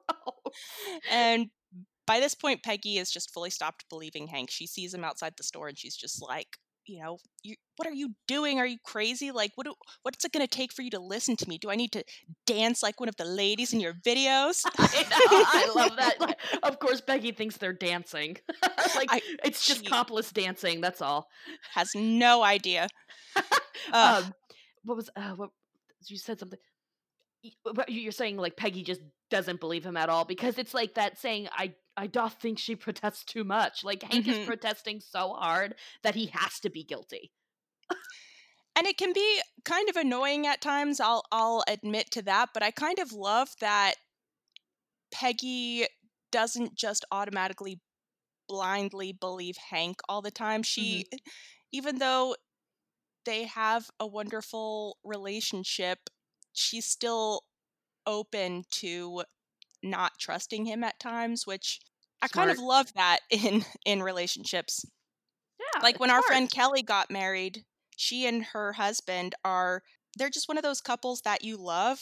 And 1.11 1.51
by 2.09 2.19
this 2.21 2.35
point, 2.35 2.63
Peggy 2.65 2.97
has 2.97 3.11
just 3.11 3.33
fully 3.33 3.51
stopped 3.51 3.85
believing 3.91 4.27
Hank. 4.29 4.51
She 4.51 4.67
sees 4.67 4.93
him 4.95 5.05
outside 5.05 5.35
the 5.37 5.45
store 5.45 5.69
and 5.69 5.79
she's 5.79 5.95
just 5.95 6.21
like, 6.21 6.57
you 6.87 7.03
know, 7.03 7.19
you, 7.43 7.55
what 7.77 7.87
are 7.87 7.93
you 7.93 8.15
doing? 8.27 8.59
Are 8.59 8.67
you 8.67 8.79
crazy? 8.83 9.31
Like, 9.31 9.53
what 9.57 9.67
do, 9.67 9.75
what's 10.03 10.25
it 10.25 10.33
going 10.33 10.45
to 10.45 10.51
take 10.51 10.73
for 10.73 10.81
you 10.81 10.91
to 10.93 10.99
listen 10.99 11.37
to 11.37 11.47
me? 11.49 11.59
Do 11.59 11.69
I 11.71 11.77
need 11.77 11.93
to 11.93 12.03
dance 12.47 12.83
like 12.83 12.99
one 12.99 13.11
of 13.11 13.17
the 13.17 13.27
ladies 13.27 13.75
in 13.75 13.81
your 13.81 13.93
videos? 13.93 14.63
I 14.79 15.03
know. 15.03 15.45
I 15.45 15.73
love 15.77 15.97
that. 15.97 16.15
Like, 16.21 16.39
of 16.63 16.79
course, 16.79 17.03
Peggy 17.03 17.33
thinks 17.33 17.59
they're 17.59 17.75
dancing. 17.75 18.39
like 18.97 19.09
I- 19.11 19.21
it's 19.45 19.67
just 19.67 19.85
she- 19.85 19.91
topless 19.91 20.33
dancing. 20.33 20.81
That's 20.81 21.03
all. 21.03 21.29
Has 21.75 21.91
no 21.95 22.43
idea. 22.43 22.89
Ugh. 23.93 24.25
um, 24.25 24.33
what 24.85 24.97
was 24.97 25.11
uh, 25.15 25.33
what 25.33 25.51
you 26.07 26.17
said 26.17 26.41
something? 26.41 26.59
But 27.65 27.91
you're 27.91 28.13
saying 28.13 28.37
like 28.37 28.57
Peggy 28.57 28.83
just 28.83 29.01
doesn't 29.31 29.61
believe 29.61 29.85
him 29.85 29.97
at 29.97 30.09
all 30.09 30.25
because 30.25 30.59
it's 30.59 30.75
like 30.75 30.95
that 30.95 31.19
saying 31.19 31.49
I 31.53 31.75
I 31.97 32.07
doth 32.07 32.35
think 32.35 32.59
she 32.59 32.77
protests 32.85 33.25
too 33.25 33.45
much. 33.45 33.85
Like 33.85 34.03
Hank 34.03 34.27
Mhm. 34.27 34.41
is 34.41 34.47
protesting 34.47 35.01
so 35.01 35.35
hard 35.35 35.75
that 36.03 36.15
he 36.15 36.27
has 36.27 36.61
to 36.61 36.71
be 36.71 36.85
guilty. 36.85 37.31
and 38.77 38.87
it 38.87 38.97
can 38.97 39.13
be 39.13 39.41
kind 39.65 39.89
of 39.89 39.97
annoying 39.97 40.47
at 40.47 40.61
times 40.61 41.01
i'll 41.01 41.25
i'll 41.33 41.65
admit 41.69 42.11
to 42.13 42.23
that 42.23 42.51
but 42.55 42.63
i 42.63 42.71
kind 42.71 42.99
of 43.01 43.13
love 43.13 43.49
that 43.61 43.95
peggy 45.11 45.87
doesn't 46.31 46.75
just 46.75 47.05
automatically 47.11 47.81
blindly 48.49 49.13
believe 49.13 49.57
hank 49.71 50.01
all 50.09 50.23
the 50.23 50.31
time 50.31 50.63
she 50.63 51.05
even 51.73 51.99
though 51.99 52.37
they 53.25 53.45
have 53.45 53.91
a 54.01 54.07
wonderful 54.07 54.97
relationship 55.05 55.99
she's 56.59 56.87
still 56.87 57.43
open 58.07 58.65
to 58.71 59.23
not 59.83 60.13
trusting 60.19 60.65
him 60.67 60.83
at 60.83 60.99
times 60.99 61.47
which 61.47 61.79
I 62.21 62.27
kind 62.29 62.51
of 62.51 62.59
love 62.59 62.93
that 62.95 63.21
in 63.31 63.65
in 63.85 64.03
relationships. 64.03 64.85
Yeah, 65.61 65.83
like 65.83 66.01
when 66.01 66.11
our 66.11 66.23
friend 66.23 66.51
Kelly 66.51 66.83
got 66.83 67.11
married, 67.11 67.65
she 67.97 68.27
and 68.27 68.45
her 68.53 68.73
husband 68.73 69.35
are 69.45 69.83
they're 70.17 70.31
just 70.31 70.49
one 70.49 70.57
of 70.57 70.65
those 70.65 70.81
couples 70.81 71.21
that 71.23 71.45
you 71.45 71.57
love. 71.57 72.01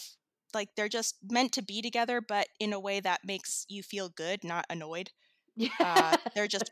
Like 0.53 0.69
they're 0.75 0.89
just 0.89 1.17
meant 1.29 1.51
to 1.53 1.61
be 1.61 1.81
together, 1.81 2.19
but 2.21 2.47
in 2.59 2.73
a 2.73 2.79
way 2.79 2.99
that 2.99 3.21
makes 3.25 3.65
you 3.69 3.83
feel 3.83 4.09
good, 4.09 4.43
not 4.43 4.65
annoyed. 4.69 5.11
Yeah. 5.55 5.69
uh, 5.79 6.17
they're 6.35 6.47
just- 6.47 6.71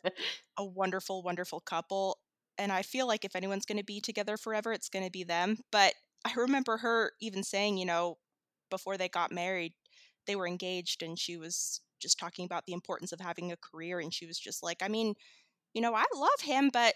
A 0.57 0.65
wonderful, 0.65 1.21
wonderful 1.21 1.59
couple. 1.59 2.17
And 2.57 2.71
I 2.71 2.83
feel 2.83 3.05
like 3.05 3.25
if 3.25 3.35
anyone's 3.35 3.65
going 3.65 3.77
to 3.77 3.83
be 3.83 3.99
together 3.99 4.37
forever, 4.37 4.71
it's 4.71 4.89
going 4.89 5.03
to 5.05 5.11
be 5.11 5.23
them. 5.25 5.57
But 5.71 5.93
I 6.25 6.33
remember 6.35 6.77
her 6.77 7.11
even 7.21 7.43
saying, 7.43 7.77
you 7.77 7.85
know, 7.85 8.17
before 8.69 8.97
they 8.97 9.07
got 9.07 9.31
married, 9.31 9.73
they 10.25 10.35
were 10.35 10.47
engaged 10.47 11.03
and 11.03 11.17
she 11.17 11.37
was 11.37 11.81
just 12.01 12.19
talking 12.19 12.45
about 12.45 12.65
the 12.65 12.73
importance 12.73 13.11
of 13.11 13.19
having 13.19 13.51
a 13.51 13.57
career. 13.57 13.99
And 13.99 14.13
she 14.13 14.25
was 14.25 14.39
just 14.39 14.63
like, 14.63 14.81
I 14.81 14.87
mean, 14.87 15.13
you 15.73 15.81
know, 15.81 15.93
I 15.93 16.05
love 16.15 16.41
him, 16.41 16.69
but 16.73 16.95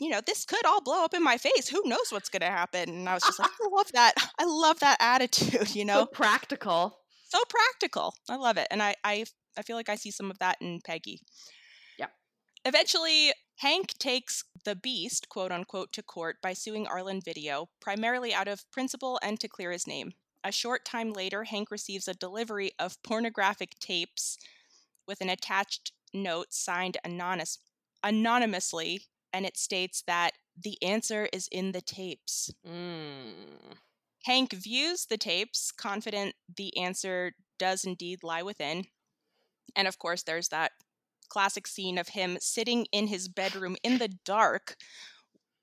you 0.00 0.08
know, 0.08 0.20
this 0.26 0.46
could 0.46 0.64
all 0.64 0.80
blow 0.80 1.04
up 1.04 1.12
in 1.12 1.22
my 1.22 1.36
face. 1.36 1.68
Who 1.68 1.82
knows 1.84 2.10
what's 2.10 2.30
going 2.30 2.40
to 2.40 2.46
happen? 2.46 2.88
And 2.88 3.08
I 3.08 3.12
was 3.12 3.22
just 3.22 3.38
like, 3.38 3.50
I 3.50 3.68
love 3.70 3.92
that. 3.92 4.14
I 4.38 4.44
love 4.46 4.80
that 4.80 4.96
attitude, 4.98 5.74
you 5.74 5.84
know. 5.84 6.00
so 6.00 6.06
practical. 6.06 6.96
So 7.28 7.38
practical. 7.48 8.14
I 8.28 8.36
love 8.36 8.56
it. 8.56 8.66
And 8.70 8.82
I 8.82 8.96
I 9.04 9.24
I 9.58 9.62
feel 9.62 9.76
like 9.76 9.90
I 9.90 9.96
see 9.96 10.10
some 10.10 10.30
of 10.30 10.38
that 10.38 10.56
in 10.60 10.80
Peggy. 10.84 11.20
Yeah. 11.98 12.06
Eventually, 12.64 13.32
Hank 13.60 13.98
takes 13.98 14.44
the 14.64 14.74
beast, 14.74 15.28
quote 15.28 15.52
unquote, 15.52 15.92
to 15.92 16.02
court 16.02 16.38
by 16.40 16.54
suing 16.54 16.86
Arlen 16.86 17.20
Video, 17.20 17.68
primarily 17.78 18.32
out 18.32 18.48
of 18.48 18.64
principle 18.70 19.20
and 19.22 19.38
to 19.38 19.48
clear 19.48 19.70
his 19.70 19.86
name. 19.86 20.12
A 20.42 20.50
short 20.50 20.86
time 20.86 21.12
later, 21.12 21.44
Hank 21.44 21.70
receives 21.70 22.08
a 22.08 22.14
delivery 22.14 22.72
of 22.78 23.02
pornographic 23.02 23.78
tapes 23.78 24.38
with 25.06 25.20
an 25.20 25.28
attached 25.28 25.92
note 26.14 26.54
signed 26.54 26.96
anonymous, 27.04 27.58
anonymously, 28.02 29.02
and 29.30 29.44
it 29.44 29.58
states 29.58 30.02
that 30.06 30.30
the 30.58 30.82
answer 30.82 31.28
is 31.30 31.46
in 31.52 31.72
the 31.72 31.82
tapes. 31.82 32.50
Mm. 32.66 33.76
Hank 34.24 34.54
views 34.54 35.04
the 35.04 35.18
tapes, 35.18 35.70
confident 35.70 36.34
the 36.56 36.74
answer 36.78 37.32
does 37.58 37.84
indeed 37.84 38.20
lie 38.22 38.42
within. 38.42 38.86
And 39.76 39.86
of 39.86 39.98
course, 39.98 40.22
there's 40.22 40.48
that 40.48 40.72
classic 41.30 41.66
scene 41.66 41.96
of 41.96 42.08
him 42.08 42.36
sitting 42.40 42.86
in 42.92 43.06
his 43.06 43.28
bedroom 43.28 43.76
in 43.82 43.98
the 43.98 44.10
dark, 44.24 44.76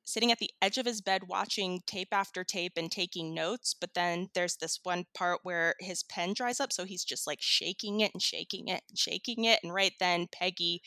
sitting 0.05 0.31
at 0.31 0.39
the 0.39 0.49
edge 0.61 0.77
of 0.77 0.85
his 0.85 1.01
bed 1.01 1.23
watching 1.27 1.81
tape 1.85 2.07
after 2.11 2.43
tape 2.43 2.73
and 2.77 2.91
taking 2.91 3.35
notes. 3.35 3.75
But 3.79 3.93
then 3.93 4.29
there's 4.33 4.55
this 4.55 4.79
one 4.83 5.05
part 5.13 5.41
where 5.43 5.75
his 5.79 6.03
pen 6.03 6.33
dries 6.33 6.59
up, 6.59 6.73
so 6.73 6.85
he's 6.85 7.03
just 7.03 7.27
like 7.27 7.39
shaking 7.41 7.99
it 7.99 8.11
and 8.13 8.21
shaking 8.21 8.69
it 8.69 8.81
and 8.89 8.97
shaking 8.97 9.43
it. 9.43 9.59
And 9.61 9.73
right 9.73 9.93
then, 9.99 10.27
Peggy 10.31 10.81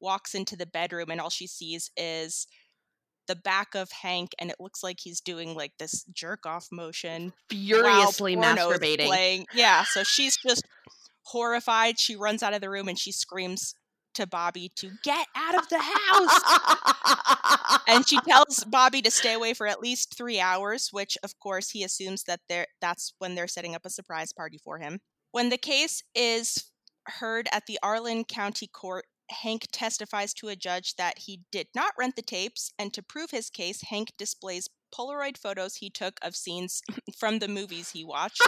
walks 0.00 0.34
into 0.34 0.56
the 0.56 0.66
bedroom, 0.66 1.10
and 1.10 1.20
all 1.20 1.30
she 1.30 1.46
sees 1.46 1.90
is 1.96 2.46
the 3.28 3.36
back 3.36 3.74
of 3.74 3.90
Hank, 3.90 4.34
and 4.38 4.50
it 4.50 4.56
looks 4.60 4.82
like 4.82 4.98
he's 5.00 5.20
doing 5.20 5.54
like 5.54 5.72
this 5.78 6.04
jerk 6.12 6.46
off 6.46 6.68
motion 6.70 7.32
Furiously 7.48 8.36
masturbating. 8.36 9.06
Playing. 9.06 9.46
Yeah, 9.54 9.84
so 9.84 10.02
she's 10.04 10.36
just 10.36 10.64
horrified. 11.24 11.98
She 11.98 12.16
runs 12.16 12.42
out 12.42 12.54
of 12.54 12.60
the 12.60 12.70
room 12.70 12.88
and 12.88 12.98
she 12.98 13.12
screams 13.12 13.74
to 14.16 14.26
Bobby 14.26 14.70
to 14.76 14.90
get 15.02 15.26
out 15.36 15.54
of 15.54 15.68
the 15.68 15.78
house. 15.78 16.40
and 17.86 18.06
she 18.06 18.18
tells 18.28 18.64
Bobby 18.64 19.02
to 19.02 19.10
stay 19.10 19.34
away 19.34 19.54
for 19.54 19.66
at 19.66 19.80
least 19.80 20.16
three 20.16 20.40
hours, 20.40 20.88
which 20.92 21.16
of 21.22 21.38
course 21.38 21.70
he 21.70 21.84
assumes 21.84 22.24
that 22.24 22.40
they're 22.48 22.66
that's 22.80 23.14
when 23.18 23.34
they're 23.34 23.48
setting 23.48 23.74
up 23.74 23.84
a 23.84 23.90
surprise 23.90 24.32
party 24.32 24.58
for 24.58 24.78
him. 24.78 25.00
When 25.32 25.50
the 25.50 25.58
case 25.58 26.02
is 26.14 26.70
heard 27.06 27.48
at 27.52 27.66
the 27.66 27.78
Arlen 27.82 28.24
County 28.24 28.66
Court, 28.66 29.04
Hank 29.30 29.66
testifies 29.72 30.32
to 30.34 30.48
a 30.48 30.56
judge 30.56 30.96
that 30.96 31.18
he 31.18 31.40
did 31.50 31.68
not 31.74 31.92
rent 31.98 32.16
the 32.16 32.22
tapes, 32.22 32.72
and 32.78 32.92
to 32.94 33.02
prove 33.02 33.30
his 33.30 33.50
case, 33.50 33.82
Hank 33.82 34.12
displays 34.16 34.68
Polaroid 34.94 35.36
photos 35.36 35.76
he 35.76 35.90
took 35.90 36.18
of 36.22 36.36
scenes 36.36 36.80
from 37.18 37.40
the 37.40 37.48
movies 37.48 37.90
he 37.90 38.04
watched. 38.04 38.40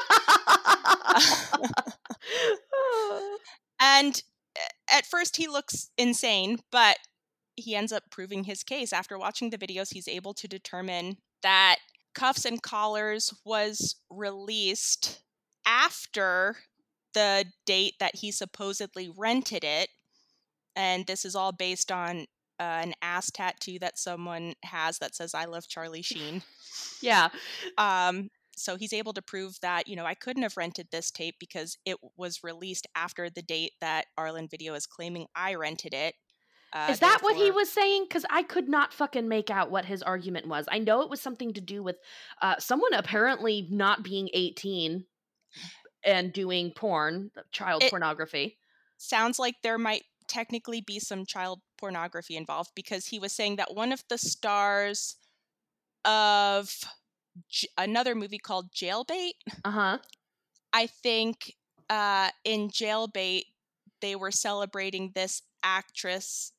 and 3.80 4.22
at 4.90 5.06
first 5.06 5.36
he 5.36 5.46
looks 5.46 5.90
insane, 5.96 6.58
but 6.70 6.98
he 7.56 7.74
ends 7.74 7.92
up 7.92 8.04
proving 8.10 8.44
his 8.44 8.62
case. 8.62 8.92
After 8.92 9.18
watching 9.18 9.50
the 9.50 9.58
videos, 9.58 9.92
he's 9.92 10.08
able 10.08 10.34
to 10.34 10.48
determine 10.48 11.16
that 11.42 11.76
Cuffs 12.14 12.44
and 12.44 12.62
Collars 12.62 13.32
was 13.44 13.96
released 14.10 15.22
after 15.66 16.56
the 17.14 17.44
date 17.66 17.94
that 18.00 18.16
he 18.16 18.30
supposedly 18.30 19.10
rented 19.16 19.64
it. 19.64 19.88
And 20.76 21.06
this 21.06 21.24
is 21.24 21.34
all 21.34 21.52
based 21.52 21.90
on 21.90 22.26
uh, 22.60 22.80
an 22.82 22.94
ass 23.02 23.30
tattoo 23.30 23.78
that 23.80 23.98
someone 23.98 24.54
has 24.64 24.98
that 24.98 25.14
says, 25.14 25.34
I 25.34 25.44
love 25.44 25.68
Charlie 25.68 26.02
Sheen. 26.02 26.42
yeah. 27.00 27.28
Um, 27.76 28.30
so 28.58 28.76
he's 28.76 28.92
able 28.92 29.12
to 29.14 29.22
prove 29.22 29.58
that, 29.62 29.88
you 29.88 29.96
know, 29.96 30.04
I 30.04 30.14
couldn't 30.14 30.42
have 30.42 30.56
rented 30.56 30.88
this 30.90 31.10
tape 31.10 31.36
because 31.38 31.76
it 31.84 31.96
was 32.16 32.42
released 32.42 32.86
after 32.94 33.30
the 33.30 33.42
date 33.42 33.72
that 33.80 34.06
Arlen 34.16 34.48
Video 34.48 34.74
is 34.74 34.86
claiming 34.86 35.26
I 35.34 35.54
rented 35.54 35.94
it. 35.94 36.14
Uh, 36.72 36.88
Is 36.90 37.00
that 37.00 37.20
what 37.22 37.34
he 37.36 37.50
was 37.50 37.70
saying? 37.70 38.04
Because 38.06 38.26
I 38.28 38.42
could 38.42 38.68
not 38.68 38.92
fucking 38.92 39.26
make 39.26 39.48
out 39.50 39.70
what 39.70 39.86
his 39.86 40.02
argument 40.02 40.46
was. 40.48 40.66
I 40.70 40.78
know 40.78 41.00
it 41.00 41.08
was 41.08 41.20
something 41.20 41.54
to 41.54 41.62
do 41.62 41.82
with 41.82 41.96
uh, 42.42 42.56
someone 42.58 42.92
apparently 42.92 43.66
not 43.70 44.02
being 44.02 44.28
18 44.34 45.06
and 46.04 46.32
doing 46.32 46.72
porn, 46.76 47.30
child 47.52 47.82
It- 47.84 47.90
pornography. 47.90 48.58
sounds 48.98 49.38
like 49.38 49.54
there 49.62 49.78
might 49.78 50.02
technically 50.26 50.82
be 50.82 50.98
some 50.98 51.24
child 51.24 51.60
pornography 51.78 52.36
involved 52.36 52.70
because 52.74 53.06
he 53.06 53.18
was 53.18 53.32
saying 53.32 53.56
that 53.56 53.74
one 53.74 53.90
of 53.92 54.02
the 54.10 54.18
stars 54.18 55.16
of 56.04 56.70
J- 57.48 57.68
another 57.76 58.14
movie 58.14 58.38
called 58.38 58.72
Jailbait, 58.72 59.32
Uh 59.64 59.70
huh. 59.70 59.98
I 60.72 60.86
think 60.86 61.54
uh, 61.90 62.30
in 62.44 62.68
Jailbait, 62.68 63.44
they 64.00 64.14
were 64.16 64.30
celebrating 64.30 65.12
this 65.14 65.42
actress 65.62 66.52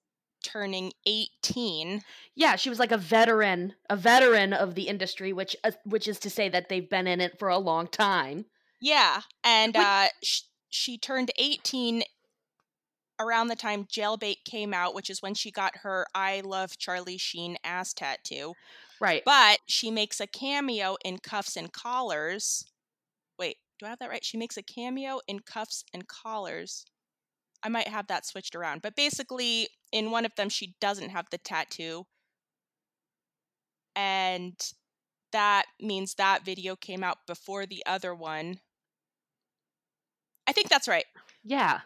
turning 0.44 0.92
18. 1.06 2.02
Yeah, 2.36 2.56
she 2.56 2.70
was 2.70 2.80
like 2.80 2.92
a 2.92 2.98
veteran, 2.98 3.74
a 3.90 3.96
veteran 3.96 4.54
of 4.54 4.76
the 4.76 4.88
industry, 4.88 5.34
which 5.34 5.56
uh, 5.64 5.72
which 5.86 6.08
is 6.08 6.20
to 6.20 6.30
say 6.30 6.50
that 6.50 6.70
they've 6.70 6.90
been 6.90 7.08
in 7.08 7.22
it 7.22 7.38
for 7.40 7.50
a 7.50 7.58
long 7.58 7.88
time. 7.88 8.46
Yeah, 8.82 9.22
and 9.44 9.76
Wait- 9.76 9.84
uh, 9.84 10.08
sh- 10.24 10.42
she 10.70 10.98
turned 10.98 11.32
18 11.38 12.04
around 13.20 13.48
the 13.48 13.56
time 13.56 13.86
Jailbait 13.86 14.46
came 14.46 14.74
out, 14.74 14.96
which 14.96 15.10
is 15.10 15.22
when 15.22 15.34
she 15.34 15.52
got 15.52 15.78
her 15.78 16.08
I 16.16 16.42
Love 16.42 16.78
Charlie 16.78 17.18
Sheen 17.18 17.58
ass 17.64 17.94
tattoo. 17.94 18.54
Right. 19.02 19.24
But 19.26 19.60
she 19.66 19.92
makes 19.92 20.20
a 20.20 20.28
cameo 20.28 20.98
in 21.04 21.20
Cuffs 21.20 21.56
and 21.56 21.72
Collars. 21.72 22.66
Wait, 23.38 23.58
do 23.80 23.86
I 23.86 23.90
have 23.90 24.00
that 24.00 24.10
right? 24.10 24.26
She 24.26 24.38
makes 24.38 24.58
a 24.58 24.64
cameo 24.64 25.20
in 25.28 25.40
Cuffs 25.40 25.84
and 25.94 26.08
Collars. 26.08 26.86
I 27.64 27.70
might 27.70 27.88
have 27.88 28.08
that 28.08 28.26
switched 28.26 28.56
around. 28.56 28.82
But 28.82 28.96
basically, 28.96 29.70
in 29.92 30.12
one 30.12 30.26
of 30.26 30.36
them, 30.36 30.50
she 30.50 30.76
doesn't 30.80 31.10
have 31.10 31.28
the 31.32 31.38
tattoo. 31.38 32.06
And 33.96 34.56
that 35.32 35.66
means 35.80 36.16
that 36.16 36.46
video 36.46 36.76
came 36.76 37.04
out 37.04 37.18
before 37.28 37.66
the 37.66 37.84
other 37.86 38.16
one. 38.16 38.60
I 40.48 40.52
think 40.54 40.70
that's 40.70 40.88
right. 40.88 41.06
yeah. 41.44 41.82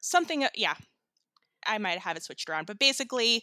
Something, 0.00 0.44
uh, 0.44 0.50
yeah. 0.54 0.74
I 1.66 1.78
might 1.78 1.98
have 2.00 2.16
it 2.16 2.22
switched 2.22 2.50
around. 2.50 2.66
But 2.66 2.78
basically, 2.78 3.42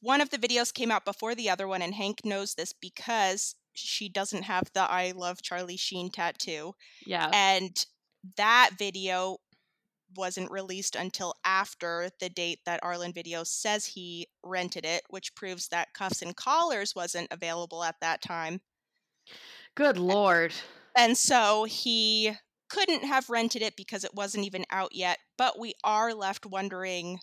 one 0.00 0.20
of 0.20 0.30
the 0.30 0.38
videos 0.38 0.72
came 0.72 0.90
out 0.90 1.04
before 1.04 1.34
the 1.34 1.50
other 1.50 1.68
one, 1.68 1.82
and 1.82 1.94
Hank 1.94 2.20
knows 2.24 2.54
this 2.54 2.72
because 2.72 3.54
she 3.74 4.08
doesn't 4.08 4.42
have 4.42 4.64
the 4.74 4.80
I 4.80 5.12
Love 5.14 5.42
Charlie 5.42 5.76
Sheen 5.76 6.10
tattoo. 6.10 6.74
Yeah. 7.06 7.30
And 7.32 7.84
that 8.36 8.70
video 8.78 9.38
wasn't 10.16 10.50
released 10.50 10.96
until 10.96 11.34
after 11.44 12.10
the 12.18 12.28
date 12.28 12.60
that 12.66 12.80
Arlen 12.82 13.12
Video 13.12 13.44
says 13.44 13.86
he 13.86 14.26
rented 14.42 14.84
it, 14.84 15.02
which 15.08 15.34
proves 15.34 15.68
that 15.68 15.94
Cuffs 15.94 16.22
and 16.22 16.34
Collars 16.34 16.94
wasn't 16.96 17.28
available 17.30 17.84
at 17.84 17.96
that 18.00 18.22
time. 18.22 18.60
Good 19.76 19.98
lord. 19.98 20.52
And 20.96 21.16
so 21.16 21.64
he 21.64 22.32
couldn't 22.68 23.04
have 23.04 23.30
rented 23.30 23.62
it 23.62 23.76
because 23.76 24.04
it 24.04 24.14
wasn't 24.14 24.46
even 24.46 24.64
out 24.70 24.94
yet. 24.94 25.18
But 25.38 25.58
we 25.58 25.74
are 25.84 26.14
left 26.14 26.46
wondering 26.46 27.20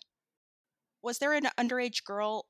was 1.00 1.18
there 1.18 1.32
an 1.32 1.48
underage 1.58 2.04
girl 2.04 2.46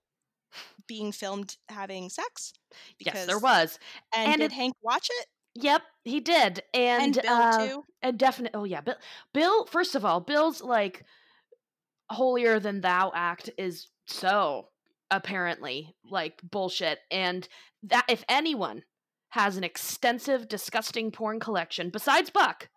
being 0.88 1.12
filmed 1.12 1.56
having 1.68 2.08
sex? 2.08 2.52
yes, 2.98 3.26
there 3.26 3.38
was. 3.38 3.78
And, 4.14 4.32
and 4.32 4.40
did 4.40 4.52
it- 4.52 4.54
Hank 4.54 4.74
watch 4.82 5.08
it? 5.20 5.26
Yep, 5.54 5.82
he 6.04 6.20
did. 6.20 6.62
And, 6.72 7.02
And, 7.02 7.20
Bill 7.22 7.32
uh, 7.32 7.66
too? 7.66 7.84
And 8.02 8.18
definitely, 8.18 8.58
oh 8.58 8.64
yeah, 8.64 8.80
Bill. 8.80 8.94
Bill. 9.34 9.66
First 9.66 9.94
of 9.94 10.04
all, 10.04 10.20
Bill's 10.20 10.62
like 10.62 11.04
holier 12.10 12.60
than 12.60 12.80
thou 12.80 13.10
act 13.14 13.50
is 13.58 13.88
so 14.06 14.68
apparently 15.10 15.94
like 16.08 16.40
bullshit, 16.42 17.00
and 17.10 17.48
that 17.84 18.04
if 18.08 18.24
anyone 18.28 18.84
has 19.30 19.56
an 19.56 19.64
extensive, 19.64 20.48
disgusting 20.48 21.10
porn 21.10 21.40
collection 21.40 21.90
besides 21.90 22.30
Buck, 22.30 22.68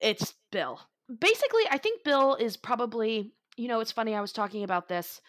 it's 0.00 0.34
Bill. 0.50 0.80
Basically, 1.18 1.62
I 1.70 1.78
think 1.78 2.04
Bill 2.04 2.34
is 2.34 2.56
probably 2.56 3.32
you 3.56 3.68
know, 3.68 3.80
it's 3.80 3.92
funny. 3.92 4.14
I 4.14 4.20
was 4.20 4.32
talking 4.32 4.64
about 4.64 4.88
this 4.88 5.20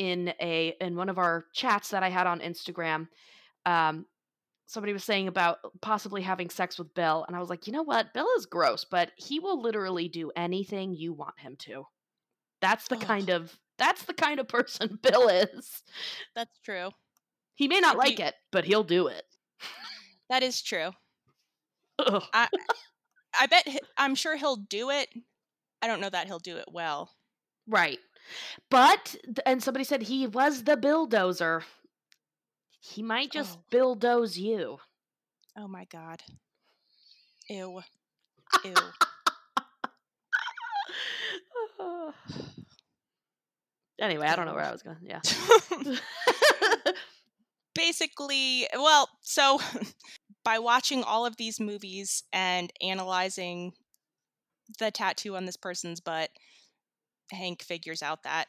in 0.00 0.32
a 0.40 0.74
in 0.80 0.96
one 0.96 1.10
of 1.10 1.18
our 1.18 1.44
chats 1.52 1.90
that 1.90 2.02
I 2.02 2.08
had 2.08 2.26
on 2.26 2.40
Instagram. 2.40 3.06
Um, 3.66 4.06
somebody 4.66 4.94
was 4.94 5.04
saying 5.04 5.28
about 5.28 5.58
possibly 5.82 6.22
having 6.22 6.48
sex 6.48 6.78
with 6.78 6.94
Bill, 6.94 7.24
and 7.28 7.36
I 7.36 7.38
was 7.38 7.50
like, 7.50 7.66
you 7.66 7.72
know 7.74 7.82
what? 7.82 8.14
Bill 8.14 8.28
is 8.38 8.46
gross, 8.46 8.84
but 8.84 9.10
he 9.16 9.38
will 9.40 9.60
literally 9.60 10.08
do 10.08 10.32
anything 10.34 10.94
you 10.94 11.12
want 11.12 11.38
him 11.38 11.56
to. 11.60 11.84
That's 12.62 12.88
the 12.88 12.96
kind 12.96 13.28
of 13.28 13.54
that's 13.78 14.04
the 14.04 14.14
kind 14.14 14.40
of 14.40 14.48
person 14.48 14.98
Bill 15.02 15.28
is. 15.28 15.82
That's 16.34 16.58
true. 16.64 16.90
He 17.56 17.68
may 17.68 17.80
not 17.80 17.96
If 17.96 17.98
like 17.98 18.18
you- 18.18 18.24
it, 18.24 18.34
but 18.50 18.64
he'll 18.64 18.84
do 18.84 19.08
it. 19.08 19.24
That 20.30 20.42
is 20.42 20.62
true. 20.62 20.92
Ugh. 21.98 22.22
I 22.32 23.46
bet 23.50 23.68
I'm 23.98 24.14
sure 24.14 24.36
he'll 24.36 24.56
do 24.56 24.88
it. 24.90 25.08
I 25.82 25.86
don't 25.86 26.00
know 26.00 26.08
that 26.10 26.26
he'll 26.26 26.38
do 26.38 26.56
it 26.56 26.66
well. 26.72 27.10
Right. 27.66 27.98
But 28.70 29.16
and 29.46 29.62
somebody 29.62 29.84
said 29.84 30.02
he 30.02 30.26
was 30.26 30.64
the 30.64 30.76
bulldozer. 30.76 31.64
He 32.80 33.02
might 33.02 33.30
just 33.30 33.58
Oh. 33.58 33.64
bulldoze 33.70 34.38
you. 34.38 34.78
Oh 35.56 35.68
my 35.68 35.84
god. 35.86 36.22
Ew. 37.48 37.82
Ew. 38.64 38.74
anyway, 44.00 44.26
I 44.26 44.36
don't 44.36 44.46
know 44.46 44.54
where 44.54 44.64
I 44.64 44.72
was 44.72 44.82
going. 44.82 44.98
Yeah. 45.02 45.20
Basically, 47.74 48.66
well, 48.74 49.08
so 49.20 49.60
by 50.44 50.58
watching 50.58 51.02
all 51.04 51.24
of 51.24 51.36
these 51.36 51.60
movies 51.60 52.24
and 52.32 52.72
analyzing 52.80 53.72
the 54.78 54.90
tattoo 54.90 55.36
on 55.36 55.46
this 55.46 55.56
person's 55.56 56.00
butt, 56.00 56.30
Hank 57.32 57.62
figures 57.62 58.02
out 58.02 58.22
that 58.24 58.48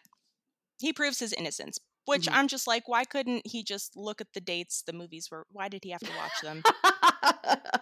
he 0.79 0.93
proves 0.93 1.19
his 1.19 1.34
innocence. 1.34 1.77
Which 2.05 2.25
Mhm. 2.27 2.34
I'm 2.34 2.47
just 2.47 2.65
like, 2.65 2.88
why 2.88 3.03
couldn't 3.05 3.45
he 3.45 3.63
just 3.63 3.95
look 3.95 4.21
at 4.21 4.34
the 4.34 4.41
dates 4.41 4.82
the 4.82 4.93
movies 4.93 5.29
were? 5.29 5.45
Why 5.51 5.69
did 5.69 5.84
he 5.84 5.91
have 5.91 6.01
to 6.01 6.11
watch 6.17 6.41
them? 6.41 6.63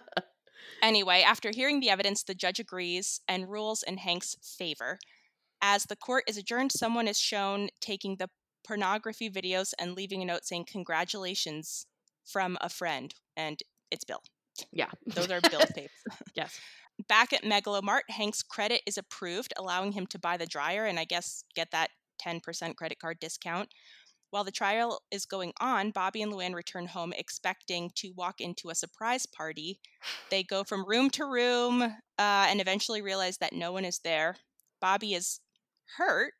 Anyway, 0.82 1.20
after 1.20 1.50
hearing 1.54 1.80
the 1.80 1.90
evidence, 1.90 2.22
the 2.22 2.34
judge 2.34 2.58
agrees 2.58 3.20
and 3.28 3.50
rules 3.50 3.82
in 3.82 3.98
Hank's 3.98 4.36
favor. 4.42 4.98
As 5.60 5.84
the 5.84 5.96
court 5.96 6.24
is 6.26 6.38
adjourned, 6.38 6.72
someone 6.72 7.06
is 7.06 7.18
shown 7.18 7.68
taking 7.80 8.16
the 8.16 8.30
pornography 8.66 9.28
videos 9.30 9.74
and 9.78 9.94
leaving 9.94 10.22
a 10.22 10.24
note 10.24 10.46
saying, 10.46 10.64
Congratulations 10.70 11.86
from 12.24 12.56
a 12.62 12.70
friend. 12.70 13.14
And 13.36 13.60
it's 13.90 14.04
Bill. 14.04 14.22
yeah. 14.72 14.90
Those 15.06 15.30
are 15.30 15.40
Bill's 15.50 15.70
tapes. 15.74 15.92
yes. 16.34 16.58
Back 17.08 17.32
at 17.32 17.44
Megalomart, 17.44 18.02
Hank's 18.08 18.42
credit 18.42 18.82
is 18.86 18.98
approved, 18.98 19.52
allowing 19.56 19.92
him 19.92 20.06
to 20.08 20.18
buy 20.18 20.36
the 20.36 20.46
dryer 20.46 20.86
and 20.86 20.98
I 20.98 21.04
guess 21.04 21.44
get 21.54 21.70
that 21.72 21.90
10% 22.24 22.76
credit 22.76 22.98
card 22.98 23.18
discount. 23.20 23.70
While 24.30 24.44
the 24.44 24.52
trial 24.52 25.02
is 25.10 25.26
going 25.26 25.52
on, 25.60 25.90
Bobby 25.90 26.22
and 26.22 26.32
Luann 26.32 26.54
return 26.54 26.86
home 26.86 27.12
expecting 27.16 27.90
to 27.96 28.12
walk 28.16 28.40
into 28.40 28.70
a 28.70 28.76
surprise 28.76 29.26
party. 29.26 29.80
They 30.30 30.44
go 30.44 30.62
from 30.62 30.86
room 30.86 31.10
to 31.10 31.24
room 31.24 31.82
uh, 31.82 31.90
and 32.18 32.60
eventually 32.60 33.02
realize 33.02 33.38
that 33.38 33.52
no 33.52 33.72
one 33.72 33.84
is 33.84 34.00
there. 34.00 34.36
Bobby 34.80 35.14
is 35.14 35.40
hurt, 35.96 36.34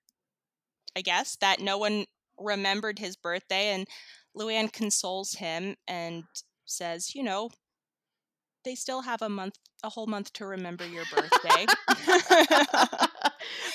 I 0.96 1.02
guess, 1.02 1.36
that 1.36 1.61
no 1.61 1.78
one 1.78 2.06
remembered 2.38 3.00
his 3.00 3.16
birthday, 3.16 3.68
and 3.68 3.88
Luann 4.36 4.72
consoles 4.72 5.34
him 5.34 5.76
and 5.88 6.24
says, 6.64 7.14
You 7.14 7.24
know, 7.24 7.50
they 8.64 8.74
still 8.74 9.02
have 9.02 9.22
a 9.22 9.28
month, 9.28 9.54
a 9.82 9.88
whole 9.90 10.06
month 10.06 10.32
to 10.34 10.46
remember 10.46 10.86
your 10.86 11.04
birthday. 11.14 11.66
I 11.88 13.08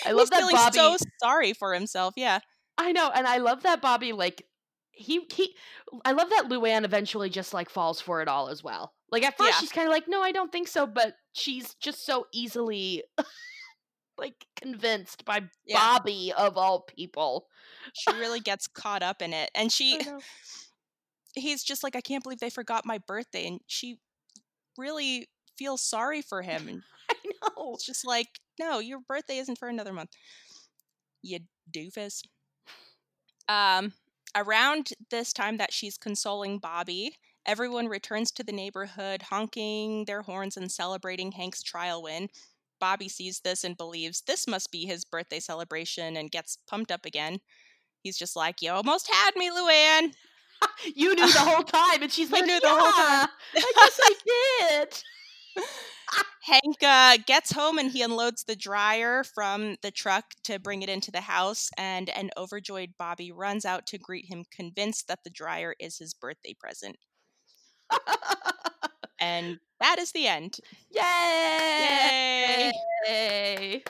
love 0.12 0.20
He's 0.20 0.30
that 0.30 0.40
feeling 0.40 0.56
Bobby. 0.56 0.78
so 0.78 0.98
sorry 1.22 1.54
for 1.54 1.74
himself. 1.74 2.14
Yeah. 2.18 2.40
I 2.78 2.92
know, 2.92 3.10
and 3.14 3.28
I 3.28 3.38
love 3.38 3.64
that 3.64 3.82
Bobby 3.82 4.12
like 4.14 4.46
he 4.92 5.22
he. 5.34 5.56
I 6.04 6.12
love 6.12 6.30
that 6.30 6.46
Luann 6.50 6.84
eventually 6.86 7.30
just 7.30 7.54
like 7.54 7.70
falls 7.70 8.02
for 8.02 8.22
it 8.22 8.28
all 8.28 8.50
as 8.50 8.64
well. 8.64 8.94
Like 9.12 9.24
at 9.24 9.38
first 9.38 9.52
Yeah. 9.54 9.60
she's 9.60 9.72
kind 9.72 9.88
of 9.88 9.92
like, 9.94 10.08
no, 10.08 10.22
I 10.22 10.32
don't 10.32 10.52
think 10.52 10.68
so, 10.68 10.86
but 10.86 11.16
she's 11.34 11.74
just 11.76 12.06
so 12.06 12.26
easily 12.34 13.04
like 14.18 14.46
convinced 14.56 15.26
by 15.26 15.44
Yeah. 15.66 15.78
Bobby 15.78 16.34
of 16.38 16.58
all 16.58 16.82
people. 16.82 17.48
She 17.94 18.12
really 18.14 18.40
gets 18.40 18.68
caught 18.68 19.04
up 19.04 19.22
in 19.22 19.34
it. 19.34 19.52
And 19.56 19.72
she 19.72 20.00
he's 21.36 21.64
just 21.64 21.84
like, 21.84 21.96
I 21.96 22.02
can't 22.02 22.24
believe 22.24 22.40
they 22.40 22.50
forgot 22.50 22.86
my 22.86 22.98
birthday. 22.98 23.48
And 23.48 23.60
she 23.68 24.00
really 24.78 25.28
feel 25.58 25.78
sorry 25.78 26.22
for 26.22 26.42
him. 26.42 26.68
And 26.68 26.84
I 27.10 27.16
know. 27.58 27.74
it's 27.74 27.86
just 27.86 28.06
like, 28.06 28.28
no, 28.60 28.80
your 28.80 29.00
birthday 29.08 29.38
isn't 29.38 29.58
for 29.58 29.68
another 29.68 29.94
month. 29.94 30.12
You 31.22 31.40
doofus. 31.72 32.22
Um, 33.48 33.94
around 34.36 34.90
this 35.10 35.34
time 35.34 35.58
that 35.58 35.74
she's 35.74 35.98
consoling 35.98 36.58
Bobby, 36.60 37.16
everyone 37.46 37.88
returns 37.88 38.32
to 38.32 38.44
the 38.44 38.52
neighborhood, 38.52 39.24
honking 39.24 40.06
their 40.06 40.24
horns 40.24 40.58
and 40.58 40.72
celebrating 40.72 41.32
Hank's 41.32 41.62
trial 41.64 42.02
win. 42.04 42.30
Bobby 42.80 43.08
sees 43.08 43.40
this 43.40 43.64
and 43.64 43.78
believes 43.78 44.22
this 44.22 44.48
must 44.48 44.72
be 44.72 44.86
his 44.86 45.06
birthday 45.06 45.40
celebration 45.40 46.18
and 46.18 46.32
gets 46.32 46.58
pumped 46.68 46.92
up 46.92 47.06
again. 47.06 47.40
He's 48.04 48.18
just 48.18 48.36
like, 48.36 48.62
You 48.62 48.72
almost 48.72 49.10
had 49.12 49.36
me, 49.36 49.50
Luann. 49.50 50.14
You 50.96 51.16
knew 51.16 51.32
the 51.32 51.40
whole 51.40 51.64
time, 51.64 52.04
and 52.04 52.12
she's 52.12 52.30
You 52.30 52.36
like, 52.36 52.46
knew 52.46 52.60
the 52.60 52.70
whole 52.70 52.92
time." 52.92 53.30
I 53.56 53.72
guess 53.76 54.00
I 54.04 54.14
did. 54.26 55.04
Hank 56.44 56.84
uh, 56.84 57.18
gets 57.26 57.52
home 57.52 57.80
and 57.80 57.92
he 57.92 58.04
unloads 58.04 58.44
the 58.44 58.56
dryer 58.56 59.24
from 59.24 59.78
the 59.82 59.90
truck 59.90 60.26
to 60.44 60.60
bring 60.60 60.84
it 60.84 60.90
into 60.90 61.12
the 61.12 61.22
house, 61.22 61.70
and 61.78 62.10
an 62.10 62.30
overjoyed 62.38 62.94
Bobby 62.98 63.32
runs 63.32 63.66
out 63.66 63.88
to 63.88 63.98
greet 63.98 64.26
him, 64.26 64.46
convinced 64.52 65.08
that 65.08 65.24
the 65.24 65.30
dryer 65.32 65.76
is 65.80 65.98
his 65.98 66.14
birthday 66.14 66.54
present. 66.54 66.98
And 69.20 69.60
that 69.80 69.98
is 69.98 70.12
the 70.12 70.28
end. 70.28 70.60
Yay! 70.92 71.02
Yay! 71.02 72.72
Yay! 73.08 73.84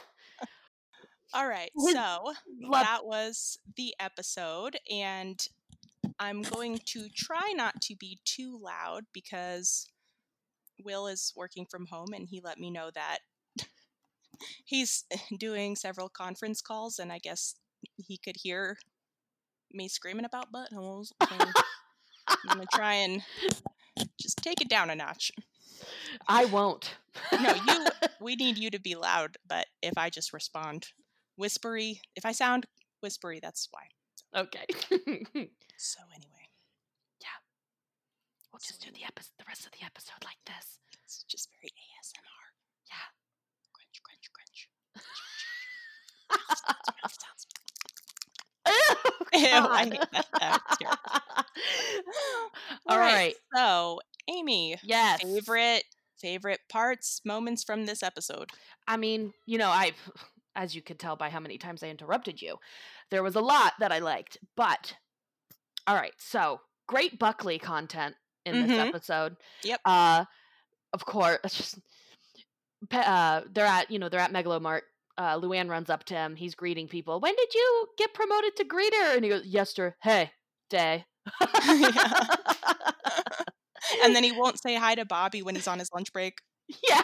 All 1.34 1.48
right, 1.48 1.72
so 1.78 2.34
that 2.72 3.02
was 3.04 3.60
the 3.76 3.94
episode, 4.00 4.78
and 4.90 5.46
I'm 6.20 6.42
going 6.42 6.80
to 6.86 7.10
try 7.16 7.54
not 7.56 7.82
to 7.82 7.96
be 7.96 8.20
too 8.26 8.60
loud 8.62 9.04
because 9.14 9.88
Will 10.84 11.08
is 11.08 11.34
working 11.36 11.66
from 11.70 11.88
home 11.88 12.10
and 12.14 12.28
he 12.28 12.42
let 12.44 12.60
me 12.60 12.70
know 12.70 12.90
that 12.94 13.20
he's 14.66 15.06
doing 15.40 15.76
several 15.76 16.10
conference 16.10 16.62
calls, 16.62 17.00
and 17.00 17.12
I 17.12 17.20
guess 17.20 17.56
he 17.98 18.18
could 18.18 18.36
hear 18.38 18.78
me 19.72 19.88
screaming 19.88 20.26
about 20.26 20.52
buttholes. 20.52 21.12
I'm 21.22 21.54
gonna 22.48 22.66
try 22.74 22.96
and 22.96 23.22
just 24.20 24.38
take 24.38 24.62
it 24.62 24.70
down 24.70 24.90
a 24.90 24.96
notch. 24.96 25.32
I 26.28 26.46
won't. 26.46 26.96
No, 27.32 27.54
you. 27.68 27.86
We 28.20 28.36
need 28.36 28.58
you 28.58 28.72
to 28.72 28.80
be 28.80 28.96
loud, 28.96 29.38
but 29.48 29.68
if 29.82 29.98
I 29.98 30.10
just 30.10 30.34
respond 30.34 30.88
whispery, 31.36 32.02
if 32.16 32.26
I 32.26 32.32
sound 32.32 32.66
whispery, 33.02 33.40
that's 33.42 33.68
why. 33.72 34.42
okay. 34.42 35.50
So 35.78 36.00
anyway, 36.16 36.50
yeah, 37.22 37.40
we'll 38.52 38.60
just 38.60 38.82
do 38.84 38.92
the 38.92 39.04
episode, 39.06 39.32
the 39.38 39.46
rest 39.48 39.66
of 39.66 39.72
the 39.72 39.86
episode 39.86 40.24
like 40.24 40.40
this. 40.46 40.80
it's 41.04 41.24
just 41.24 41.50
very 41.60 41.70
ASMR. 41.72 42.46
Yeah. 42.90 43.08
Crunch, 43.74 44.02
crunch, 44.04 44.28
crunch. 44.34 44.70
Ew, 49.34 49.40
I 49.44 49.86
hate 49.86 50.08
that. 50.14 50.62
All 52.88 53.00
right. 53.00 53.36
So, 53.56 54.00
Amy, 54.30 54.78
Yes. 54.84 55.22
favorite 55.22 55.84
favorite 56.22 56.60
parts, 56.70 57.22
moments 57.26 57.64
from 57.64 57.86
this 57.86 58.02
episode. 58.02 58.50
I 58.88 58.98
mean, 58.98 59.34
you 59.46 59.58
know, 59.58 59.70
I, 59.70 59.92
as 60.56 60.76
you 60.76 60.82
could 60.82 61.00
tell 61.00 61.16
by 61.16 61.30
how 61.30 61.40
many 61.40 61.58
times 61.58 61.84
I 61.84 61.90
interrupted 61.90 62.42
you, 62.42 62.58
there 63.12 63.24
was 63.24 63.36
a 63.36 63.42
lot 63.42 63.74
that 63.80 63.92
I 63.92 64.00
liked. 64.00 64.38
But, 64.56 64.96
all 65.88 65.96
right, 65.96 66.14
so 66.18 66.62
great 66.88 67.20
Buckley 67.20 67.60
content 67.60 68.16
in 68.46 68.62
this 68.62 68.72
Mhm. 68.72 68.80
episode. 68.90 69.38
Yep. 69.64 69.82
Uh, 69.86 70.26
of 70.94 71.06
course, 71.06 71.40
just, 71.50 71.80
uh, 72.92 73.42
they're 73.52 73.66
at 73.66 73.90
you 73.92 74.00
know 74.00 74.10
they're 74.10 74.20
at 74.20 74.32
Megalomart. 74.34 74.82
Uh, 75.18 75.40
Luann 75.40 75.70
runs 75.70 75.90
up 75.90 76.04
to 76.06 76.14
him. 76.14 76.36
He's 76.36 76.56
greeting 76.56 76.88
people. 76.88 77.20
When 77.22 77.36
did 77.36 77.54
you 77.54 77.88
get 77.98 78.14
promoted 78.14 78.56
to 78.58 78.66
greeter? 78.66 79.16
And 79.16 79.24
he 79.24 79.30
goes, 79.30 79.46
"Yester. 79.46 79.96
Hey, 80.02 80.32
day." 80.70 81.06
and 84.04 84.16
then 84.16 84.24
he 84.24 84.32
won't 84.32 84.60
say 84.62 84.76
hi 84.76 84.96
to 84.96 85.06
Bobby 85.06 85.42
when 85.42 85.56
he's 85.56 85.68
on 85.68 85.80
his 85.80 85.90
lunch 85.94 86.12
break. 86.14 86.40
yeah, 86.90 87.02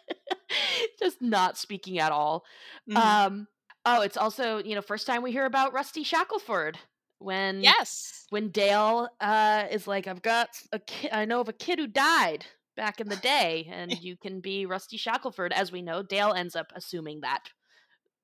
just 0.98 1.20
not 1.20 1.56
speaking 1.58 1.98
at 1.98 2.12
all. 2.12 2.44
Mhm. 2.88 2.96
Um. 2.96 3.48
Oh, 3.84 4.02
it's 4.02 4.16
also 4.16 4.58
you 4.62 4.74
know 4.74 4.82
first 4.82 5.06
time 5.06 5.22
we 5.22 5.32
hear 5.32 5.44
about 5.46 5.72
Rusty 5.72 6.04
Shackleford 6.04 6.76
when 7.22 7.62
yes. 7.62 8.26
when 8.30 8.48
Dale 8.48 9.08
uh 9.20 9.64
is 9.70 9.86
like 9.86 10.06
I've 10.06 10.22
got 10.22 10.48
a 10.72 10.78
kid 10.78 11.10
I 11.12 11.24
know 11.24 11.40
of 11.40 11.48
a 11.48 11.52
kid 11.52 11.78
who 11.78 11.86
died 11.86 12.44
back 12.76 13.00
in 13.00 13.08
the 13.08 13.16
day 13.16 13.68
and 13.70 13.92
you 14.02 14.16
can 14.16 14.40
be 14.40 14.66
Rusty 14.66 14.98
Shackleford 14.98 15.52
as 15.52 15.72
we 15.72 15.82
know 15.82 16.02
Dale 16.02 16.32
ends 16.32 16.56
up 16.56 16.72
assuming 16.74 17.20
that 17.20 17.50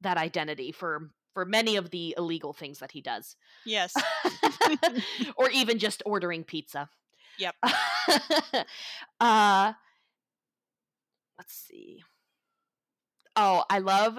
that 0.00 0.16
identity 0.16 0.72
for 0.72 1.10
for 1.34 1.44
many 1.44 1.76
of 1.76 1.90
the 1.90 2.14
illegal 2.18 2.52
things 2.52 2.80
that 2.80 2.90
he 2.90 3.00
does. 3.00 3.36
Yes. 3.64 3.94
or 5.36 5.50
even 5.50 5.78
just 5.78 6.02
ordering 6.04 6.44
pizza. 6.44 6.88
Yep. 7.38 7.54
uh 9.20 9.72
let's 11.38 11.54
see. 11.54 12.02
Oh, 13.36 13.64
I 13.70 13.78
love 13.78 14.18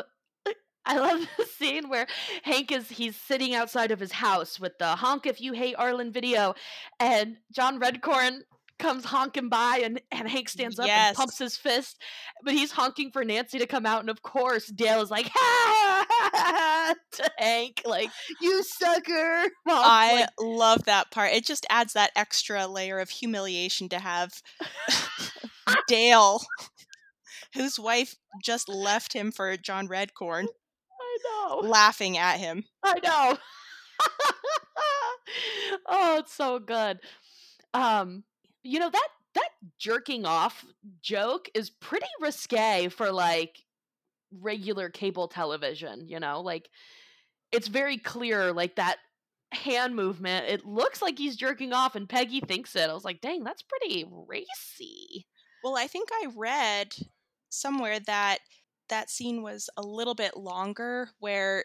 I 0.89 0.97
love 0.97 1.21
the 1.37 1.45
scene 1.45 1.87
where 1.87 2.07
Hank 2.43 2.71
is 2.71 2.89
he's 2.89 3.15
sitting 3.15 3.53
outside 3.53 3.91
of 3.91 3.99
his 3.99 4.11
house 4.11 4.59
with 4.59 4.77
the 4.79 4.95
honk 4.95 5.27
if 5.27 5.39
you 5.39 5.53
hate 5.53 5.75
Arlen 5.77 6.11
video 6.11 6.55
and 6.99 7.37
John 7.53 7.79
Redcorn 7.79 8.39
comes 8.79 9.05
honking 9.05 9.49
by 9.49 9.81
and, 9.83 10.01
and 10.11 10.27
Hank 10.27 10.49
stands 10.49 10.79
up 10.79 10.87
Yes. 10.87 11.09
and 11.09 11.17
pumps 11.17 11.37
his 11.37 11.57
fist, 11.57 12.01
but 12.43 12.53
he's 12.53 12.71
honking 12.71 13.11
for 13.11 13.23
Nancy 13.25 13.59
to 13.59 13.67
come 13.67 13.85
out, 13.85 13.99
and 13.99 14.09
of 14.09 14.21
course 14.21 14.67
Dale 14.67 15.01
is 15.01 15.11
like 15.11 15.29
ha, 15.33 16.95
to 17.11 17.31
Hank, 17.37 17.81
like 17.85 18.09
you 18.41 18.63
sucker. 18.63 19.43
While, 19.65 19.81
I 19.83 20.21
like, 20.21 20.29
love 20.39 20.85
that 20.85 21.11
part. 21.11 21.33
It 21.33 21.45
just 21.45 21.67
adds 21.69 21.93
that 21.93 22.11
extra 22.15 22.67
layer 22.67 22.99
of 22.99 23.09
humiliation 23.09 23.89
to 23.89 23.99
have 23.99 24.41
Dale, 25.87 26.39
whose 27.53 27.77
wife 27.79 28.15
just 28.43 28.69
left 28.69 29.13
him 29.13 29.31
for 29.31 29.55
John 29.57 29.87
Redcorn, 29.87 30.45
I 31.09 31.17
know. 31.23 31.67
laughing 31.67 32.17
at 32.17 32.37
him. 32.37 32.63
I 32.83 32.99
know. 32.99 33.37
oh, 35.87 36.17
it's 36.19 36.33
so 36.33 36.59
good. 36.59 36.99
Um, 37.73 38.23
you 38.63 38.79
know 38.79 38.89
that 38.89 39.07
that 39.35 39.49
jerking 39.77 40.25
off 40.25 40.65
joke 41.01 41.49
is 41.53 41.69
pretty 41.69 42.07
risque 42.21 42.87
for 42.89 43.11
like 43.11 43.57
regular 44.39 44.89
cable 44.89 45.27
television, 45.27 46.07
you 46.07 46.19
know? 46.19 46.41
Like 46.41 46.69
it's 47.51 47.67
very 47.67 47.97
clear 47.97 48.53
like 48.53 48.75
that 48.75 48.97
hand 49.51 49.95
movement. 49.95 50.47
It 50.47 50.65
looks 50.65 51.01
like 51.01 51.17
he's 51.17 51.35
jerking 51.35 51.73
off 51.73 51.95
and 51.95 52.07
Peggy 52.07 52.41
thinks 52.41 52.75
it. 52.75 52.89
I 52.89 52.93
was 52.93 53.05
like, 53.05 53.21
"Dang, 53.21 53.43
that's 53.43 53.63
pretty 53.63 54.05
racy." 54.27 55.25
Well, 55.63 55.75
I 55.75 55.87
think 55.87 56.09
I 56.11 56.27
read 56.35 56.95
somewhere 57.49 57.99
that 58.01 58.39
that 58.89 59.09
scene 59.09 59.41
was 59.41 59.69
a 59.77 59.81
little 59.81 60.15
bit 60.15 60.35
longer, 60.37 61.09
where 61.19 61.63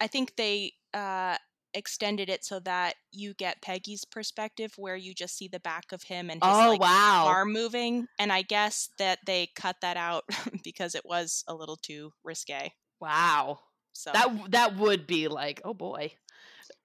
I 0.00 0.06
think 0.06 0.36
they 0.36 0.72
uh, 0.92 1.36
extended 1.72 2.28
it 2.28 2.44
so 2.44 2.60
that 2.60 2.94
you 3.12 3.34
get 3.34 3.62
Peggy's 3.62 4.04
perspective, 4.04 4.72
where 4.76 4.96
you 4.96 5.14
just 5.14 5.36
see 5.36 5.48
the 5.48 5.60
back 5.60 5.92
of 5.92 6.04
him 6.04 6.30
and 6.30 6.42
his 6.42 6.52
Oh, 6.52 6.68
like, 6.70 6.80
wow. 6.80 7.26
arm 7.26 7.52
moving. 7.52 8.06
And 8.18 8.32
I 8.32 8.42
guess 8.42 8.90
that 8.98 9.20
they 9.26 9.48
cut 9.54 9.76
that 9.82 9.96
out 9.96 10.24
because 10.64 10.94
it 10.94 11.04
was 11.04 11.44
a 11.46 11.54
little 11.54 11.76
too 11.76 12.12
risque. 12.22 12.72
Wow. 13.00 13.60
So 13.92 14.10
That 14.12 14.50
that 14.50 14.76
would 14.76 15.06
be 15.06 15.28
like, 15.28 15.60
"Oh 15.64 15.74
boy." 15.74 16.12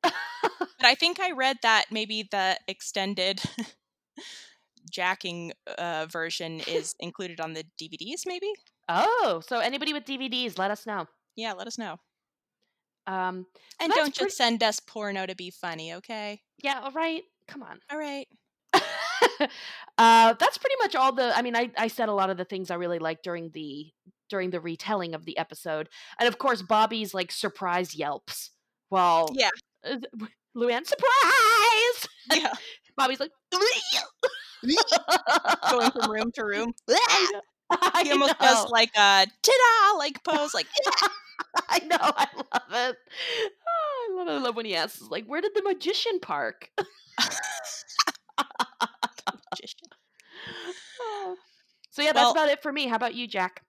But 0.01 0.87
I 0.87 0.95
think 0.95 1.19
I 1.19 1.31
read 1.31 1.57
that 1.63 1.85
maybe 1.91 2.23
the 2.29 2.57
extended 2.67 3.41
jacking 4.89 5.53
uh, 5.77 6.07
version 6.09 6.59
is 6.61 6.95
included 6.99 7.39
on 7.39 7.53
the 7.53 7.63
DVDs, 7.81 8.21
maybe? 8.25 8.51
oh, 8.91 9.41
so 9.47 9.59
anybody 9.59 9.93
with 9.93 10.03
DVDs, 10.05 10.57
let 10.57 10.71
us 10.71 10.85
know. 10.87 11.05
Yeah, 11.35 11.53
let 11.53 11.67
us 11.67 11.77
know. 11.77 11.97
Um, 13.07 13.45
And 13.79 13.91
don't 13.93 14.05
pretty- 14.15 14.25
just 14.25 14.37
send 14.37 14.63
us 14.63 14.79
porno 14.79 15.25
to 15.25 15.35
be 15.35 15.51
funny, 15.51 15.93
okay? 15.95 16.41
yeah, 16.63 16.79
all 16.83 16.91
right. 16.91 17.21
Come 17.47 17.63
on. 17.63 17.79
All 17.91 17.97
right. 17.97 18.27
uh, 19.97 20.33
that's 20.33 20.57
pretty 20.57 20.75
much 20.81 20.95
all 20.95 21.11
the. 21.11 21.35
I 21.35 21.41
mean, 21.41 21.55
I, 21.55 21.71
I 21.77 21.87
said 21.87 22.09
a 22.09 22.13
lot 22.13 22.29
of 22.29 22.37
the 22.37 22.45
things 22.45 22.69
I 22.71 22.75
really 22.75 22.99
liked 22.99 23.23
during 23.23 23.49
the 23.51 23.87
during 24.29 24.51
the 24.51 24.59
retelling 24.59 25.15
of 25.15 25.25
the 25.25 25.37
episode, 25.37 25.89
and 26.19 26.27
of 26.27 26.37
course, 26.37 26.61
Bobby's 26.61 27.13
like 27.13 27.31
surprise 27.31 27.95
yelps. 27.95 28.51
While 28.89 29.29
Yeah. 29.33 29.49
uh, 29.83 29.97
Luann 30.55 30.85
surprise. 30.85 32.07
Yeah. 32.33 32.53
Bobby's 32.97 33.19
like 33.19 33.31
Going 35.71 35.91
from 35.91 36.11
room 36.11 36.31
to 36.33 36.45
room. 36.45 36.73
I 37.71 38.03
He 38.03 38.11
almost 38.11 38.39
does 38.39 38.69
like 38.69 38.89
a 38.95 39.25
ta-da 39.43 39.97
like 39.97 40.23
pose, 40.23 40.53
like 40.53 40.67
I 41.69 41.79
know. 41.79 41.97
I 41.99 42.27
love 42.35 42.89
it. 42.91 42.97
Oh, 43.67 44.09
I 44.11 44.15
love 44.17 44.27
it. 44.27 44.31
I 44.31 44.37
love 44.39 44.55
when 44.55 44.65
he 44.65 44.75
asks, 44.75 45.01
like, 45.09 45.25
"Where 45.25 45.41
did 45.41 45.53
the 45.55 45.63
magician 45.63 46.19
park?" 46.19 46.69
Oh. 51.01 51.35
So 51.91 52.01
yeah, 52.01 52.13
that's 52.13 52.23
Well- 52.25 52.31
about 52.31 52.49
it 52.49 52.61
for 52.61 52.71
me. 52.71 52.87
How 52.87 52.95
about 52.95 53.15
you, 53.15 53.27
Jack? 53.27 53.63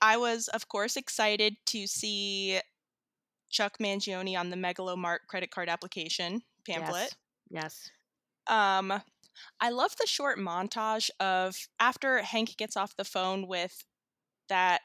I 0.00 0.16
was, 0.16 0.48
of 0.48 0.68
course, 0.68 0.96
excited 0.96 1.56
to 1.66 1.86
see 1.86 2.60
Chuck 3.50 3.78
Mangione 3.78 4.38
on 4.38 4.50
the 4.50 4.56
Megalomart 4.56 5.20
credit 5.28 5.50
card 5.50 5.68
application 5.68 6.42
pamphlet. 6.66 7.14
Yes. 7.50 7.90
Um, 8.46 9.02
I 9.60 9.70
love 9.70 9.94
the 10.00 10.06
short 10.06 10.38
montage 10.38 11.10
of 11.20 11.56
after 11.78 12.18
Hank 12.22 12.56
gets 12.56 12.76
off 12.76 12.96
the 12.96 13.04
phone 13.04 13.46
with 13.46 13.84
that 14.48 14.82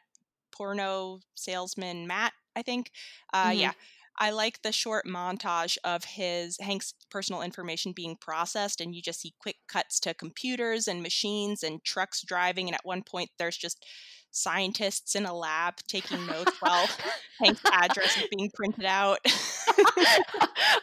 porno 0.52 1.20
salesman 1.36 2.08
Matt. 2.08 2.34
I 2.56 2.62
think. 2.62 2.92
Uh, 3.34 3.50
Mhm. 3.50 3.60
Yeah, 3.60 3.74
I 4.18 4.30
like 4.32 4.62
the 4.62 4.72
short 4.72 5.06
montage 5.06 5.78
of 5.84 6.06
his 6.06 6.58
Hank's 6.60 6.94
personal 7.10 7.42
information 7.42 7.92
being 7.92 8.16
processed, 8.16 8.80
and 8.80 8.96
you 8.96 9.02
just 9.02 9.22
see 9.22 9.34
quick 9.40 9.58
cuts 9.68 10.00
to 10.02 10.14
computers 10.14 10.88
and 10.88 11.02
machines 11.04 11.64
and 11.64 11.84
trucks 11.84 12.22
driving, 12.22 12.68
and 12.68 12.76
at 12.76 12.86
one 12.86 13.04
point 13.04 13.30
there's 13.38 13.58
just 13.58 13.86
scientists 14.32 15.16
in 15.16 15.26
a 15.26 15.34
lab 15.34 15.76
taking 15.88 16.26
notes 16.26 16.54
while 16.62 16.88
Hank's 17.42 17.62
address 17.72 18.18
is 18.18 18.24
being 18.36 18.52
printed 18.54 18.86
out. 18.86 19.20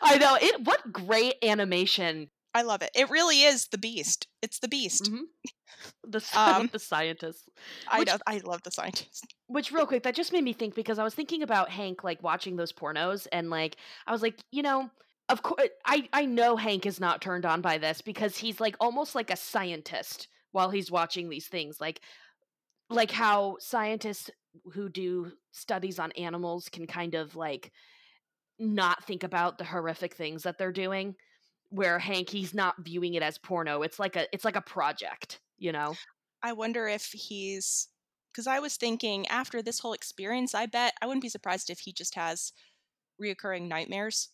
I 0.03 0.19
know 0.19 0.37
it. 0.41 0.61
What 0.63 0.93
great 0.93 1.37
animation! 1.43 2.31
I 2.55 2.63
love 2.63 2.83
it. 2.83 2.91
It 2.95 3.09
really 3.11 3.43
is 3.43 3.69
the 3.69 3.79
beast. 3.79 4.27
It's 4.43 4.59
the 4.59 4.69
beast. 4.69 5.05
Mhm. 5.11 5.23
The 6.05 6.23
Um, 6.37 6.69
the 6.73 6.79
scientist. 6.79 7.49
I 7.89 8.01
Which- 8.01 8.09
know. 8.09 8.19
I 8.27 8.39
love 8.45 8.63
the 8.63 8.71
scientist. 8.71 9.25
Which, 9.47 9.73
real 9.73 9.87
quick, 9.87 10.03
that 10.05 10.15
just 10.15 10.33
made 10.33 10.45
me 10.45 10.53
think 10.53 10.75
because 10.75 10.99
I 10.99 11.05
was 11.05 11.15
thinking 11.15 11.43
about 11.43 11.71
Hank 11.71 12.05
like 12.05 12.23
watching 12.23 12.57
those 12.57 12.73
pornos, 12.73 13.27
and 13.33 13.51
like 13.51 13.77
I 14.07 14.13
was 14.13 14.23
like, 14.23 14.39
you 14.51 14.63
know, 14.63 14.91
of 15.29 15.43
course, 15.43 15.69
I 15.87 16.09
I 16.13 16.27
know 16.27 16.57
Hank 16.57 16.85
is 16.87 17.01
not 17.01 17.23
turned 17.23 17.47
on 17.47 17.61
by 17.63 17.79
this 17.79 18.01
because 18.03 18.37
he's 18.37 18.61
like 18.61 18.77
almost 18.81 19.15
like 19.15 19.31
a 19.31 19.37
scientist 19.37 20.29
while 20.53 20.71
he's 20.71 20.91
watching 20.91 21.29
these 21.29 21.49
things, 21.49 21.81
like 21.81 22.01
like 22.91 23.11
how 23.11 23.57
scientists 23.61 24.31
who 24.75 24.89
do 24.91 25.33
studies 25.53 25.99
on 25.99 26.13
animals 26.13 26.69
can 26.69 26.87
kind 26.87 27.15
of 27.15 27.35
like 27.35 27.73
not 28.59 29.03
think 29.05 29.23
about 29.25 29.57
the 29.57 29.65
horrific 29.65 30.15
things 30.15 30.43
that 30.43 30.59
they're 30.59 30.73
doing 30.73 31.15
where 31.73 31.99
hank 31.99 32.29
he's 32.31 32.55
not 32.55 32.75
viewing 32.79 33.15
it 33.15 33.23
as 33.23 33.39
porno 33.39 33.83
it's 33.83 33.99
like 33.99 34.17
a 34.17 34.27
it's 34.33 34.45
like 34.45 34.57
a 34.57 34.63
project 34.63 35.41
you 35.59 35.73
know 35.73 35.95
I 36.43 36.53
wonder 36.53 36.89
if 36.89 37.07
he's 37.13 37.89
because 38.33 38.47
I 38.47 38.59
was 38.59 38.77
thinking 38.77 39.27
after 39.29 39.63
this 39.63 39.79
whole 39.79 39.93
experience, 39.93 40.55
I 40.55 40.67
bet 40.67 40.95
I 41.01 41.07
wouldn't 41.07 41.23
be 41.23 41.29
surprised 41.29 41.71
if 41.71 41.81
he 41.81 41.93
just 41.93 42.15
has 42.15 42.53
reoccurring 43.23 43.69
nightmares, 43.69 44.31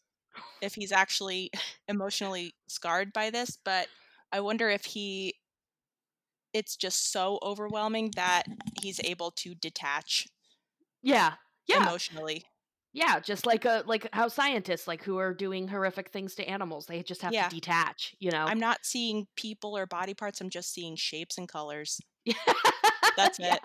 if 0.62 0.74
he's 0.74 0.92
actually 0.92 1.50
emotionally 1.88 2.54
scarred 2.68 3.12
by 3.12 3.30
this. 3.30 3.58
But 3.62 3.88
I 4.32 4.40
wonder 4.40 4.68
if 4.70 4.84
he, 4.84 5.34
it's 6.54 6.76
just 6.76 7.12
so 7.12 7.38
overwhelming 7.42 8.12
that 8.16 8.44
he's 8.80 9.00
able 9.04 9.30
to 9.32 9.54
detach 9.54 10.28
yeah 11.02 11.34
yeah 11.66 11.82
emotionally. 11.82 12.44
Yeah 12.92 13.20
just 13.20 13.46
like 13.46 13.64
a 13.64 13.82
like 13.86 14.08
how 14.12 14.28
scientists 14.28 14.88
like 14.88 15.02
who 15.04 15.18
are 15.18 15.34
doing 15.34 15.68
horrific 15.68 16.10
things 16.10 16.34
to 16.34 16.48
animals 16.48 16.86
they 16.86 17.02
just 17.02 17.22
have 17.22 17.32
Yeah. 17.32 17.48
to 17.48 17.54
detach 17.54 18.14
you 18.18 18.30
know 18.30 18.44
I'm 18.46 18.58
not 18.60 18.78
seeing 18.84 19.26
people 19.36 19.76
or 19.76 19.86
body 19.86 20.14
parts. 20.14 20.40
I'm 20.40 20.50
just 20.50 20.72
seeing 20.72 20.96
shapes 20.96 21.38
and 21.38 21.48
colors. 21.48 22.00
that's 23.16 23.38
it. 23.40 23.58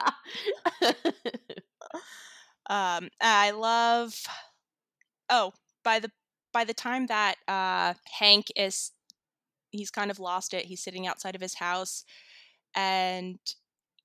it 0.82 1.64
um 2.70 3.10
i 3.22 3.52
love 3.52 4.14
oh 5.30 5.52
by 5.84 6.00
the 6.00 6.10
by 6.54 6.64
the 6.64 6.74
time 6.74 7.08
that 7.08 7.36
uh 7.48 7.94
hank 8.20 8.48
is 8.56 8.92
he's 9.72 9.92
kind 9.92 10.10
of 10.12 10.20
lost 10.20 10.54
it 10.54 10.66
he's 10.66 10.82
sitting 10.84 11.08
outside 11.08 11.36
of 11.36 11.42
his 11.42 11.56
house 11.56 12.06
and 12.76 13.38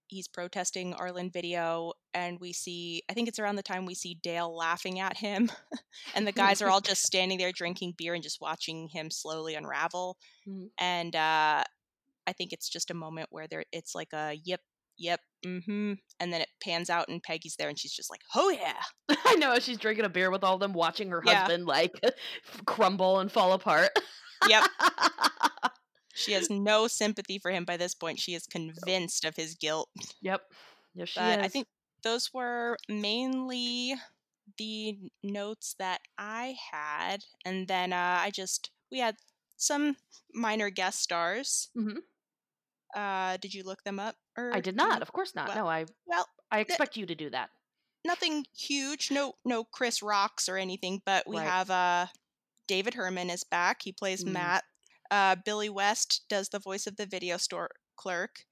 he's 0.09 0.28
protesting 0.28 0.94
arlen 0.94 1.30
video 1.30 1.92
and 2.14 2.38
we 2.40 2.52
see 2.52 3.02
i 3.11 3.12
think 3.12 3.28
it's 3.28 3.38
around 3.38 3.56
the 3.56 3.62
time 3.62 3.86
we 3.86 3.94
see 3.94 4.18
dale 4.22 4.54
laughing 4.54 4.98
at 5.00 5.16
him 5.16 5.50
and 6.14 6.26
the 6.26 6.32
guys 6.32 6.61
are 6.62 6.68
all 6.68 6.80
just 6.80 7.02
standing 7.06 7.38
there 7.38 7.52
drinking 7.52 7.94
beer 7.96 8.14
and 8.14 8.22
just 8.22 8.40
watching 8.40 8.88
him 8.88 9.11
slowly 9.11 9.54
unravel 9.54 10.16
Mhm. 10.48 10.68
and 10.78 11.14
uh 11.16 11.62
i 12.26 12.32
think 12.36 12.52
it's 12.52 12.68
just 12.68 12.90
a 12.90 12.94
moment 12.94 13.28
where 13.30 13.46
there 13.46 13.64
it's 13.72 13.94
like 13.94 14.12
a 14.12 14.34
yep 14.44 14.61
yep 14.96 15.20
mm-hmm 15.46 15.92
and 16.18 16.32
then 16.32 16.40
it 16.40 16.48
pans 16.61 16.90
out 16.90 17.09
and 17.09 17.22
peggy's 17.22 17.54
there 17.56 17.68
and 17.68 17.78
she's 17.78 17.92
just 17.92 18.11
like 18.11 18.22
oh 18.34 18.50
yeah 18.50 18.82
i 19.26 19.34
know 19.36 19.59
she's 19.61 19.78
drinking 19.78 20.04
a 20.04 20.09
beer 20.09 20.30
with 20.30 20.42
all 20.42 20.54
of 20.54 20.61
them 20.61 20.72
watching 20.72 21.11
her 21.11 21.22
Yeah. 21.24 21.40
husband 21.40 21.66
like 21.66 21.92
crumble 22.66 23.20
and 23.20 23.30
fall 23.30 23.52
apart 23.52 23.90
yep 24.48 24.64
she 26.18 26.32
has 26.32 26.50
no 26.50 26.86
sympathy 26.88 27.38
for 27.38 27.50
him 27.50 27.64
by 27.64 27.76
this 27.76 27.94
point 27.94 28.18
she 28.20 28.34
is 28.34 28.46
convinced 28.46 29.24
of 29.24 29.36
his 29.36 29.54
guilt 29.54 29.88
yep 30.20 30.42
yes 30.94 31.08
she 31.10 31.20
but 31.20 31.38
is 31.38 31.44
i 31.44 31.48
think 31.48 31.66
those 32.02 32.32
were 32.34 32.76
mainly 32.88 33.94
the 34.56 34.96
notes 35.22 35.74
that 35.78 36.00
I 36.16 36.56
had, 36.72 37.24
and 37.44 37.68
then 37.68 37.92
uh, 37.92 38.18
I 38.22 38.30
just 38.30 38.70
we 38.90 38.98
had 39.00 39.16
some 39.56 39.96
minor 40.32 40.70
guest 40.70 41.02
stars. 41.02 41.68
Mhm. 41.76 41.98
Uh, 42.94 43.36
did 43.38 43.52
you 43.52 43.62
look 43.64 43.82
them 43.84 43.98
up? 44.00 44.14
Or 44.36 44.50
I 44.52 44.60
did 44.60 44.76
do 44.76 44.82
you- 44.82 44.88
not. 44.88 45.02
Of 45.02 45.12
course 45.12 45.34
not. 45.34 45.48
well- 45.48 45.56
no, 45.56 45.68
I 45.68 45.84
Well, 46.06 46.26
I 46.50 46.60
expect 46.60 46.96
you 46.96 47.04
to 47.06 47.14
do 47.14 47.28
that. 47.30 47.50
nothing 48.04 48.46
huge. 48.56 49.10
No, 49.10 49.34
no 49.44 49.64
Chris 49.64 50.00
Rocks 50.02 50.48
or 50.48 50.56
anything. 50.56 51.02
But 51.04 51.26
we 51.26 51.36
Right. 51.36 51.46
have 51.46 51.68
uh, 51.70 52.06
David 52.68 52.94
Herman 52.94 53.28
is 53.28 53.44
back. 53.44 53.82
He 53.82 53.92
plays 53.92 54.24
Mm. 54.24 54.32
Matt. 54.32 54.64
Uh, 55.11 55.36
Billy 55.44 55.68
West 55.68 56.24
does 56.28 56.48
the 56.48 56.59
voice 56.59 56.86
of 56.86 56.96
the 56.96 57.06
video 57.06 57.36
store 57.36 57.70
clerk, 57.96 58.44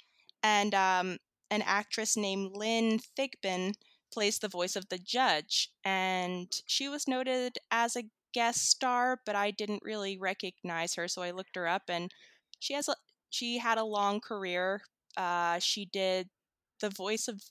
and 0.43 0.75
um, 0.75 1.19
an 1.51 1.63
actress 1.63 2.17
named 2.17 2.53
Lynn 2.55 3.01
Thigpen 3.17 3.75
plays 4.13 4.39
the 4.39 4.49
voice 4.49 4.77
of 4.77 4.89
the 4.89 4.99
judge. 4.99 5.71
And 5.85 6.49
she 6.67 6.89
was 6.89 7.07
noted 7.07 7.59
as 7.71 7.97
a 7.97 8.05
guest 8.33 8.69
star, 8.69 9.21
but 9.25 9.37
I 9.37 9.51
didn't 9.51 9.83
really 9.83 10.19
recognize 10.19 10.95
her, 10.95 11.09
so 11.09 11.23
I 11.23 11.31
looked 11.31 11.57
her 11.57 11.67
up, 11.67 11.83
and 11.89 12.13
she 12.59 12.75
has 12.75 12.89
a 12.89 12.97
she 13.31 13.59
had 13.59 13.79
a 13.79 13.85
long 13.85 14.21
career. 14.21 14.83
Uh, 15.17 15.59
she 15.59 15.85
did 15.85 16.29
the 16.81 16.91
voice 16.91 17.29
of 17.29 17.43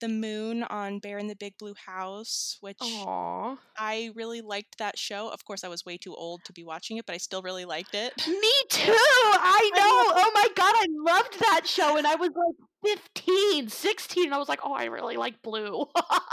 the 0.00 0.08
moon 0.08 0.62
on 0.64 0.98
Bear 0.98 1.18
in 1.18 1.26
the 1.28 1.36
Big 1.36 1.56
Blue 1.58 1.74
House, 1.86 2.56
which 2.60 2.78
Aww. 2.78 3.56
I 3.78 4.10
really 4.14 4.40
liked 4.40 4.78
that 4.78 4.98
show. 4.98 5.28
Of 5.28 5.44
course, 5.44 5.64
I 5.64 5.68
was 5.68 5.84
way 5.84 5.96
too 5.96 6.14
old 6.14 6.44
to 6.44 6.52
be 6.52 6.64
watching 6.64 6.96
it, 6.96 7.06
but 7.06 7.14
I 7.14 7.18
still 7.18 7.42
really 7.42 7.64
liked 7.64 7.94
it. 7.94 8.12
Me 8.26 8.52
too. 8.70 8.92
I 8.92 9.70
know. 9.74 10.20
Oh 10.20 10.30
my 10.34 10.48
god, 10.54 10.74
I 10.76 10.86
loved 10.90 11.40
that 11.40 11.62
show 11.66 11.96
and 11.96 12.06
I 12.06 12.16
was 12.16 12.30
like 12.34 12.96
15, 13.16 13.68
16. 13.68 14.32
I 14.32 14.38
was 14.38 14.48
like, 14.48 14.60
"Oh, 14.62 14.72
I 14.74 14.84
really 14.86 15.16
like 15.16 15.40
Blue." 15.42 15.86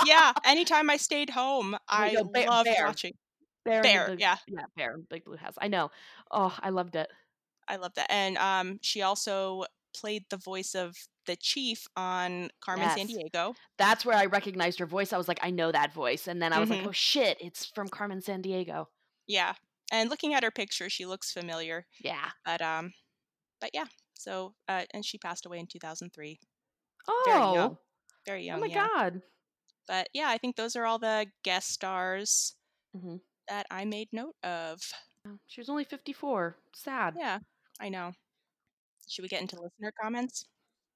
yeah, 0.06 0.34
anytime 0.46 0.90
I 0.90 0.98
stayed 0.98 1.30
home, 1.30 1.78
I 1.88 2.14
go, 2.14 2.24
Bear- 2.26 2.48
loved 2.48 2.66
Bear. 2.66 2.86
watching. 2.86 3.14
Bear, 3.64 3.84
Bear, 3.84 4.08
Big- 4.10 4.20
yeah. 4.20 4.38
Yeah, 4.48 4.66
Bear 4.76 4.94
in 4.96 5.02
the 5.02 5.08
Big 5.10 5.24
Blue 5.24 5.38
House. 5.38 5.54
I 5.62 5.68
know. 5.68 5.92
Oh, 6.32 6.56
I 6.62 6.70
loved 6.72 6.96
it. 6.96 7.08
I 7.68 7.76
love 7.78 7.94
that. 7.96 8.12
And 8.12 8.38
um, 8.38 8.80
she 8.82 9.02
also 9.02 9.64
played 9.94 10.24
the 10.30 10.38
voice 10.38 10.76
of 10.76 10.96
the 11.26 11.36
chief 11.36 11.86
on 11.96 12.50
Carmen 12.62 12.90
Sandiego. 12.90 13.54
That's 13.78 14.06
where 14.06 14.18
I 14.18 14.26
recognized 14.26 14.80
her 14.80 14.86
voice. 14.86 15.14
I 15.14 15.18
was 15.18 15.28
like, 15.28 15.40
I 15.44 15.52
know 15.52 15.72
that 15.72 15.94
voice. 15.94 16.28
And 16.28 16.42
then 16.42 16.52
I 16.54 16.60
was 16.60 16.70
like, 16.70 16.80
Mhm. 16.82 16.88
oh 16.88 16.92
shit, 16.92 17.38
it's 17.40 17.66
from 17.66 17.88
Carmen 17.90 18.20
Sandiego. 18.22 18.88
Yeah, 19.28 19.54
and 19.92 20.10
looking 20.10 20.34
at 20.34 20.44
her 20.44 20.52
picture, 20.52 20.90
she 20.90 21.06
looks 21.06 21.32
familiar. 21.32 21.86
Yeah. 22.04 22.30
But 22.46 22.62
um, 22.62 22.94
but 23.60 23.70
yeah. 23.74 23.86
So 24.14 24.54
uh, 24.68 24.84
and 24.94 25.06
she 25.06 25.18
passed 25.18 25.46
away 25.46 25.60
in 25.60 25.68
2003. 25.68 26.40
Oh, 27.08 27.24
Very 27.26 27.40
young. 27.54 27.78
Very 28.26 28.46
young. 28.46 28.58
oh 28.58 28.62
my 28.62 28.68
yeah. 28.68 28.88
god. 28.88 29.22
But 29.88 30.10
yeah, 30.14 30.30
I 30.30 30.38
think 30.38 30.56
those 30.56 30.76
are 30.76 30.86
all 30.86 31.00
the 31.00 31.28
guest 31.44 31.70
stars 31.72 32.56
hmm 33.00 33.18
that 33.48 33.66
I 33.70 33.84
made 33.86 34.08
note 34.14 34.36
of. 34.44 34.80
She 35.48 35.60
was 35.62 35.70
only 35.70 35.84
54. 35.84 36.56
Sad. 36.74 37.16
Yeah, 37.18 37.40
I 37.80 37.90
know. 37.90 38.14
Should 39.12 39.24
we 39.24 39.28
get 39.28 39.42
into 39.42 39.60
listener 39.62 39.92
comments? 40.02 40.46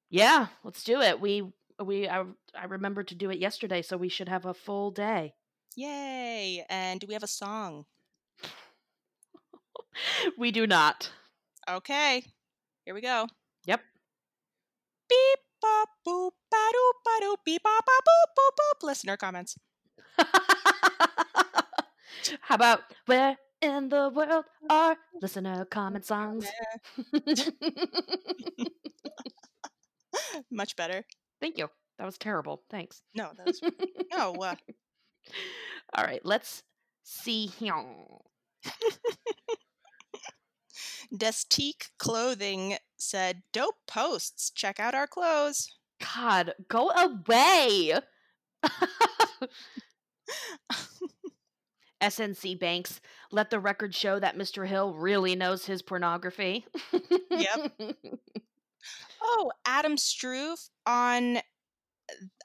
Yeah, 0.10 0.48
let's 0.64 0.86
do 0.86 1.02
it. 1.02 1.20
We 1.20 1.52
we 1.84 2.08
I, 2.08 2.24
I 2.58 2.66
remembered 2.66 3.10
to 3.10 3.16
do 3.16 3.30
it 3.30 3.40
yesterday, 3.40 3.82
so 3.82 3.98
we 3.98 4.08
should 4.08 4.30
have 4.30 4.46
a 4.46 4.54
full 4.54 4.92
day. 4.92 5.34
Yay! 5.76 6.66
And 6.70 7.02
do 7.02 7.08
we 7.08 7.14
have 7.14 7.24
a 7.24 7.28
song? 7.28 7.84
we 10.38 10.54
do 10.54 10.66
not. 10.66 11.12
Okay, 11.70 12.24
here 12.86 12.94
we 12.94 13.02
go. 13.02 13.28
Yep. 13.66 13.82
Beep 15.10 15.40
bop 15.62 15.90
boop 16.08 16.32
ba 16.50 16.72
doop 16.72 17.04
ba 17.04 17.26
doop 17.26 17.38
beep 17.46 17.64
bop 17.64 17.86
ba 17.86 17.92
boop 17.92 18.30
boop 18.38 18.56
boop. 18.56 18.88
Listener 18.88 19.18
comments. 19.18 19.58
How 22.40 22.56
about 22.56 22.80
where 23.08 23.36
in 23.66 23.90
the 23.90 24.10
world 24.14 24.46
are 24.70 24.98
listener 25.22 25.66
comment 25.66 26.06
songs? 26.06 26.48
Much 30.52 30.76
better. 30.76 31.04
Thank 31.40 31.58
you. 31.58 31.70
That 31.98 32.06
was 32.06 32.18
terrible. 32.18 32.64
Thanks. 32.70 33.02
No, 33.16 33.32
that 33.38 33.46
was 33.48 33.62
no. 34.12 34.34
Uh, 34.34 34.56
All 35.94 36.04
right, 36.04 36.22
let's 36.24 36.64
see. 37.04 37.52
Destique 41.12 41.92
Clothing 41.98 42.78
said, 42.98 43.44
"Dope 43.52 43.86
posts. 43.88 44.50
Check 44.52 44.80
out 44.80 44.94
our 44.96 45.08
clothes." 45.08 45.72
God, 46.00 46.54
go 46.68 46.90
away. 46.92 48.00
SNC 52.02 52.60
Banks, 52.60 53.00
let 53.32 53.50
the 53.50 53.60
record 53.60 53.96
show 53.96 54.20
that 54.20 54.38
Mr. 54.38 54.68
Hill 54.68 54.94
really 54.94 55.36
knows 55.36 55.66
his 55.66 55.82
pornography. 55.82 56.66
Yep. 57.32 57.72
Oh, 59.22 59.52
Adam 59.66 59.98
Struve 59.98 60.60
on, 60.86 61.40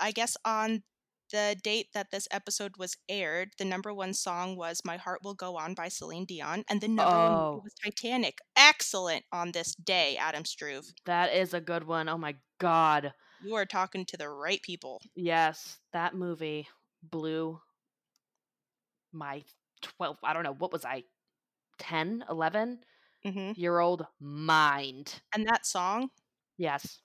I 0.01 0.11
guess 0.12 0.36
on 0.44 0.82
the 1.30 1.55
date 1.62 1.88
that 1.94 2.11
this 2.11 2.26
episode 2.30 2.72
was 2.78 2.96
aired, 3.09 3.51
the 3.59 3.64
number 3.66 3.92
one 3.92 4.14
song 4.14 4.57
was 4.57 4.80
"My 4.84 4.96
Heart 4.96 5.20
Will 5.22 5.34
Go 5.34 5.57
On" 5.59 5.74
by 5.74 5.88
Celine 5.88 6.24
Dion, 6.24 6.64
and 6.70 6.80
the 6.80 6.88
number 6.88 7.14
one 7.14 7.32
Oh. 7.32 7.51
movie 7.53 7.64
was 7.64 7.74
Titanic. 7.84 8.38
Excellent 8.57 9.24
on 9.30 9.53
this 9.53 9.74
day, 9.74 10.16
Adam 10.16 10.46
Struve. 10.46 10.86
that 11.05 11.34
is 11.34 11.53
a 11.53 11.61
good 11.61 11.84
one. 11.84 12.09
Oh 12.09 12.16
my 12.18 12.36
God. 12.59 13.12
You 13.44 13.55
are 13.57 13.66
talking 13.66 14.07
to 14.07 14.16
the 14.16 14.30
right 14.30 14.62
people. 14.62 15.03
Yes, 15.14 15.78
that 15.92 16.14
movie 16.14 16.66
blew 17.03 17.61
my 19.12 19.44
12, 19.82 20.18
I 20.24 20.32
don't 20.32 20.44
know, 20.44 20.54
what 20.54 20.72
was 20.72 20.84
I, 20.84 21.04
10, 21.78 22.24
11 22.28 22.84
hmm 23.24 23.52
year 23.54 23.78
old 23.80 24.06
mind. 24.20 25.22
And 25.32 25.46
that 25.46 25.66
song, 25.66 26.11
Yes. 26.56 27.00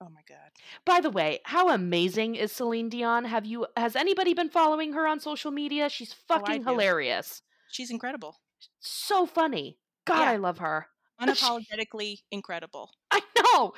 oh 0.00 0.08
my 0.08 0.22
god, 0.26 0.52
By 0.86 1.00
the 1.00 1.10
way, 1.10 1.40
how 1.44 1.68
amazing 1.68 2.36
is 2.36 2.50
Celine 2.50 2.88
Dion? 2.88 3.26
Have 3.26 3.44
you 3.44 3.66
has 3.76 3.94
anybody 3.96 4.32
been 4.32 4.48
following 4.48 4.94
her 4.94 5.06
on 5.06 5.20
social 5.20 5.50
media? 5.50 5.90
She's 5.90 6.14
Oh, 6.34 6.40
fucking 6.42 6.62
do. 6.66 6.80
hilarious. 6.80 7.42
she's 7.68 7.90
incredible, 7.90 8.40
So 8.78 9.26
funny. 9.26 9.80
God, 10.04 10.28
Yeah. 10.28 10.28
I 10.28 10.36
love 10.36 10.58
her. 10.58 10.86
unapologetically 11.20 12.24
incredible. 12.30 12.90
I 13.10 13.22
know. 13.38 13.74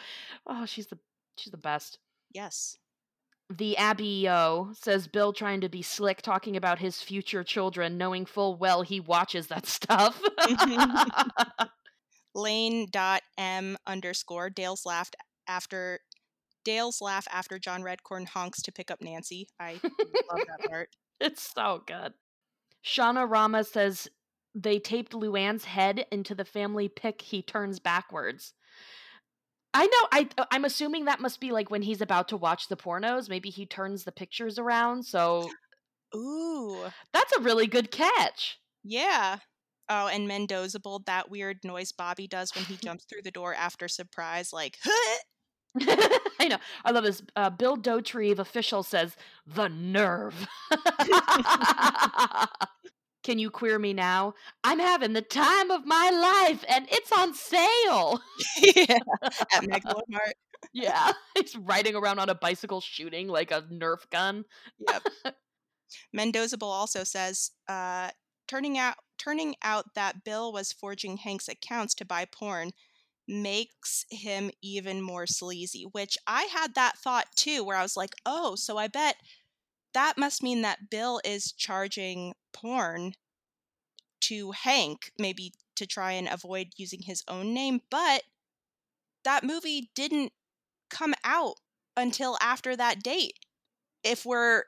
Oh, 0.47 0.67
she's 0.67 0.89
the 0.89 0.99
she's 1.37 1.51
the 1.51 1.57
best. 1.59 1.99
Yes. 2.31 2.79
The 3.49 3.77
Abbey 3.77 4.29
O 4.29 4.71
says 4.75 5.07
Bill 5.07 5.33
trying 5.33 5.61
to 5.61 5.69
be 5.69 5.81
slick 5.83 6.21
talking 6.21 6.57
about 6.57 6.81
his 6.81 7.01
future 7.01 7.45
children, 7.45 7.97
knowing 7.97 8.27
full 8.27 8.57
well 8.57 8.83
he 8.83 8.99
watches 8.99 9.47
that 9.49 9.67
stuff. 9.67 10.21
Lane 12.35 12.87
dot 12.91 13.23
M 13.39 13.77
underscore 13.87 14.51
Dale's 14.51 14.85
laughed 14.85 15.17
after 15.47 16.01
Dale's 16.65 17.01
laugh 17.01 17.27
after 17.33 17.59
John 17.59 17.83
Redcorn 17.83 18.27
honks 18.29 18.61
to 18.63 18.73
pick 18.73 18.91
up 18.91 19.01
Nancy. 19.01 19.49
I 19.61 19.75
love 19.83 20.43
that 20.47 20.61
part. 20.69 20.89
it's 21.21 21.43
so 21.55 21.83
good. 21.87 22.15
Shauna 22.85 23.31
Rama 23.31 23.63
says 23.65 24.09
they 24.55 24.79
taped 24.79 25.13
Luann's 25.13 25.65
head 25.65 26.07
into 26.11 26.35
the 26.35 26.45
family 26.45 26.89
pic 26.89 27.23
he 27.23 27.43
turns 27.43 27.79
backwards. 27.79 28.55
I 29.79 29.87
know 29.87 30.09
I 30.11 30.29
uh, 30.39 30.47
I'm 30.51 30.65
assuming 30.65 31.05
that 31.05 31.21
must 31.21 31.39
be 31.39 31.53
like 31.53 31.71
when 31.71 31.83
he's 31.83 32.01
about 32.01 32.29
to 32.29 32.37
watch 32.37 32.69
the 32.69 32.77
pornos, 32.77 33.29
maybe 33.29 33.51
he 33.51 33.67
turns 33.67 34.05
the 34.05 34.13
pictures 34.13 34.59
around. 34.59 35.05
So 35.05 35.51
Ooh, 36.15 36.85
that's 37.13 37.37
a 37.37 37.41
really 37.41 37.67
good 37.67 37.91
catch. 37.91 38.59
yeah. 38.83 39.39
Oh, 39.89 40.09
and 40.09 40.27
Mendoza 40.27 40.81
bold 40.81 41.07
that 41.07 41.31
weird 41.31 41.59
noise 41.63 41.93
Bobby 41.93 42.27
does 42.27 42.53
when 42.55 42.65
he 42.65 42.77
jumps 42.83 43.05
through 43.05 43.23
the 43.23 43.31
door 43.31 43.55
after 43.55 43.87
surprise, 43.87 44.53
like 44.53 44.79
I 46.41 46.49
know. 46.49 46.59
I 46.85 46.91
love 46.91 47.05
this. 47.05 47.23
Uh, 47.37 47.51
Bill 47.51 47.77
Dauterive, 47.77 48.39
official, 48.39 48.83
says, 48.83 49.17
the 49.47 49.69
nerve. 49.69 50.49
Can 53.27 53.41
you 53.41 53.51
queer 53.51 53.77
me 53.77 53.93
now? 53.93 54.35
I'm 54.63 54.79
having 54.79 55.13
the 55.13 55.21
time 55.21 55.73
of 55.73 55.85
my 55.85 56.11
life 56.49 56.65
and 56.69 56.87
it's 56.89 57.11
on 57.11 57.35
sale. 57.35 58.21
yeah, 58.63 58.99
at 59.53 59.65
Megalomart. 59.65 60.35
Yeah. 60.73 61.11
He's 61.37 61.57
riding 61.57 61.97
around 61.97 62.21
on 62.21 62.29
a 62.29 62.37
bicycle 62.37 62.81
shooting 62.81 63.27
like 63.27 63.51
a 63.51 63.63
Nerf 63.63 64.09
gun. 64.13 64.45
Yep. 64.89 65.03
Mendoza 66.13 66.57
Bull 66.57 66.71
also 66.71 67.03
says, 67.03 67.51
uh, 67.69 68.11
turning 68.47 68.79
out 68.79 68.95
turning 69.19 69.57
out 69.61 69.87
that 69.97 70.23
Bill 70.23 70.53
was 70.53 70.71
forging 70.71 71.17
Hank's 71.17 71.49
accounts 71.49 71.97
to 71.97 72.05
buy 72.05 72.27
porn 72.27 72.71
makes 73.27 74.05
him 74.09 74.53
even 74.63 75.03
more 75.03 75.27
sleazy. 75.27 75.85
Which 75.91 76.17
I 76.29 76.45
had 76.45 76.77
that 76.77 76.97
thought 76.99 77.27
too, 77.35 77.65
where 77.65 77.77
I 77.77 77.83
was 77.83 77.97
like, 77.97 78.15
oh, 78.25 78.55
so 78.55 78.79
I 78.79 78.87
bet 78.87 79.17
that 79.97 80.19
must 80.19 80.43
mean 80.43 80.61
that 80.61 80.91
Bill 80.91 81.23
is 81.25 81.53
charging 81.53 82.35
porn 82.53 83.15
to 84.21 84.51
Hank, 84.53 85.11
maybe 85.19 85.55
to 85.77 85.87
try 85.87 86.13
and 86.13 86.29
avoid 86.29 86.69
using 86.77 87.01
his 87.03 87.25
own 87.29 87.55
name. 87.55 87.81
But 87.91 88.25
that 89.25 89.43
movie 89.43 89.91
didn't 89.95 90.33
come 90.91 91.15
out 91.25 91.55
until 91.97 92.37
after 92.43 92.77
that 92.77 93.03
date. 93.03 93.39
If 94.05 94.27
we're 94.27 94.65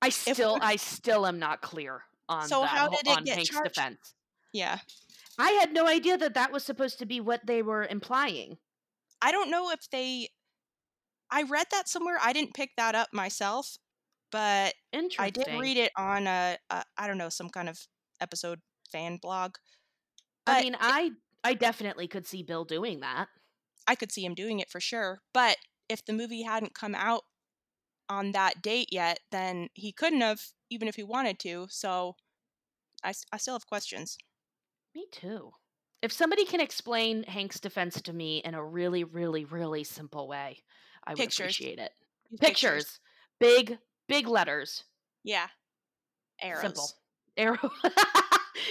I 0.00 0.08
still, 0.10 0.58
I 0.60 0.76
still 0.76 1.26
am 1.26 1.40
not 1.40 1.60
clear 1.60 2.02
on 2.28 2.46
So 2.46 2.60
that 2.60 2.68
how 2.68 2.88
did 2.88 3.06
it 3.08 3.24
get 3.24 3.34
Hank's 3.34 3.50
charged? 3.50 3.74
defense. 3.74 4.14
Yeah. 4.52 4.78
I 5.40 5.50
had 5.50 5.72
no 5.72 5.88
idea 5.88 6.16
that 6.16 6.34
that 6.34 6.52
was 6.52 6.62
supposed 6.62 7.00
to 7.00 7.06
be 7.06 7.20
what 7.20 7.46
they 7.46 7.62
were 7.62 7.84
implying. 7.84 8.58
I 9.20 9.32
don't 9.32 9.50
know 9.50 9.72
if 9.72 9.90
they. 9.90 10.28
I 11.30 11.42
read 11.42 11.66
that 11.72 11.88
somewhere. 11.88 12.18
I 12.22 12.32
didn't 12.32 12.54
pick 12.54 12.70
that 12.76 12.94
up 12.94 13.08
myself, 13.12 13.78
but 14.30 14.74
I 15.18 15.30
did 15.30 15.46
read 15.58 15.76
it 15.76 15.92
on 15.96 16.26
a, 16.26 16.56
a 16.70 16.84
I 16.96 17.06
don't 17.06 17.18
know 17.18 17.28
some 17.28 17.48
kind 17.48 17.68
of 17.68 17.78
episode 18.20 18.60
fan 18.90 19.18
blog. 19.20 19.56
I 20.46 20.62
mean, 20.62 20.76
I 20.78 21.10
I 21.42 21.54
definitely 21.54 22.08
could 22.08 22.26
see 22.26 22.42
Bill 22.42 22.64
doing 22.64 23.00
that. 23.00 23.28
I 23.86 23.94
could 23.94 24.12
see 24.12 24.24
him 24.24 24.34
doing 24.34 24.60
it 24.60 24.70
for 24.70 24.80
sure. 24.80 25.20
But 25.32 25.56
if 25.88 26.04
the 26.04 26.12
movie 26.12 26.42
hadn't 26.42 26.74
come 26.74 26.94
out 26.94 27.22
on 28.08 28.32
that 28.32 28.62
date 28.62 28.88
yet, 28.90 29.20
then 29.30 29.68
he 29.74 29.92
couldn't 29.92 30.20
have, 30.20 30.40
even 30.70 30.88
if 30.88 30.96
he 30.96 31.02
wanted 31.02 31.38
to. 31.40 31.66
So 31.70 32.16
I, 33.04 33.12
I 33.32 33.36
still 33.36 33.54
have 33.54 33.66
questions. 33.66 34.16
Me 34.94 35.06
too. 35.12 35.52
If 36.02 36.12
somebody 36.12 36.44
can 36.44 36.60
explain 36.60 37.24
Hank's 37.24 37.60
defense 37.60 38.00
to 38.02 38.12
me 38.12 38.38
in 38.38 38.54
a 38.54 38.64
really, 38.64 39.04
really, 39.04 39.44
really 39.44 39.84
simple 39.84 40.28
way, 40.28 40.62
I 41.06 41.12
would 41.12 41.18
Pictures. 41.18 41.40
appreciate 41.46 41.78
it. 41.78 41.92
Use 42.30 42.40
Pictures, 42.40 43.00
big, 43.40 43.78
big 44.08 44.26
letters, 44.28 44.84
Yeah. 45.24 45.46
Arrows. 46.40 46.60
simple. 46.62 46.90
Arrow. 47.36 47.70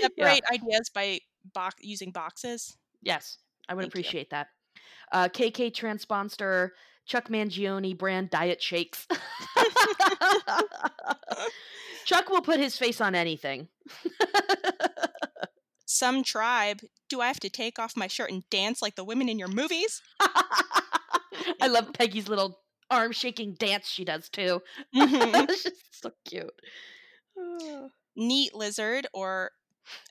Separate 0.01 0.13
Yeah. 0.17 0.39
ideas 0.51 0.89
by 0.93 1.19
box 1.53 1.75
using 1.79 2.11
boxes. 2.11 2.75
Yes, 3.01 3.38
I 3.69 3.73
would 3.75 3.83
Thank 3.83 3.95
you. 3.95 3.99
appreciate 4.01 4.29
that. 4.31 4.47
Uh, 5.11 5.29
KK 5.29 5.73
Transponster, 5.73 6.73
Chuck 7.05 7.29
Mangione 7.29 7.97
brand 7.97 8.29
diet 8.31 8.61
shakes. 8.61 9.07
Chuck 12.05 12.29
will 12.29 12.41
put 12.41 12.59
his 12.59 12.77
face 12.77 12.99
on 13.01 13.15
anything. 13.15 13.67
Some 15.86 16.23
tribe. 16.23 16.81
Do 17.09 17.21
I 17.21 17.27
have 17.27 17.39
to 17.41 17.49
take 17.49 17.77
off 17.79 17.95
my 17.95 18.07
shirt 18.07 18.31
and 18.31 18.43
dance 18.49 18.81
like 18.81 18.95
the 18.95 19.03
women 19.03 19.29
in 19.29 19.38
your 19.39 19.47
movies? 19.47 20.01
I 21.61 21.67
love 21.67 21.93
Peggy's 21.93 22.27
little 22.29 22.59
arm 22.89 23.11
shaking 23.11 23.55
dance 23.55 23.88
she 23.88 24.05
does 24.05 24.29
too. 24.29 24.61
Mhm. 24.95 25.49
it's 25.49 25.63
just 25.63 26.01
so 26.01 26.11
cute. 26.25 26.53
Oh. 27.38 27.89
Neat 28.15 28.55
lizard, 28.55 29.07
or 29.13 29.51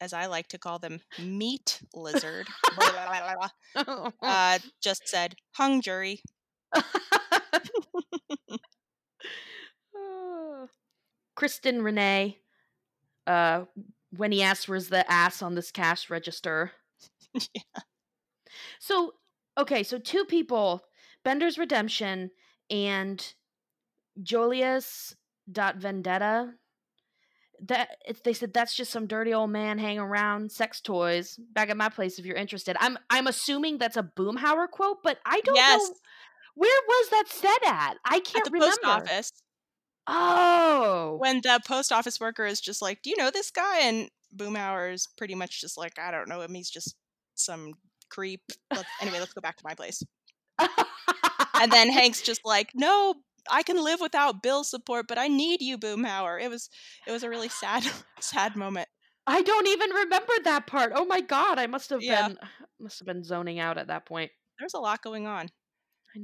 as 0.01 0.12
I 0.12 0.27
like 0.27 0.49
to 0.49 0.59
call 0.59 0.79
them, 0.79 1.01
meat 1.18 1.81
lizard, 1.95 2.47
blah, 2.77 2.91
blah, 2.93 3.07
blah, 3.07 3.49
blah, 3.85 3.85
blah, 3.85 4.11
uh, 4.22 4.59
just 4.83 5.09
said 5.09 5.35
hung 5.53 5.81
jury. 5.81 6.20
Oh. 9.97 10.68
Kristen 11.37 11.83
Renee, 11.83 12.39
uh, 13.27 13.64
when 14.16 14.33
he 14.33 14.43
asked 14.43 14.68
where's 14.68 14.89
the 14.89 15.11
ass 15.11 15.43
on 15.43 15.55
this 15.55 15.70
cash 15.70 16.11
register. 16.11 16.72
yeah. 17.35 17.62
So, 18.81 19.14
okay, 19.59 19.83
so 19.83 19.99
two 19.99 20.25
people, 20.25 20.83
Bender's 21.25 21.59
Redemption 21.59 22.31
and 22.70 23.35
Jolius 24.22 25.14
dot 25.51 25.77
Vendetta. 25.77 26.55
That 27.66 27.97
they 28.25 28.33
said 28.33 28.53
that's 28.53 28.75
just 28.75 28.91
some 28.91 29.07
dirty 29.07 29.33
old 29.33 29.51
man 29.51 29.79
hanging 29.79 30.01
around 30.01 30.51
sex 30.53 30.81
toys 30.81 31.39
back 31.53 31.70
at 31.70 31.77
my 31.77 31.89
place 31.89 32.18
if 32.18 32.27
you're 32.27 32.37
interested. 32.37 32.77
I'm 32.81 32.99
I'm 33.11 33.27
assuming 33.27 33.79
that's 33.79 33.97
a 33.97 34.03
Boomhauer 34.03 34.68
quote, 34.70 34.99
but 35.03 35.18
I 35.25 35.41
don't 35.41 35.55
yes, 35.55 35.81
know 35.81 35.95
where 36.57 36.81
was 36.87 37.11
that 37.11 37.25
said 37.29 37.68
at. 37.68 37.95
I 38.05 38.20
can't 38.20 38.45
the 38.45 38.51
remember. 38.51 38.66
post 38.66 38.81
office. 38.85 39.33
Oh, 40.07 41.16
When 41.18 41.41
the 41.43 41.61
post 41.66 41.93
office 41.93 42.20
worker 42.20 42.45
is 42.45 42.61
just 42.61 42.83
like, 42.83 43.03
"Do 43.03 43.11
you 43.11 43.16
know 43.16 43.31
this 43.31 43.51
guy?" 43.51 43.81
and 43.81 44.11
Boomhauer 44.37 44.93
is 44.93 45.09
pretty 45.16 45.35
much 45.35 45.61
just 45.61 45.79
like, 45.79 45.99
"I 45.99 46.11
don't 46.11 46.29
know 46.29 46.41
him. 46.43 46.55
He's 46.55 46.70
just 46.70 46.97
some 47.35 47.75
creep." 48.11 48.43
Let's, 48.70 48.89
anyway, 49.01 49.20
let's 49.20 49.33
go 49.33 49.41
back 49.41 49.57
to 49.57 49.64
my 49.66 49.75
place. 49.75 50.03
And 51.55 51.73
then 51.73 51.89
Hank's 51.93 52.21
just 52.23 52.41
like, 52.45 52.71
"No, 52.75 53.15
I 53.51 53.63
can 53.63 53.83
live 53.83 54.01
without 54.01 54.43
Bill's 54.43 54.71
support, 54.71 55.07
but 55.09 55.19
I 55.19 55.29
need 55.29 55.61
you, 55.63 55.79
Boomhauer." 55.79 56.41
It 56.43 56.51
was 56.51 56.69
it 57.07 57.13
was 57.13 57.23
a 57.23 57.29
really 57.29 57.49
sad 57.49 57.85
sad 58.21 58.57
moment. 58.57 58.89
I 59.27 59.43
don't 59.43 59.67
even 59.69 59.91
remember 59.91 60.33
that 60.45 60.67
part. 60.67 60.93
Oh 60.95 61.05
my 61.07 61.21
god, 61.21 61.59
I 61.59 61.67
must 61.67 61.91
have 61.91 62.03
Yeah. 62.03 62.29
been 62.29 62.39
must 62.81 62.99
have 62.99 63.07
been 63.07 63.25
zoning 63.25 63.59
out 63.59 63.79
at 63.79 63.87
that 63.89 64.07
point. 64.07 64.31
There's 64.59 64.75
a 64.75 64.79
lot 64.81 65.03
going 65.03 65.27
on. 65.27 65.49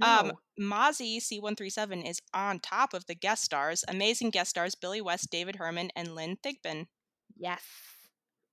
Um, 0.02 0.32
Mozzie 0.60 1.18
C137 1.20 2.08
is 2.08 2.20
on 2.32 2.60
top 2.60 2.94
of 2.94 3.06
the 3.06 3.14
guest 3.14 3.42
stars. 3.42 3.82
Amazing 3.88 4.30
guest 4.30 4.50
stars 4.50 4.76
Billy 4.76 5.00
West, 5.00 5.30
David 5.32 5.56
Herman, 5.56 5.90
and 5.96 6.14
Lynn 6.14 6.36
Thigpen. 6.44 6.86
yes. 7.36 7.62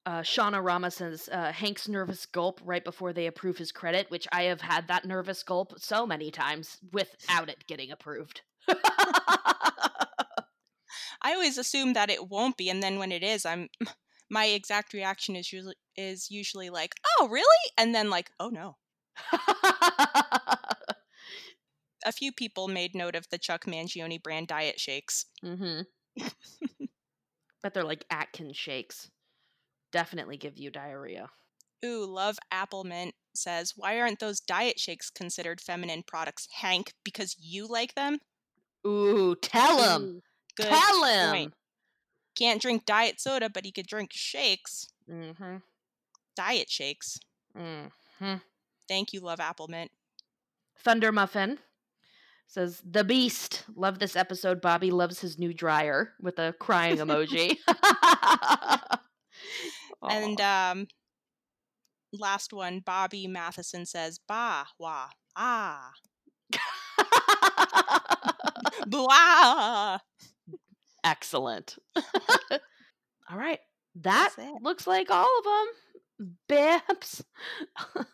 Uh, 0.08 0.22
Shauna 0.22 0.64
Rama 0.64 0.90
says 0.90 1.28
uh, 1.34 1.52
Hank's 1.52 1.90
nervous 1.90 2.26
gulp 2.26 2.62
right 2.64 2.82
before 2.82 3.12
they 3.12 3.28
approve 3.28 3.58
his 3.58 3.74
credit, 3.74 4.10
which 4.10 4.26
I 4.32 4.44
have 4.44 4.62
had 4.62 4.88
that 4.88 5.04
nervous 5.04 5.44
gulp 5.44 5.74
so 5.80 6.08
many 6.08 6.32
times 6.32 6.78
without 6.94 7.50
it 7.50 7.68
getting 7.68 7.92
approved. 7.92 8.40
I 8.70 9.74
always 11.26 11.58
assume 11.58 11.92
that 11.92 12.10
it 12.10 12.30
won't 12.30 12.56
be, 12.56 12.70
and 12.70 12.82
then 12.82 13.00
when 13.00 13.12
it 13.12 13.22
is, 13.22 13.46
I'm 13.46 13.68
my 14.30 14.46
exact 14.46 14.94
reaction 14.94 15.36
is 15.36 15.52
usually 15.52 15.76
is 15.98 16.32
usually 16.32 16.70
like, 16.70 16.96
"Oh, 17.20 17.28
really?" 17.28 17.46
and 17.78 17.94
then 17.94 18.10
like, 18.10 18.32
"Oh 18.40 18.48
no." 18.48 18.78
A 22.06 22.14
few 22.14 22.32
people 22.32 22.70
made 22.70 22.96
note 22.96 23.16
of 23.16 23.28
the 23.30 23.38
Chuck 23.38 23.66
Mangione 23.66 24.24
brand 24.24 24.48
diet 24.48 24.80
shakes. 24.80 25.26
mm-hmm. 25.44 25.82
Bet 27.62 27.74
they're 27.74 27.84
like 27.84 28.06
Atkins 28.10 28.56
shakes. 28.56 29.12
Definitely 29.92 30.38
give 30.38 30.58
you 30.58 30.70
diarrhea. 30.70 31.30
Ooh, 31.86 32.06
love 32.06 32.38
apple 32.52 32.84
mint 32.84 33.14
says, 33.36 33.74
"Why 33.76 34.00
aren't 34.00 34.20
those 34.20 34.40
diet 34.40 34.80
shakes 34.80 35.10
considered 35.10 35.62
feminine 35.62 36.04
products, 36.06 36.48
Hank? 36.52 36.94
Because 37.04 37.36
you 37.40 37.68
like 37.68 37.96
them?" 37.96 38.20
Ooh, 38.86 39.36
tell 39.36 39.82
him. 39.82 40.22
Good 40.56 40.68
Tell 40.68 41.04
him. 41.04 41.30
point. 41.32 41.54
Can't 42.38 42.62
drink 42.62 42.86
diet 42.86 43.20
soda, 43.20 43.50
but 43.50 43.66
he 43.66 43.72
could 43.72 43.88
drink 43.88 44.12
shakes. 44.14 44.88
Mm-hmm. 45.10 45.58
Diet 46.36 46.70
shakes. 46.70 47.20
Mm-hmm. 47.56 48.36
Thank 48.88 49.14
you, 49.14 49.20
love 49.20 49.40
apple 49.40 49.68
mint. 49.68 49.92
Thunder 50.80 51.12
Muffin 51.12 51.60
says 52.48 52.82
the 52.90 53.04
beast. 53.04 53.64
Love 53.76 54.00
this 54.00 54.16
episode. 54.16 54.62
Bobby 54.62 54.92
loves 54.92 55.20
his 55.20 55.38
new 55.38 55.54
dryer 55.54 56.14
with 56.22 56.40
a 56.40 56.54
crying 56.60 56.98
emoji. 56.98 57.58
And 60.02 60.40
um, 60.42 60.88
last 62.14 62.54
one, 62.54 62.80
Bobby 62.80 63.28
Matheson 63.28 63.86
says, 63.86 64.20
"Bah 64.28 64.66
wah 64.80 65.10
ah 65.36 65.92
blah." 68.88 70.00
excellent. 71.04 71.78
all 73.30 73.38
right, 73.38 73.60
that 73.96 74.34
looks 74.62 74.88
like 74.88 75.10
all 75.10 75.30
of 75.40 75.44
them. 75.44 76.36
Bips, 76.50 77.24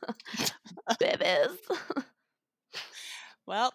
bibis. 1.01 1.57
Well, 3.45 3.73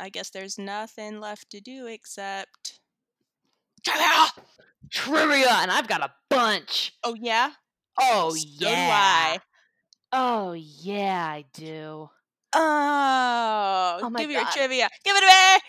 I 0.00 0.08
guess 0.08 0.30
there's 0.30 0.58
nothing 0.58 1.20
left 1.20 1.50
to 1.50 1.60
do 1.60 1.86
except. 1.86 2.80
Trivia! 4.90 5.50
And 5.50 5.70
I've 5.70 5.88
got 5.88 6.02
a 6.02 6.10
bunch. 6.30 6.92
Oh 7.04 7.14
yeah. 7.14 7.50
Oh 7.98 8.30
So 8.34 8.46
yeah. 8.68 8.88
I. 8.92 9.38
Oh 10.12 10.52
yeah, 10.52 11.26
I 11.26 11.44
do. 11.52 12.08
Oh, 12.54 13.98
Oh 14.02 14.10
give 14.16 14.28
me 14.28 14.34
your 14.34 14.44
trivia. 14.46 14.88
Give 15.04 15.16
it 15.16 15.20
to 15.20 15.26
me. 15.26 15.60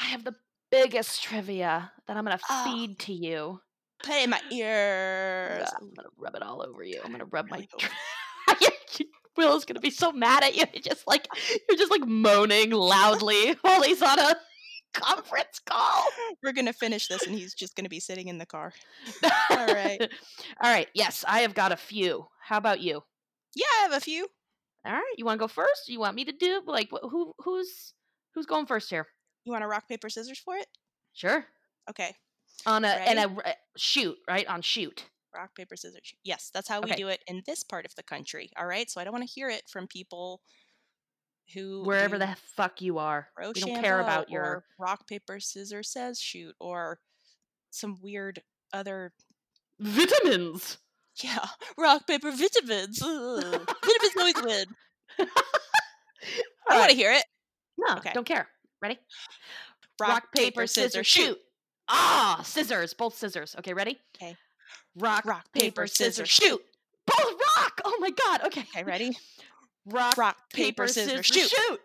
I 0.00 0.04
have 0.04 0.24
the 0.24 0.34
biggest 0.70 1.22
trivia 1.22 1.92
that 2.06 2.16
I'm 2.16 2.24
gonna 2.24 2.38
Oh. 2.48 2.64
feed 2.64 2.98
to 3.00 3.12
you. 3.12 3.60
Put 4.02 4.14
it 4.14 4.24
in 4.24 4.30
my 4.30 4.40
ears. 4.52 5.68
I'm 5.80 5.92
gonna 5.94 6.08
rub 6.18 6.34
it 6.36 6.42
all 6.42 6.62
over 6.62 6.82
you. 6.82 7.00
I'm 7.04 7.10
gonna 7.12 7.24
rub 7.26 7.48
my. 7.48 7.66
Will's 9.36 9.64
gonna 9.64 9.80
be 9.80 9.90
so 9.90 10.12
mad 10.12 10.44
at 10.44 10.54
you. 10.56 10.64
You're 10.72 10.82
just 10.82 11.06
like 11.08 11.26
you're 11.68 11.76
just 11.78 11.90
like 11.90 12.06
moaning 12.06 12.70
loudly 12.70 13.56
while 13.62 13.82
he's 13.82 14.00
on 14.02 14.18
a 14.18 14.36
conference 14.94 15.60
call. 15.66 16.04
We're 16.42 16.52
gonna 16.52 16.72
finish 16.72 17.08
this, 17.08 17.26
and 17.26 17.34
he's 17.34 17.54
just 17.54 17.76
gonna 17.76 17.88
be 17.88 18.00
sitting 18.00 18.28
in 18.28 18.38
the 18.38 18.46
car. 18.46 18.72
All 19.50 19.66
right. 19.66 20.00
all 20.62 20.72
right. 20.72 20.88
Yes, 20.94 21.24
I 21.28 21.40
have 21.40 21.54
got 21.54 21.72
a 21.72 21.76
few. 21.76 22.26
How 22.40 22.56
about 22.58 22.80
you? 22.80 23.02
Yeah, 23.54 23.66
I 23.80 23.82
have 23.82 23.92
a 23.92 24.00
few. 24.00 24.26
All 24.86 24.92
right. 24.92 25.14
You 25.16 25.24
want 25.24 25.38
to 25.38 25.44
go 25.44 25.48
first? 25.48 25.88
You 25.88 26.00
want 26.00 26.16
me 26.16 26.24
to 26.24 26.32
do 26.32 26.62
like 26.66 26.90
who 27.02 27.34
who's 27.38 27.94
who's 28.34 28.46
going 28.46 28.66
first 28.66 28.90
here? 28.90 29.06
You 29.44 29.52
want 29.52 29.62
to 29.62 29.68
rock 29.68 29.88
paper 29.88 30.08
scissors 30.08 30.38
for 30.38 30.56
it? 30.56 30.66
Sure. 31.12 31.44
Okay. 31.88 32.14
On 32.66 32.84
a 32.84 32.88
and 32.88 33.18
a 33.18 33.54
shoot 33.76 34.16
right 34.28 34.46
on 34.46 34.62
shoot. 34.62 35.04
Rock 35.34 35.54
paper 35.56 35.76
scissors. 35.76 36.14
Yes, 36.22 36.50
that's 36.54 36.68
how 36.68 36.80
we 36.80 36.90
Okay. 36.90 36.96
do 36.96 37.08
it 37.08 37.22
in 37.26 37.42
this 37.46 37.62
part 37.64 37.84
of 37.84 37.94
the 37.96 38.02
country. 38.02 38.50
All 38.56 38.66
right. 38.66 38.88
So 38.90 39.00
I 39.00 39.04
don't 39.04 39.12
want 39.12 39.26
to 39.26 39.32
hear 39.32 39.48
it 39.50 39.64
from 39.68 39.86
people 39.86 40.40
who 41.52 41.82
Wherever 41.84 42.18
the 42.18 42.34
fuck 42.56 42.80
you 42.80 42.98
are, 42.98 43.28
we 43.54 43.60
don't 43.60 43.82
care 43.82 44.00
about 44.00 44.30
your 44.30 44.64
rock 44.78 45.06
paper 45.06 45.40
scissors 45.40 45.90
says 45.92 46.18
shoot 46.20 46.54
or 46.60 46.98
some 47.70 47.98
weird 48.02 48.40
other 48.72 49.12
Vitamins. 49.80 50.78
yeah 51.22 51.44
rock 51.78 52.06
paper 52.06 52.30
vitamins. 52.30 52.98
Vitamins 53.00 54.16
always 54.18 54.34
win. 54.42 54.66
I 56.70 56.78
want 56.78 56.90
to 56.90 56.96
hear 56.96 57.12
it. 57.12 57.24
No, 57.76 57.96
Okay. 57.96 58.12
don't 58.14 58.26
care. 58.26 58.48
Ready? 58.80 58.98
Rock, 60.00 60.24
paper, 60.34 60.66
scissors, 60.66 61.06
shoot. 61.06 61.38
Ah, 61.88 62.40
scissors. 62.44 62.94
Both 62.94 63.16
scissors. 63.16 63.54
Okay, 63.58 63.74
ready? 63.74 63.98
'Kay. 64.18 64.36
Rock, 64.96 65.24
Rock, 65.24 65.52
paper, 65.52 65.86
scissors, 65.86 66.28
shoot. 66.28 66.60
Both 67.06 67.32
rock. 67.58 67.80
Oh 67.84 67.96
my 68.00 68.10
god. 68.10 68.42
Okay. 68.44 68.62
Okay, 68.62 68.84
ready? 68.84 69.16
Rock, 69.86 70.16
Rock, 70.16 70.36
paper, 70.52 70.84
paper, 70.84 70.88
scissors, 70.88 71.26
scissors, 71.26 71.50
shoot. 71.50 71.50
shoot. 71.50 71.80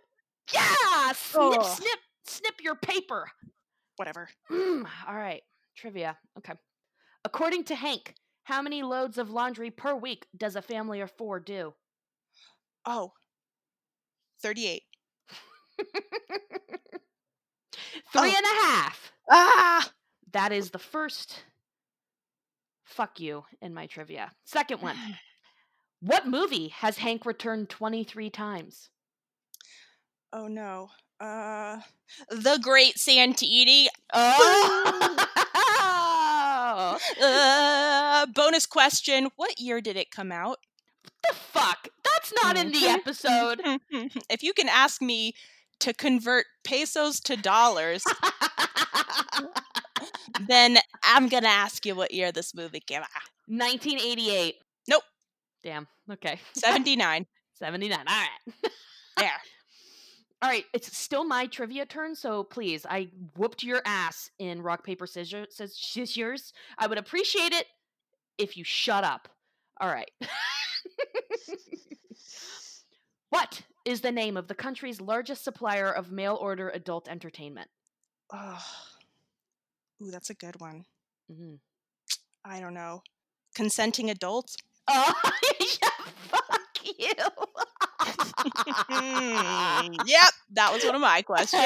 Yeah. 0.53 1.11
Snip, 1.13 1.59
Ugh. 1.59 1.65
snip, 1.65 1.99
snip 2.25 2.53
your 2.61 2.75
paper. 2.75 3.29
Whatever. 3.97 4.29
Mm, 4.49 4.85
all 5.07 5.15
right. 5.15 5.41
Trivia. 5.75 6.17
Okay. 6.37 6.53
According 7.25 7.65
to 7.65 7.75
Hank, 7.75 8.15
how 8.43 8.61
many 8.61 8.81
loads 8.81 9.17
of 9.17 9.29
laundry 9.29 9.69
per 9.71 9.93
week 9.95 10.25
does 10.35 10.55
a 10.55 10.61
family 10.61 11.01
of 11.01 11.11
four 11.11 11.39
do? 11.39 11.73
Oh. 12.85 13.11
38. 14.41 14.83
Three 15.77 15.85
Oh. 18.15 18.23
and 18.23 18.45
a 18.45 18.65
half. 18.65 19.11
Ah! 19.29 19.91
That 20.31 20.51
is 20.51 20.69
the 20.71 20.79
first 20.79 21.43
fuck 22.85 23.19
you 23.19 23.43
in 23.61 23.73
my 23.73 23.85
trivia. 23.87 24.31
Second 24.45 24.81
one. 24.81 24.95
What 26.01 26.27
movie 26.27 26.69
has 26.69 26.97
Hank 26.99 27.25
returned 27.25 27.69
23 27.69 28.29
times? 28.29 28.89
Oh 30.31 30.47
no. 30.47 30.89
Uh 31.19 31.79
The 32.29 32.59
Great 32.61 32.97
Santini. 32.97 33.89
Oh! 34.13 35.15
Uh 37.21 38.25
bonus 38.27 38.65
question. 38.65 39.29
What 39.35 39.59
year 39.59 39.81
did 39.81 39.97
it 39.97 40.11
come 40.11 40.31
out? 40.31 40.57
the 41.27 41.33
fuck? 41.35 41.87
That's 42.03 42.31
not 42.43 42.55
in 42.57 42.71
the 42.71 42.79
Mhm. 42.79 42.93
episode. 42.95 43.61
if 44.29 44.41
you 44.43 44.53
can 44.53 44.69
ask 44.69 45.01
me 45.01 45.33
to 45.79 45.93
convert 45.93 46.45
pesos 46.63 47.19
to 47.21 47.35
dollars, 47.35 48.03
then 50.47 50.77
I'm 51.03 51.27
gonna 51.27 51.47
ask 51.49 51.85
you 51.85 51.95
what 51.95 52.13
year 52.13 52.31
this 52.31 52.53
movie 52.55 52.79
came 52.79 53.01
out. 53.01 53.09
1988. 53.47 54.55
Nope. 54.87 55.03
Damn. 55.63 55.87
Okay. 56.11 56.39
79. 56.53 57.25
79. 57.53 57.97
All 57.99 58.05
right. 58.05 58.29
there. 59.17 59.31
All 60.41 60.49
right, 60.49 60.63
it's 60.73 60.97
still 60.97 61.25
my 61.25 61.47
trivia 61.47 61.85
turn, 61.85 62.15
so 62.15 62.45
please, 62.45 62.85
I 62.89 63.09
whooped 63.35 63.61
your 63.61 63.81
ass 63.83 64.31
in 64.39 64.61
rock 64.61 64.85
paper 64.85 65.05
scissors. 65.05 65.47
Says 65.49 65.75
scissors. 65.75 66.53
I 66.77 66.87
would 66.87 66.97
appreciate 66.97 67.51
it 67.51 67.65
if 68.37 68.55
you 68.55 68.63
shut 68.63 69.03
up. 69.03 69.27
All 69.81 69.89
right. 69.89 70.09
what 73.29 73.63
is 73.83 73.99
the 73.99 74.13
name 74.13 74.37
of 74.37 74.47
the 74.47 74.55
country's 74.55 75.01
largest 75.01 75.43
supplier 75.43 75.91
of 75.91 76.09
mail 76.09 76.37
order 76.39 76.69
adult 76.69 77.09
entertainment? 77.09 77.69
Oh. 78.31 78.63
Ooh, 80.01 80.11
that's 80.11 80.29
a 80.29 80.35
good 80.35 80.59
one. 80.61 80.85
Mm-hmm. 81.29 81.55
I 82.45 82.61
don't 82.61 82.73
know. 82.73 83.03
Consenting 83.55 84.09
adults? 84.09 84.55
Oh, 84.89 85.13
yeah, 85.59 85.89
fuck 86.29 86.61
you. 86.83 87.13
Yep, 90.05 90.33
that 90.53 90.73
was 90.73 90.83
one 90.83 90.95
of 90.95 91.01
my 91.01 91.21
questions. 91.21 91.61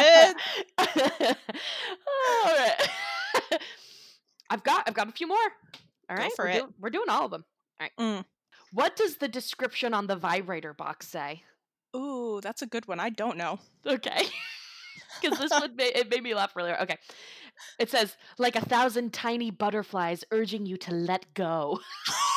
All 0.77 0.85
right. 2.45 2.75
I've 4.49 4.63
got 4.63 4.83
I've 4.87 4.93
got 4.93 5.09
a 5.09 5.11
few 5.11 5.27
more. 5.27 5.37
All 6.09 6.29
for 6.35 6.45
we're, 6.45 6.53
doing- 6.53 6.73
we're 6.79 6.89
doing 6.89 7.09
all 7.09 7.25
of 7.25 7.31
them. 7.31 7.45
All 7.79 7.85
right. 7.85 7.91
Mm. 7.99 8.25
What 8.73 8.95
does 8.95 9.17
the 9.17 9.27
description 9.27 9.93
on 9.93 10.07
the 10.07 10.15
vibrator 10.15 10.73
box 10.73 11.07
say? 11.07 11.43
Ooh, 11.95 12.39
that's 12.41 12.61
a 12.61 12.67
good 12.67 12.87
one. 12.87 12.99
I 12.99 13.09
don't 13.09 13.37
know. 13.37 13.59
Okay. 13.85 14.25
Because 15.21 15.37
this 15.37 15.51
one 15.51 15.75
made, 15.75 15.95
it 15.95 16.09
made 16.09 16.23
me 16.23 16.33
laugh 16.33 16.53
earlier. 16.57 16.75
Okay. 16.81 16.97
It 17.79 17.89
says, 17.89 18.17
like 18.39 18.55
a 18.55 18.65
thousand 18.65 19.13
tiny 19.13 19.51
butterflies 19.51 20.23
urging 20.31 20.65
you 20.65 20.75
to 20.77 20.91
let 20.91 21.31
go. 21.33 21.79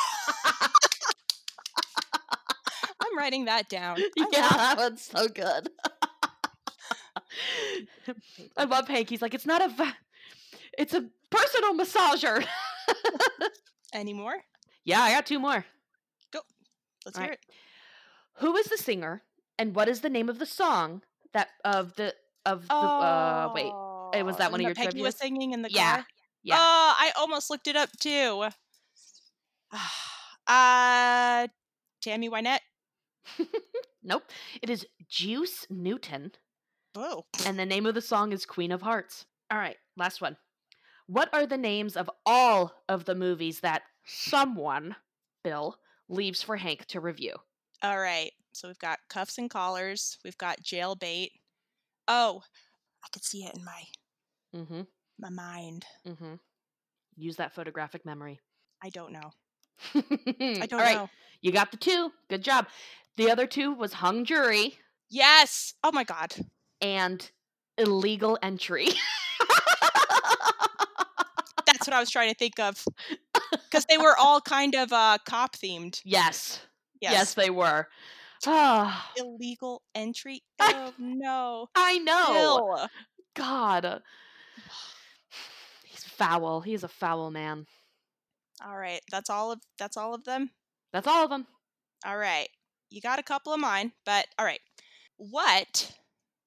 I'm 3.17 3.23
writing 3.23 3.45
that 3.45 3.69
down. 3.69 3.97
I 4.19 4.27
yeah, 4.31 4.49
that 4.49 4.77
one's 4.77 5.01
so 5.01 5.27
good. 5.27 5.69
I 8.57 8.65
love 8.65 8.87
Hank. 8.87 9.09
He's 9.09 9.21
like, 9.21 9.33
it's 9.33 9.45
not 9.45 9.61
a, 9.61 9.95
it's 10.77 10.93
a 10.93 11.05
personal 11.29 11.73
massager. 11.73 12.45
Any 13.93 14.13
more? 14.13 14.35
yeah, 14.83 15.01
I 15.01 15.11
got 15.11 15.25
two 15.25 15.39
more. 15.39 15.65
Go. 16.31 16.39
Let's 17.05 17.17
All 17.17 17.23
hear 17.23 17.31
right. 17.31 17.39
it. 17.41 17.55
Who 18.39 18.55
is 18.55 18.67
the 18.67 18.77
singer, 18.77 19.23
and 19.57 19.73
what 19.73 19.89
is 19.89 20.01
the 20.01 20.09
name 20.09 20.29
of 20.29 20.37
the 20.37 20.45
song 20.45 21.01
that 21.33 21.47
of 21.65 21.95
the 21.95 22.13
of 22.45 22.67
the? 22.67 22.73
Uh, 22.75 23.49
wait, 23.55 23.73
It 24.19 24.23
was 24.25 24.37
that 24.37 24.49
Oh, 24.49 24.51
one 24.51 24.59
of 24.61 24.65
that 24.65 24.67
your 24.67 24.75
Peggy 24.75 25.01
was 25.01 25.17
singing 25.17 25.53
in 25.53 25.63
the 25.63 25.71
Yeah, 25.71 25.95
car? 25.95 26.05
yeah. 26.43 26.55
Oh, 26.59 26.93
I 26.99 27.11
almost 27.17 27.49
looked 27.49 27.67
it 27.67 27.75
up 27.75 27.89
too. 27.99 28.45
uh, 30.47 31.47
Tammy 32.01 32.29
Wynette. 32.29 32.59
nope. 34.03 34.23
It 34.61 34.69
is 34.69 34.85
Juice 35.09 35.65
Newton, 35.69 36.31
Oh, 36.95 37.25
and 37.45 37.57
the 37.59 37.65
name 37.65 37.85
of 37.85 37.93
the 37.95 38.01
song 38.01 38.31
is 38.31 38.45
Queen 38.45 38.71
of 38.71 38.81
Hearts. 38.81 39.25
All 39.51 39.57
right, 39.57 39.77
last 39.95 40.21
one. 40.21 40.37
What 41.07 41.29
are 41.33 41.45
the 41.45 41.57
names 41.57 41.95
of 41.95 42.09
all 42.25 42.73
of 42.89 43.05
the 43.05 43.15
movies 43.15 43.59
that 43.61 43.83
someone, 44.05 44.95
Bill, 45.43 45.77
leaves 46.09 46.41
for 46.41 46.57
Hank 46.57 46.85
to 46.87 46.99
review? 46.99 47.33
all 47.83 47.99
right. 47.99 48.31
So 48.53 48.67
we've 48.67 48.79
got 48.79 48.97
cuffs 49.07 49.37
and 49.37 49.51
collars. 49.51 50.17
We've 50.23 50.37
got 50.39 50.61
jailbait. 50.63 51.29
Oh, 52.07 52.41
I 53.03 53.07
could 53.13 53.23
see 53.23 53.43
it 53.43 53.55
in 53.55 53.63
my 53.63 53.83
Mm-hmm. 54.55 54.81
my 55.19 55.29
mind. 55.29 55.85
Mm-hmm. 56.07 56.33
Use 57.17 57.35
that 57.35 57.53
photographic 57.53 58.03
memory. 58.05 58.39
I 58.83 58.89
don't 58.89 59.11
know. 59.11 59.31
I 59.93 59.99
I 60.61 60.65
don't 60.65 60.73
All 60.73 60.79
right, 60.79 60.95
know. 60.95 61.09
you 61.41 61.51
got 61.51 61.69
the 61.69 61.77
two. 61.77 62.11
Good 62.29 62.43
job. 62.43 62.65
The 63.17 63.29
other 63.31 63.45
two 63.47 63.73
was 63.73 63.93
hung 63.93 64.23
jury 64.25 64.77
Yes. 65.09 65.73
Oh 65.83 65.91
my 65.91 66.03
god. 66.03 66.33
and 66.81 67.29
illegal 67.77 68.37
entry. 68.41 68.89
That's 71.65 71.85
what 71.85 71.93
I 71.93 71.99
was 71.99 72.09
trying 72.09 72.29
to 72.29 72.35
think 72.35 72.59
of. 72.59 72.83
Because 73.51 73.85
they 73.89 73.97
were 73.97 74.15
all 74.17 74.39
kind 74.41 74.73
of 74.75 74.91
uh 74.93 75.17
cop 75.25 75.55
themed. 75.55 76.01
yes. 76.05 76.59
yes, 77.01 77.11
Yes. 77.11 77.33
they 77.33 77.49
were. 77.49 77.87
Ah, 78.45 79.11
Illegal 79.17 79.81
entry. 79.95 80.41
Oh 80.59 80.93
no. 80.97 81.67
I 81.75 81.97
know. 81.99 82.33
Bill. 82.33 82.87
God, 83.35 84.01
he's 85.85 86.03
foul. 86.03 86.61
He's 86.61 86.83
a 86.83 86.87
foul 86.87 87.29
man. 87.31 87.65
All 88.65 88.77
right. 88.77 89.01
That's 89.11 89.29
all 89.29 89.51
of 89.51 89.59
that's 89.77 89.97
all 89.97 90.13
of 90.13 90.23
them. 90.23 90.51
That's 90.93 91.07
all 91.07 91.23
of 91.23 91.29
them. 91.29 91.45
All 92.05 92.17
right. 92.17 92.47
You 92.89 93.01
got 93.01 93.19
a 93.19 93.23
couple 93.23 93.53
of 93.53 93.59
mine, 93.59 93.91
but 94.05 94.27
all 94.39 94.45
right. 94.45 94.61
What 95.17 95.91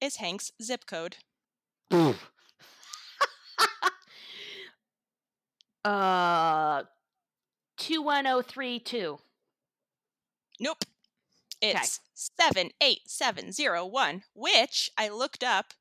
is 0.00 0.16
Hank's 0.16 0.50
zip 0.62 0.86
code? 0.86 1.16
uh, 5.84 6.82
two 7.76 8.02
one 8.02 8.24
zero 8.24 8.42
three 8.42 8.78
two. 8.78 9.18
Nope. 10.58 10.84
It's 11.62 12.00
78701, 12.14 14.22
which 14.34 14.90
I 14.96 15.08
looked 15.08 15.44
up 15.44 15.74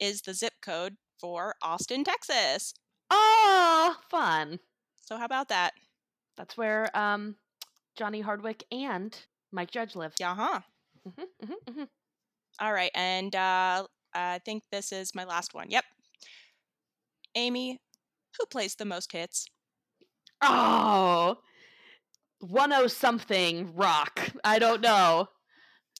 is 0.00 0.22
the 0.22 0.34
zip 0.34 0.54
code 0.60 0.96
for 1.20 1.54
Austin, 1.62 2.02
Texas. 2.02 2.74
Oh, 3.10 3.96
fun. 4.10 4.58
So 5.00 5.16
how 5.16 5.24
about 5.24 5.48
that? 5.48 5.74
That's 6.36 6.56
where 6.56 6.96
um 6.96 7.36
Johnny 7.96 8.20
Hardwick 8.20 8.64
and 8.70 9.16
Mike 9.52 9.70
Judge 9.70 9.96
live. 9.96 10.14
Yeah, 10.18 10.34
huh? 10.34 10.60
hmm 11.04 11.24
hmm 11.44 11.72
hmm 11.72 11.84
All 12.60 12.72
right, 12.72 12.90
and 12.94 13.34
uh, 13.34 13.86
I 14.14 14.38
think 14.44 14.64
this 14.70 14.92
is 14.92 15.14
my 15.14 15.24
last 15.24 15.54
one. 15.54 15.70
Yep. 15.70 15.84
Amy, 17.34 17.80
who 18.38 18.46
plays 18.46 18.74
the 18.74 18.84
most 18.84 19.12
hits? 19.12 19.46
Oh, 20.42 21.38
10 22.40 22.88
something 22.88 23.74
rock. 23.74 24.30
I 24.44 24.58
don't 24.58 24.80
know. 24.80 25.28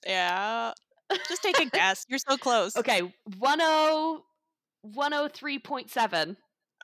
Yeah. 0.06 0.72
Just 1.28 1.42
take 1.42 1.58
a 1.58 1.64
guess. 1.70 2.04
You're 2.08 2.18
so 2.18 2.36
close. 2.36 2.76
Okay, 2.76 3.02
oh, 3.02 3.10
10 3.40 4.22
103.7. 4.94 6.36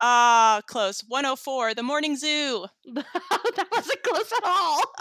Ah, 0.02 0.60
close. 0.66 1.02
104, 1.08 1.74
The 1.74 1.82
Morning 1.82 2.16
Zoo. 2.16 2.66
that 2.94 3.68
wasn't 3.70 4.02
close 4.02 4.32
at 4.32 4.44
all. 4.44 4.82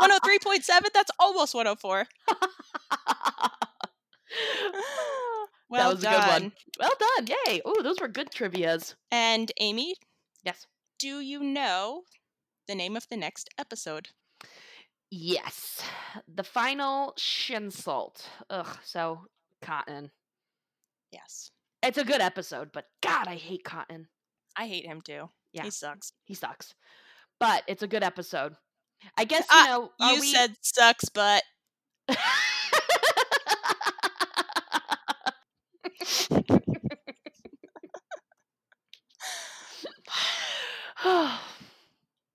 103.7, 0.00 0.64
that's 0.94 1.10
almost 1.18 1.54
104. 1.54 2.06
Well 5.68 5.88
that 5.88 5.94
was 5.94 6.02
done. 6.02 6.12
a 6.12 6.16
good 6.18 6.42
one. 6.42 6.52
Well 6.78 6.92
done. 7.16 7.26
Yay. 7.46 7.60
Oh, 7.64 7.82
those 7.82 7.98
were 7.98 8.08
good 8.08 8.30
trivias. 8.30 8.94
And 9.10 9.50
Amy, 9.58 9.94
Yes. 10.44 10.66
Do 10.98 11.20
you 11.20 11.42
know 11.42 12.02
the 12.68 12.74
name 12.74 12.96
of 12.96 13.08
the 13.08 13.16
next 13.16 13.48
episode? 13.58 14.08
Yes. 15.10 15.80
The 16.32 16.44
final 16.44 17.14
Shinsult. 17.18 18.26
Ugh, 18.50 18.78
so 18.84 19.26
Cotton. 19.62 20.10
Yes. 21.10 21.50
It's 21.82 21.98
a 21.98 22.04
good 22.04 22.20
episode, 22.20 22.70
but 22.72 22.86
God, 23.02 23.26
I 23.28 23.34
hate 23.36 23.64
Cotton. 23.64 24.06
I 24.56 24.66
hate 24.66 24.86
him 24.86 25.00
too. 25.00 25.28
Yeah. 25.52 25.64
He 25.64 25.70
sucks. 25.70 26.12
He 26.24 26.34
sucks. 26.34 26.74
But 27.40 27.64
it's 27.66 27.82
a 27.82 27.88
good 27.88 28.04
episode. 28.04 28.54
I 29.16 29.24
guess 29.24 29.40
you 29.42 29.46
Ah, 29.50 29.66
know. 29.68 29.90
are 30.00 30.12
You 30.14 30.20
we- 30.20 30.32
said 30.32 30.54
sucks, 30.60 31.08
but 31.08 31.42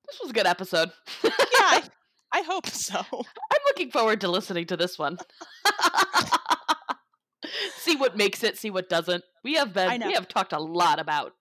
this 0.07 0.19
was 0.21 0.29
a 0.29 0.33
good 0.33 0.47
episode. 0.47 0.91
yeah, 1.23 1.29
I, 1.59 1.83
I 2.33 2.41
hope 2.41 2.67
so. 2.67 2.99
I'm 2.99 3.59
looking 3.67 3.91
forward 3.91 4.21
to 4.21 4.27
listening 4.29 4.65
to 4.67 4.77
this 4.77 4.97
one. 4.97 5.17
see 7.87 7.95
what 7.95 8.17
makes 8.17 8.43
it, 8.43 8.57
see 8.57 8.69
what 8.69 8.89
doesn't. 8.89 9.23
We 9.43 9.55
have 9.55 9.73
been 9.73 10.03
we 10.05 10.13
have 10.13 10.27
talked 10.27 10.53
a 10.53 10.59
lot 10.59 10.99
about 10.99 11.33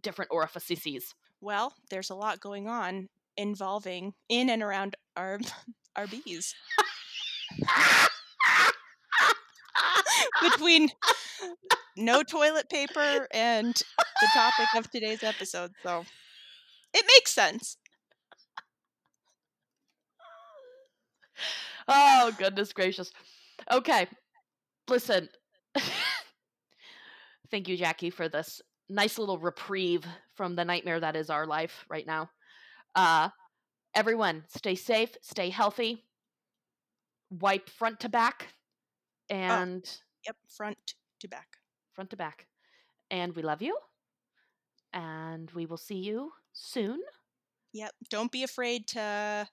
different 0.00 0.30
orifices. 0.32 1.14
Well, 1.40 1.74
there's 1.90 2.10
a 2.10 2.14
lot 2.14 2.40
going 2.40 2.68
on 2.68 3.08
involving 3.36 4.14
in 4.28 4.50
and 4.50 4.62
around 4.62 4.96
our 5.16 5.38
our 5.96 6.06
bees. 6.06 6.54
Between 10.42 10.90
no 11.96 12.22
toilet 12.22 12.68
paper 12.68 13.26
and 13.32 13.74
the 13.74 14.28
topic 14.34 14.66
of 14.76 14.90
today's 14.90 15.22
episode, 15.22 15.72
so 15.82 16.04
it 16.92 17.04
makes 17.16 17.32
sense. 17.32 17.76
oh 21.86 22.32
goodness 22.38 22.72
gracious. 22.72 23.12
Okay. 23.72 24.06
Listen. 24.88 25.28
Thank 27.50 27.68
you, 27.68 27.76
Jackie, 27.76 28.10
for 28.10 28.28
this 28.28 28.60
nice 28.88 29.18
little 29.18 29.38
reprieve 29.38 30.04
from 30.34 30.54
the 30.54 30.64
nightmare 30.64 31.00
that 31.00 31.16
is 31.16 31.30
our 31.30 31.46
life 31.46 31.84
right 31.88 32.06
now. 32.06 32.30
Uh 32.94 33.30
everyone, 33.94 34.44
stay 34.48 34.74
safe, 34.74 35.16
stay 35.22 35.50
healthy. 35.50 36.04
Wipe 37.30 37.68
front 37.70 38.00
to 38.00 38.08
back 38.08 38.54
and 39.28 40.00
Yep, 40.26 40.36
front 40.48 40.94
to 41.20 41.28
back. 41.28 41.58
front 41.92 42.10
to 42.10 42.16
back. 42.16 42.46
And 43.10 43.34
we 43.34 43.42
love 43.42 43.62
you. 43.62 43.78
And 44.92 45.50
we 45.52 45.66
will 45.66 45.76
see 45.76 45.98
you 45.98 46.32
soon. 46.52 47.00
Yep. 47.72 47.92
Don't 48.10 48.32
be 48.32 48.42
afraid 48.42 48.86
to 48.88 49.48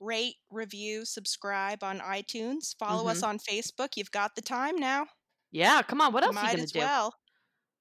rate, 0.00 0.36
review, 0.50 1.04
subscribe 1.04 1.82
on 1.82 2.00
iTunes. 2.00 2.74
Follow 2.78 3.08
us 3.08 3.22
on 3.22 3.38
Facebook. 3.38 3.96
You've 3.96 4.10
got 4.10 4.34
the 4.36 4.42
time 4.42 4.76
now. 4.76 5.06
Yeah, 5.52 5.82
come 5.82 6.00
on. 6.00 6.12
What 6.12 6.24
else 6.24 6.36
are 6.36 6.40
you 6.40 6.44
Might 6.44 6.48
going 6.48 6.58
to 6.58 6.62
as 6.64 6.72
do? 6.72 6.78
well. 6.80 7.14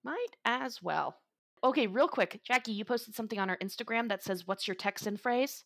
Might 0.03 0.35
as 0.45 0.81
well. 0.81 1.15
Okay, 1.63 1.87
real 1.87 2.07
quick. 2.07 2.41
Jackie, 2.45 2.71
you 2.73 2.85
posted 2.85 3.15
something 3.15 3.39
on 3.39 3.49
our 3.49 3.57
Instagram 3.57 4.09
that 4.09 4.23
says, 4.23 4.45
What's 4.47 4.67
your 4.67 4.75
Texan 4.75 5.17
phrase? 5.17 5.63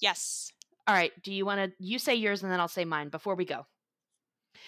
Yes. 0.00 0.52
All 0.86 0.94
right. 0.94 1.12
Do 1.22 1.32
you 1.32 1.44
want 1.44 1.60
to, 1.60 1.72
you 1.84 1.98
say 1.98 2.14
yours 2.14 2.42
and 2.42 2.50
then 2.52 2.60
I'll 2.60 2.68
say 2.68 2.84
mine 2.84 3.08
before 3.08 3.34
we 3.34 3.44
go. 3.44 3.66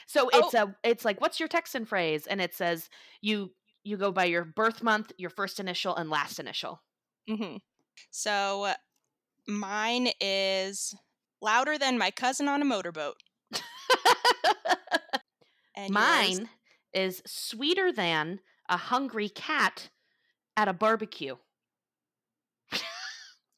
So 0.06 0.28
Oh. 0.32 0.38
it's 0.40 0.54
a, 0.54 0.74
it's 0.82 1.04
like, 1.04 1.20
What's 1.20 1.38
your 1.40 1.48
Texan 1.48 1.84
phrase? 1.84 2.26
And 2.26 2.40
it 2.40 2.54
says, 2.54 2.88
You, 3.20 3.52
you 3.84 3.96
go 3.96 4.10
by 4.12 4.24
your 4.24 4.44
birth 4.44 4.82
month, 4.82 5.12
your 5.18 5.30
first 5.30 5.60
initial, 5.60 5.94
and 5.96 6.10
last 6.10 6.38
initial. 6.40 6.82
hmm 7.28 7.56
So 8.10 8.72
mine 9.46 10.08
is 10.20 10.94
louder 11.40 11.78
than 11.78 11.98
my 11.98 12.10
cousin 12.10 12.48
on 12.48 12.60
a 12.60 12.64
motorboat. 12.64 13.16
And 15.74 15.92
yours- 15.94 16.38
Mine 16.38 16.48
is 16.94 17.22
sweeter 17.26 17.92
than 17.92 18.40
a 18.68 18.76
hungry 18.76 19.28
cat 19.28 19.90
at 20.56 20.68
a 20.68 20.72
barbecue. 20.72 21.36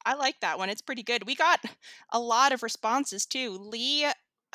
I 0.05 0.13
like 0.13 0.39
that 0.41 0.57
one. 0.57 0.69
It's 0.69 0.81
pretty 0.81 1.03
good. 1.03 1.25
We 1.25 1.35
got 1.35 1.59
a 2.11 2.19
lot 2.19 2.51
of 2.51 2.63
responses 2.63 3.25
too. 3.25 3.51
Lee, 3.51 4.07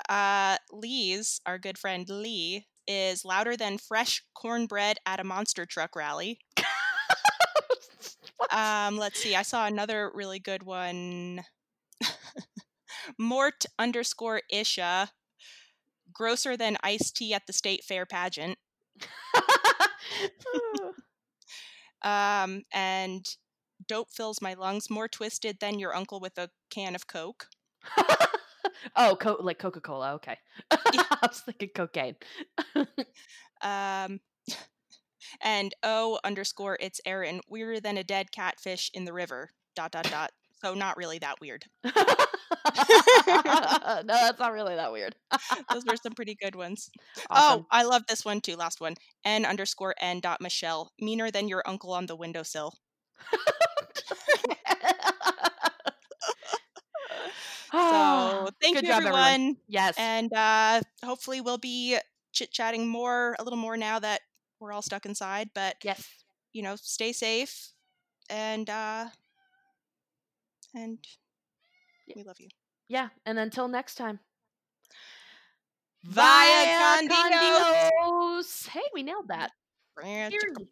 uh, 0.09 0.57
Lee's 0.73 1.41
our 1.45 1.59
good 1.59 1.77
friend 1.79 2.09
Lee 2.09 2.67
is 2.87 3.25
louder 3.25 3.57
than 3.57 3.79
fresh 3.79 4.23
cornbread 4.35 4.99
at 5.07 5.21
a 5.21 5.25
monster 5.25 5.67
truck 5.67 5.97
rally. 5.97 6.39
Um, 8.51 8.97
let's 8.97 9.21
see. 9.21 9.37
I 9.37 9.43
saw 9.43 9.67
another 9.67 10.11
really 10.13 10.39
good 10.39 10.65
one. 10.65 11.45
Mort 13.19 13.65
underscore 13.79 14.43
Isha, 14.51 15.11
grosser 16.13 16.57
than 16.57 16.77
iced 16.83 17.17
tea 17.17 17.33
at 17.33 17.47
the 17.47 17.53
state 17.53 17.85
fair 17.85 18.07
pageant. 18.07 18.59
Um, 22.03 22.63
and 22.73 23.27
dope 23.87 24.11
fills 24.11 24.41
my 24.41 24.55
lungs, 24.55 24.91
more 24.91 25.09
twisted 25.09 25.61
than 25.61 25.79
your 25.79 25.95
uncle 25.95 26.21
with 26.21 26.39
a 26.39 26.51
can 26.71 26.95
of 26.95 27.07
Coke. 27.07 27.49
oh, 28.97 29.17
co- 29.21 29.39
like 29.41 29.59
Coca 29.59 29.81
Cola. 29.81 30.15
Okay. 30.15 30.37
I 30.71 31.19
was 31.23 31.41
thinking 31.41 31.71
cocaine. 31.75 32.17
Um, 33.63 34.21
and 35.43 35.75
O 35.83 36.19
underscore 36.25 36.79
it's 36.81 37.01
Aaron, 37.05 37.41
weirder 37.49 37.81
than 37.81 37.99
a 37.99 38.05
dead 38.05 38.33
catfish 38.33 38.91
in 38.95 39.05
the 39.05 39.13
river. 39.13 39.51
Dot 39.77 39.93
dot 39.93 40.05
dot. 40.11 40.31
So 40.63 40.75
not 40.75 40.97
really 40.97 41.19
that 41.19 41.41
weird. 41.41 41.65
no, 41.85 41.93
that's 44.07 44.39
not 44.39 44.53
really 44.53 44.75
that 44.75 44.93
weird. 44.93 45.15
Those 45.73 45.85
were 45.87 45.97
some 45.97 46.13
pretty 46.17 46.35
good 46.35 46.55
ones. 46.55 46.91
Awesome. 47.31 47.61
Oh, 47.63 47.67
I 47.71 47.85
love 47.85 48.03
this 48.09 48.25
one 48.25 48.41
too. 48.41 48.57
Last 48.57 48.81
one. 48.81 48.95
N 49.25 49.45
underscore 49.45 49.95
N 50.01 50.21
dot 50.21 50.41
Michelle. 50.41 50.93
Meaner 51.01 51.31
than 51.31 51.49
your 51.49 51.63
uncle 51.67 51.93
on 51.93 52.07
the 52.07 52.17
windowsill. 52.17 52.75
So 57.89 58.49
thank 58.61 58.77
Good 58.77 58.85
you 58.85 58.91
job, 58.91 58.99
everyone. 58.99 59.23
everyone. 59.33 59.57
yes. 59.69 59.95
And 59.99 60.33
uh 60.33 60.81
hopefully 61.05 61.41
we'll 61.41 61.59
be 61.59 61.99
chit 62.33 62.53
chatting 62.53 62.89
more 62.89 63.37
a 63.39 63.45
little 63.45 63.59
more 63.59 63.77
now 63.77 63.99
that 64.01 64.21
we're 64.61 64.73
all 64.73 64.83
stuck 64.83 65.07
inside. 65.07 65.51
But 65.55 65.77
yes. 65.83 66.09
you 66.53 66.63
know, 66.63 66.77
stay 66.77 67.13
safe 67.13 67.73
and 68.29 68.69
uh 68.69 69.07
and 70.75 70.99
we 72.15 72.23
love 72.23 72.41
you. 72.41 72.49
Yeah. 72.89 73.09
And 73.27 73.39
until 73.39 73.69
next 73.69 73.95
time. 73.97 74.21
Via 76.03 76.79
con 76.79 77.09
Dios. 77.09 77.91
Dios. 78.01 78.67
Hey, 78.67 78.83
we 78.95 79.03
nailed 79.03 79.29
that. 79.29 79.53
That 80.03 80.33
was 80.33 80.45
a 80.45 80.49
go. 80.55 80.65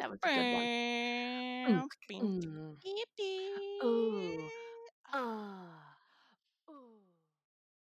That 0.00 0.10
was 0.10 0.18
a 0.22 0.28
good 0.28 0.52
one. 0.52 0.68
Mm, 1.66 1.88
mm. 2.22 2.76
Ooh. 3.84 4.48
Ah. 5.12 5.83